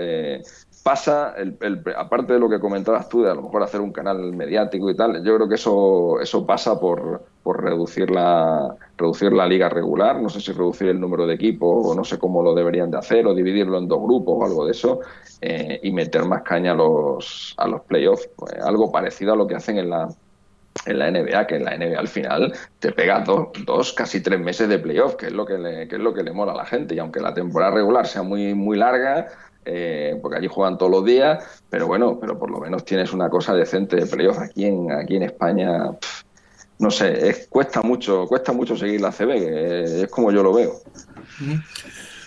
pasa, 0.88 1.34
el, 1.36 1.84
aparte 1.98 2.32
de 2.32 2.40
lo 2.40 2.48
que 2.48 2.62
comentabas 2.62 3.10
tú, 3.10 3.22
de 3.22 3.30
a 3.30 3.34
lo 3.34 3.42
mejor 3.42 3.62
hacer 3.62 3.82
un 3.82 3.92
canal 3.92 4.32
mediático 4.32 4.90
y 4.90 4.96
tal, 4.96 5.22
yo 5.22 5.36
creo 5.36 5.50
que 5.50 5.56
eso, 5.56 6.18
eso 6.22 6.46
pasa 6.46 6.80
por, 6.80 7.26
por 7.44 7.62
reducir, 7.62 8.10
la, 8.10 8.74
reducir 8.96 9.34
la 9.34 9.46
liga 9.46 9.68
regular, 9.68 10.22
no 10.22 10.30
sé 10.30 10.40
si 10.40 10.54
reducir 10.54 10.88
el 10.88 10.98
número 10.98 11.28
de 11.28 11.34
equipos 11.34 11.88
o 11.88 11.94
no 11.94 12.06
sé 12.06 12.18
cómo 12.18 12.42
lo 12.42 12.56
deberían 12.56 12.90
de 12.90 13.00
hacer, 13.00 13.28
o 13.28 13.36
dividirlo 13.36 13.78
en 13.80 13.90
dos 13.90 14.02
grupos 14.02 14.38
o 14.38 14.46
algo 14.46 14.66
de 14.66 14.72
eso, 14.72 15.02
eh, 15.42 15.78
y 15.84 15.92
meter 15.92 16.24
más 16.24 16.44
caña 16.44 16.72
a 16.72 16.76
los, 16.76 17.54
a 17.58 17.68
los 17.68 17.82
playoffs, 17.82 18.30
pues, 18.38 18.54
algo 18.54 18.90
parecido 18.90 19.34
a 19.34 19.36
lo 19.36 19.46
que 19.46 19.56
hacen 19.56 19.78
en 19.80 19.90
la, 19.90 20.08
en 20.86 21.00
la 21.00 21.12
NBA, 21.12 21.48
que 21.48 21.56
en 21.56 21.66
la 21.66 21.76
NBA 21.76 22.00
al 22.00 22.08
final 22.08 22.54
te 22.80 22.94
pega 22.94 23.20
dos, 23.20 23.50
dos 23.66 23.92
casi 23.92 24.22
tres 24.22 24.40
meses 24.40 24.70
de 24.70 24.80
playoff, 24.80 25.16
que 25.16 25.28
es 25.28 25.34
lo 25.34 25.46
que 25.46 25.58
le, 25.58 25.88
que 25.90 25.96
es 25.96 26.02
lo 26.02 26.14
que 26.14 26.24
le 26.24 26.32
mola 26.32 26.54
a 26.54 26.58
la 26.58 26.66
gente. 26.66 26.96
Y 26.96 27.00
aunque 27.00 27.20
la 27.20 27.34
temporada 27.34 27.74
regular 27.74 28.08
sea 28.08 28.24
muy, 28.24 28.54
muy 28.54 28.78
larga, 28.78 29.28
eh, 29.70 30.18
porque 30.22 30.38
allí 30.38 30.48
juegan 30.48 30.78
todos 30.78 30.92
los 30.92 31.04
días, 31.04 31.44
pero 31.70 31.88
bueno, 31.88 32.18
pero 32.20 32.40
por 32.40 32.50
lo 32.50 32.60
menos 32.60 32.86
tienes 32.86 33.12
una 33.12 33.30
cosa 33.30 33.54
decente 33.54 33.98
de 33.98 34.06
playoff 34.06 34.40
aquí 34.40 34.66
en, 34.66 34.90
aquí 34.92 35.18
en 35.18 35.24
España. 35.24 35.92
no 36.80 36.90
sé, 36.90 37.48
cuesta 37.50 37.82
mucho, 37.82 38.26
cuesta 38.28 38.54
mucho 38.54 38.78
seguir 38.78 39.02
la 39.02 39.12
CB, 39.12 39.32
es, 40.04 40.08
como 40.08 40.32
yo 40.32 40.42
lo 40.42 40.54
veo. 40.54 40.72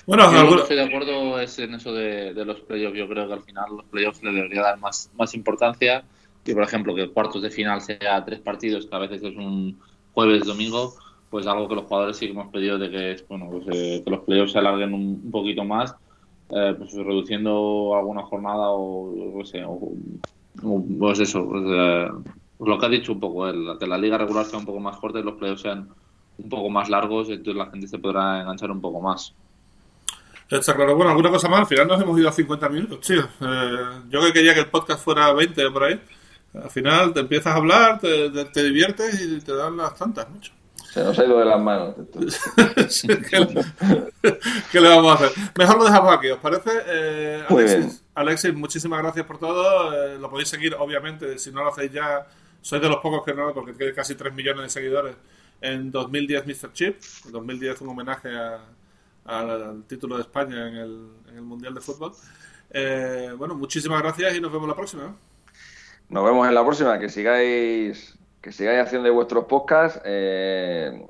Bueno, 0.07 0.31
yo 0.33 0.57
estoy 0.57 0.77
de 0.77 0.83
acuerdo 0.83 1.41
es 1.41 1.59
en 1.59 1.75
eso 1.75 1.95
de, 1.95 2.35
los 2.45 2.61
playoffs. 2.61 2.99
Yo 2.99 3.09
creo 3.09 3.27
que 3.27 3.33
al 3.33 3.43
final 3.43 3.77
los 3.77 3.87
playoffs 3.87 4.23
le 4.23 4.33
debería 4.33 4.63
dar 4.63 4.79
más, 4.79 5.11
más 5.15 5.35
importancia. 5.35 6.05
Que, 6.45 6.55
por 6.55 6.63
ejemplo, 6.63 6.95
que 6.95 7.03
el 7.03 7.13
cuartos 7.13 7.43
de 7.43 7.51
final 7.51 7.81
sea 7.81 8.25
tres 8.25 8.41
partidos, 8.41 8.87
que 8.87 8.97
a 8.97 8.99
veces 8.99 9.23
es 9.23 9.37
un 9.37 9.79
jueves, 10.13 10.45
domingo, 10.45 10.95
pues 11.31 11.47
algo 11.47 11.69
que 11.69 11.75
los 11.77 11.85
jugadores 11.85 12.17
sí 12.17 12.27
que 12.27 12.33
hemos 12.33 12.49
pedido 12.49 12.79
de 12.79 12.91
que, 12.91 13.25
bueno, 13.29 13.49
pues, 13.51 13.65
eh, 13.71 14.03
que 14.05 14.11
los 14.11 14.21
playoffs 14.21 14.53
se 14.53 14.59
alarguen 14.59 14.93
un 14.93 15.31
poquito 15.31 15.65
más 15.65 15.95
eh, 16.53 16.75
pues 16.77 16.93
reduciendo 16.95 17.95
alguna 17.97 18.23
jornada 18.23 18.71
o, 18.71 19.35
no 19.37 19.45
sé, 19.45 19.63
o, 19.65 19.93
pues 20.99 21.21
eso, 21.21 21.47
pues, 21.49 21.63
eh, 21.67 22.09
pues, 22.59 22.69
lo 22.69 22.79
que 22.79 22.87
ha 22.87 22.89
dicho 22.89 23.13
un 23.13 23.21
poco 23.21 23.49
él, 23.49 23.77
que 23.79 23.87
la 23.87 23.99
liga 23.99 24.19
regular 24.19 24.45
sea 24.45 24.59
un 24.59 24.67
poco 24.67 24.81
más 24.81 24.97
corta 24.99 25.21
y 25.21 25.23
los 25.23 25.35
playoffs 25.35 25.63
sean 25.63 25.89
un 26.39 26.49
poco 26.49 26.71
más 26.71 26.89
largos, 26.89 27.29
entonces 27.29 27.57
la 27.57 27.71
gente 27.71 27.87
se 27.87 27.99
podrá 27.99 28.41
enganchar 28.41 28.71
un 28.71 28.81
poco 28.81 29.01
más. 29.01 29.35
Está 30.51 30.75
claro. 30.75 30.97
Bueno, 30.97 31.11
alguna 31.11 31.31
cosa 31.31 31.49
más. 31.49 31.61
Al 31.61 31.67
final 31.67 31.87
nos 31.87 32.03
hemos 32.03 32.19
ido 32.19 32.29
a 32.29 32.33
50 32.33 32.69
minutos, 32.71 33.01
tío. 33.01 33.23
Eh, 33.41 34.01
yo 34.09 34.21
que 34.21 34.33
quería 34.33 34.53
que 34.53 34.61
el 34.61 34.67
podcast 34.67 35.05
fuera 35.05 35.33
20 35.33 35.71
por 35.71 35.85
ahí. 35.85 36.01
Al 36.55 36.71
final 36.71 37.13
te 37.13 37.21
empiezas 37.21 37.55
a 37.55 37.57
hablar, 37.57 38.01
te, 38.01 38.31
te 38.31 38.63
diviertes 38.65 39.21
y 39.21 39.41
te 39.41 39.55
dan 39.55 39.77
las 39.77 39.95
tantas, 39.95 40.29
mucho. 40.29 40.53
Se 40.93 41.05
nos 41.05 41.17
ha 41.19 41.25
ido 41.25 41.39
de 41.39 41.45
las 41.45 41.61
manos. 41.61 41.95
¿Qué, 44.73 44.81
le, 44.81 44.89
vamos 44.89 45.13
a 45.13 45.15
hacer? 45.15 45.31
Mejor 45.57 45.79
lo 45.79 45.85
dejamos 45.85 46.17
aquí, 46.17 46.31
¿os 46.31 46.39
parece? 46.39 46.71
Eh, 46.87 47.45
Alexis, 47.49 48.05
Alexis, 48.15 48.55
muchísimas 48.55 49.01
gracias 49.01 49.25
por 49.25 49.39
todo. 49.39 49.93
Eh, 49.95 50.19
lo 50.19 50.29
podéis 50.29 50.49
seguir, 50.49 50.75
obviamente, 50.75 51.39
si 51.39 51.53
no 51.53 51.63
lo 51.63 51.71
hacéis 51.71 51.93
ya, 51.93 52.27
sois 52.61 52.83
de 52.83 52.89
los 52.89 52.99
pocos 52.99 53.25
que 53.25 53.33
no, 53.35 53.55
porque 53.55 53.73
tiene 53.73 53.93
casi 53.93 54.17
3 54.17 54.35
millones 54.35 54.65
de 54.65 54.69
seguidores. 54.69 55.17
En 55.61 55.93
2010 55.93 56.47
Mr. 56.47 56.73
Chip, 56.73 56.97
en 57.27 57.33
2010 57.33 57.81
un 57.83 57.89
homenaje 57.91 58.31
al 59.25 59.85
título 59.85 60.17
de 60.17 60.23
España 60.23 60.69
en 60.69 60.77
el, 60.77 61.09
en 61.29 61.37
el 61.37 61.43
Mundial 61.43 61.75
de 61.75 61.81
Fútbol. 61.81 62.13
Eh, 62.71 63.33
bueno, 63.37 63.55
muchísimas 63.55 64.03
gracias 64.03 64.35
y 64.35 64.41
nos 64.41 64.53
vemos 64.53 64.69
la 64.69 64.75
próxima. 64.75 65.15
Nos 66.09 66.25
vemos 66.25 66.49
en 66.49 66.55
la 66.55 66.65
próxima, 66.65 66.99
que 66.99 67.09
sigáis 67.09 68.19
que 68.41 68.53
sigáis 68.53 68.81
haciendo 68.81 69.13
vuestros 69.13 69.45
podcasts. 69.45 70.01
Eh, 70.05 71.07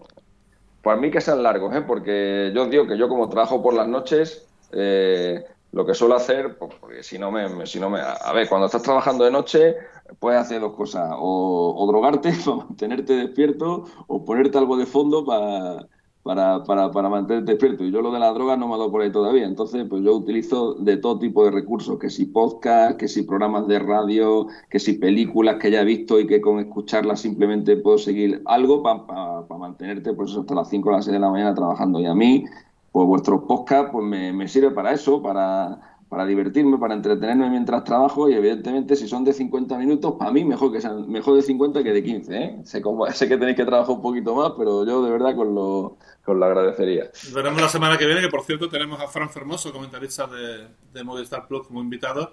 para 0.82 1.00
mí 1.00 1.10
que 1.10 1.20
sean 1.20 1.42
largos, 1.42 1.74
¿eh? 1.74 1.82
porque 1.82 2.52
yo 2.54 2.62
os 2.62 2.70
digo 2.70 2.86
que 2.86 2.96
yo 2.96 3.08
como 3.08 3.28
trabajo 3.28 3.62
por 3.62 3.74
las 3.74 3.86
noches, 3.86 4.46
eh, 4.72 5.44
lo 5.72 5.84
que 5.84 5.94
suelo 5.94 6.16
hacer, 6.16 6.56
pues, 6.56 6.74
porque 6.80 7.02
si 7.02 7.18
no 7.18 7.30
me, 7.30 7.66
si 7.66 7.78
no 7.78 7.90
me, 7.90 8.00
a 8.00 8.32
ver, 8.32 8.48
cuando 8.48 8.66
estás 8.66 8.82
trabajando 8.82 9.24
de 9.24 9.30
noche 9.30 9.76
puedes 10.18 10.40
hacer 10.40 10.60
dos 10.60 10.74
cosas, 10.74 11.12
o, 11.16 11.74
o 11.76 11.86
drogarte 11.86 12.32
para 12.44 12.56
mantenerte 12.56 13.12
despierto, 13.14 13.84
o 14.06 14.24
ponerte 14.24 14.58
algo 14.58 14.76
de 14.76 14.86
fondo 14.86 15.24
para 15.24 15.86
para, 16.22 16.62
para, 16.64 16.90
para 16.90 17.08
mantenerte 17.08 17.52
despierto. 17.52 17.84
Y 17.84 17.90
yo 17.90 18.02
lo 18.02 18.12
de 18.12 18.18
la 18.18 18.32
droga 18.32 18.56
no 18.56 18.68
me 18.68 18.74
ha 18.74 18.78
dado 18.78 18.90
por 18.90 19.02
ahí 19.02 19.10
todavía. 19.10 19.46
Entonces, 19.46 19.86
pues 19.88 20.02
yo 20.02 20.14
utilizo 20.14 20.74
de 20.74 20.96
todo 20.96 21.18
tipo 21.18 21.44
de 21.44 21.50
recursos, 21.50 21.98
que 21.98 22.10
si 22.10 22.26
podcast, 22.26 22.98
que 22.98 23.08
si 23.08 23.22
programas 23.22 23.66
de 23.68 23.78
radio, 23.78 24.48
que 24.68 24.78
si 24.78 24.94
películas 24.94 25.56
que 25.56 25.70
ya 25.70 25.82
he 25.82 25.84
visto 25.84 26.20
y 26.20 26.26
que 26.26 26.40
con 26.40 26.58
escucharlas 26.58 27.20
simplemente 27.20 27.76
puedo 27.76 27.98
seguir 27.98 28.42
algo 28.46 28.82
para 28.82 29.44
mantenerte 29.58 30.12
pues 30.12 30.36
hasta 30.36 30.54
las 30.54 30.68
5 30.68 30.88
o 30.88 30.92
las 30.92 31.04
6 31.04 31.14
de 31.14 31.20
la 31.20 31.30
mañana 31.30 31.54
trabajando. 31.54 32.00
Y 32.00 32.06
a 32.06 32.14
mí, 32.14 32.44
pues 32.92 33.06
vuestros 33.06 33.42
podcast 33.44 33.92
pues 33.92 34.04
me, 34.04 34.32
me 34.32 34.48
sirve 34.48 34.70
para 34.72 34.92
eso, 34.92 35.22
para 35.22 35.80
para 36.10 36.26
divertirme, 36.26 36.76
para 36.76 36.94
entretenerme 36.94 37.48
mientras 37.48 37.84
trabajo 37.84 38.28
y 38.28 38.34
evidentemente 38.34 38.96
si 38.96 39.06
son 39.06 39.22
de 39.22 39.32
50 39.32 39.78
minutos, 39.78 40.16
para 40.18 40.32
mí 40.32 40.44
mejor 40.44 40.72
que 40.72 40.80
sean 40.80 41.08
mejor 41.08 41.36
de 41.36 41.42
50 41.42 41.84
que 41.84 41.92
de 41.92 42.02
15. 42.02 42.36
¿eh? 42.36 42.60
Sé, 42.64 42.82
sé 43.14 43.28
que 43.28 43.36
tenéis 43.36 43.56
que 43.56 43.64
trabajar 43.64 43.94
un 43.94 44.02
poquito 44.02 44.34
más, 44.34 44.52
pero 44.58 44.84
yo 44.84 45.04
de 45.04 45.10
verdad 45.12 45.36
con 45.36 45.54
lo, 45.54 45.98
con 46.24 46.40
lo 46.40 46.46
agradecería. 46.46 47.04
Veremos 47.32 47.62
la 47.62 47.68
semana 47.68 47.96
que 47.96 48.06
viene, 48.06 48.20
que 48.20 48.28
por 48.28 48.42
cierto 48.42 48.68
tenemos 48.68 49.00
a 49.00 49.06
Fran 49.06 49.30
Fermoso, 49.30 49.72
comentarista 49.72 50.26
de, 50.26 50.66
de 50.92 51.04
Movistar 51.04 51.46
Plus 51.46 51.68
como 51.68 51.80
invitado, 51.80 52.32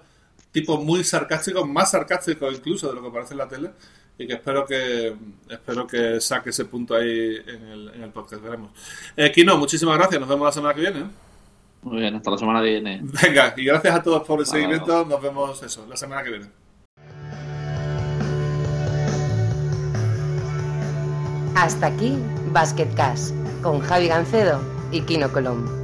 tipo 0.50 0.78
muy 0.78 1.04
sarcástico, 1.04 1.64
más 1.64 1.92
sarcástico 1.92 2.50
incluso 2.50 2.88
de 2.88 2.96
lo 2.96 3.02
que 3.04 3.10
parece 3.10 3.34
en 3.34 3.38
la 3.38 3.46
tele 3.46 3.70
y 4.18 4.26
que 4.26 4.32
espero 4.32 4.66
que 4.66 5.14
espero 5.48 5.86
que 5.86 6.20
saque 6.20 6.50
ese 6.50 6.64
punto 6.64 6.96
ahí 6.96 7.36
en 7.46 7.62
el, 7.68 7.88
en 7.94 8.02
el 8.02 8.10
podcast, 8.10 8.42
veremos. 8.42 8.72
Eh, 9.16 9.30
Kino, 9.30 9.56
muchísimas 9.56 9.96
gracias, 9.96 10.18
nos 10.18 10.28
vemos 10.28 10.46
la 10.46 10.52
semana 10.52 10.74
que 10.74 10.80
viene. 10.80 11.27
Muy 11.82 12.00
bien, 12.00 12.16
hasta 12.16 12.30
la 12.30 12.38
semana 12.38 12.60
que 12.60 12.66
viene. 12.66 13.00
Venga, 13.22 13.54
y 13.56 13.64
gracias 13.64 13.94
a 13.94 14.02
todos 14.02 14.26
por 14.26 14.40
el 14.40 14.46
seguimiento. 14.46 15.04
Nos 15.04 15.22
vemos 15.22 15.62
eso, 15.62 15.86
la 15.88 15.96
semana 15.96 16.22
que 16.22 16.30
viene. 16.30 16.46
Hasta 21.54 21.86
aquí 21.86 22.16
Basket 22.52 22.88
Cash 22.94 23.32
con 23.62 23.80
Javi 23.80 24.08
Gancedo 24.08 24.60
y 24.92 25.00
Kino 25.02 25.28
Colombo. 25.32 25.77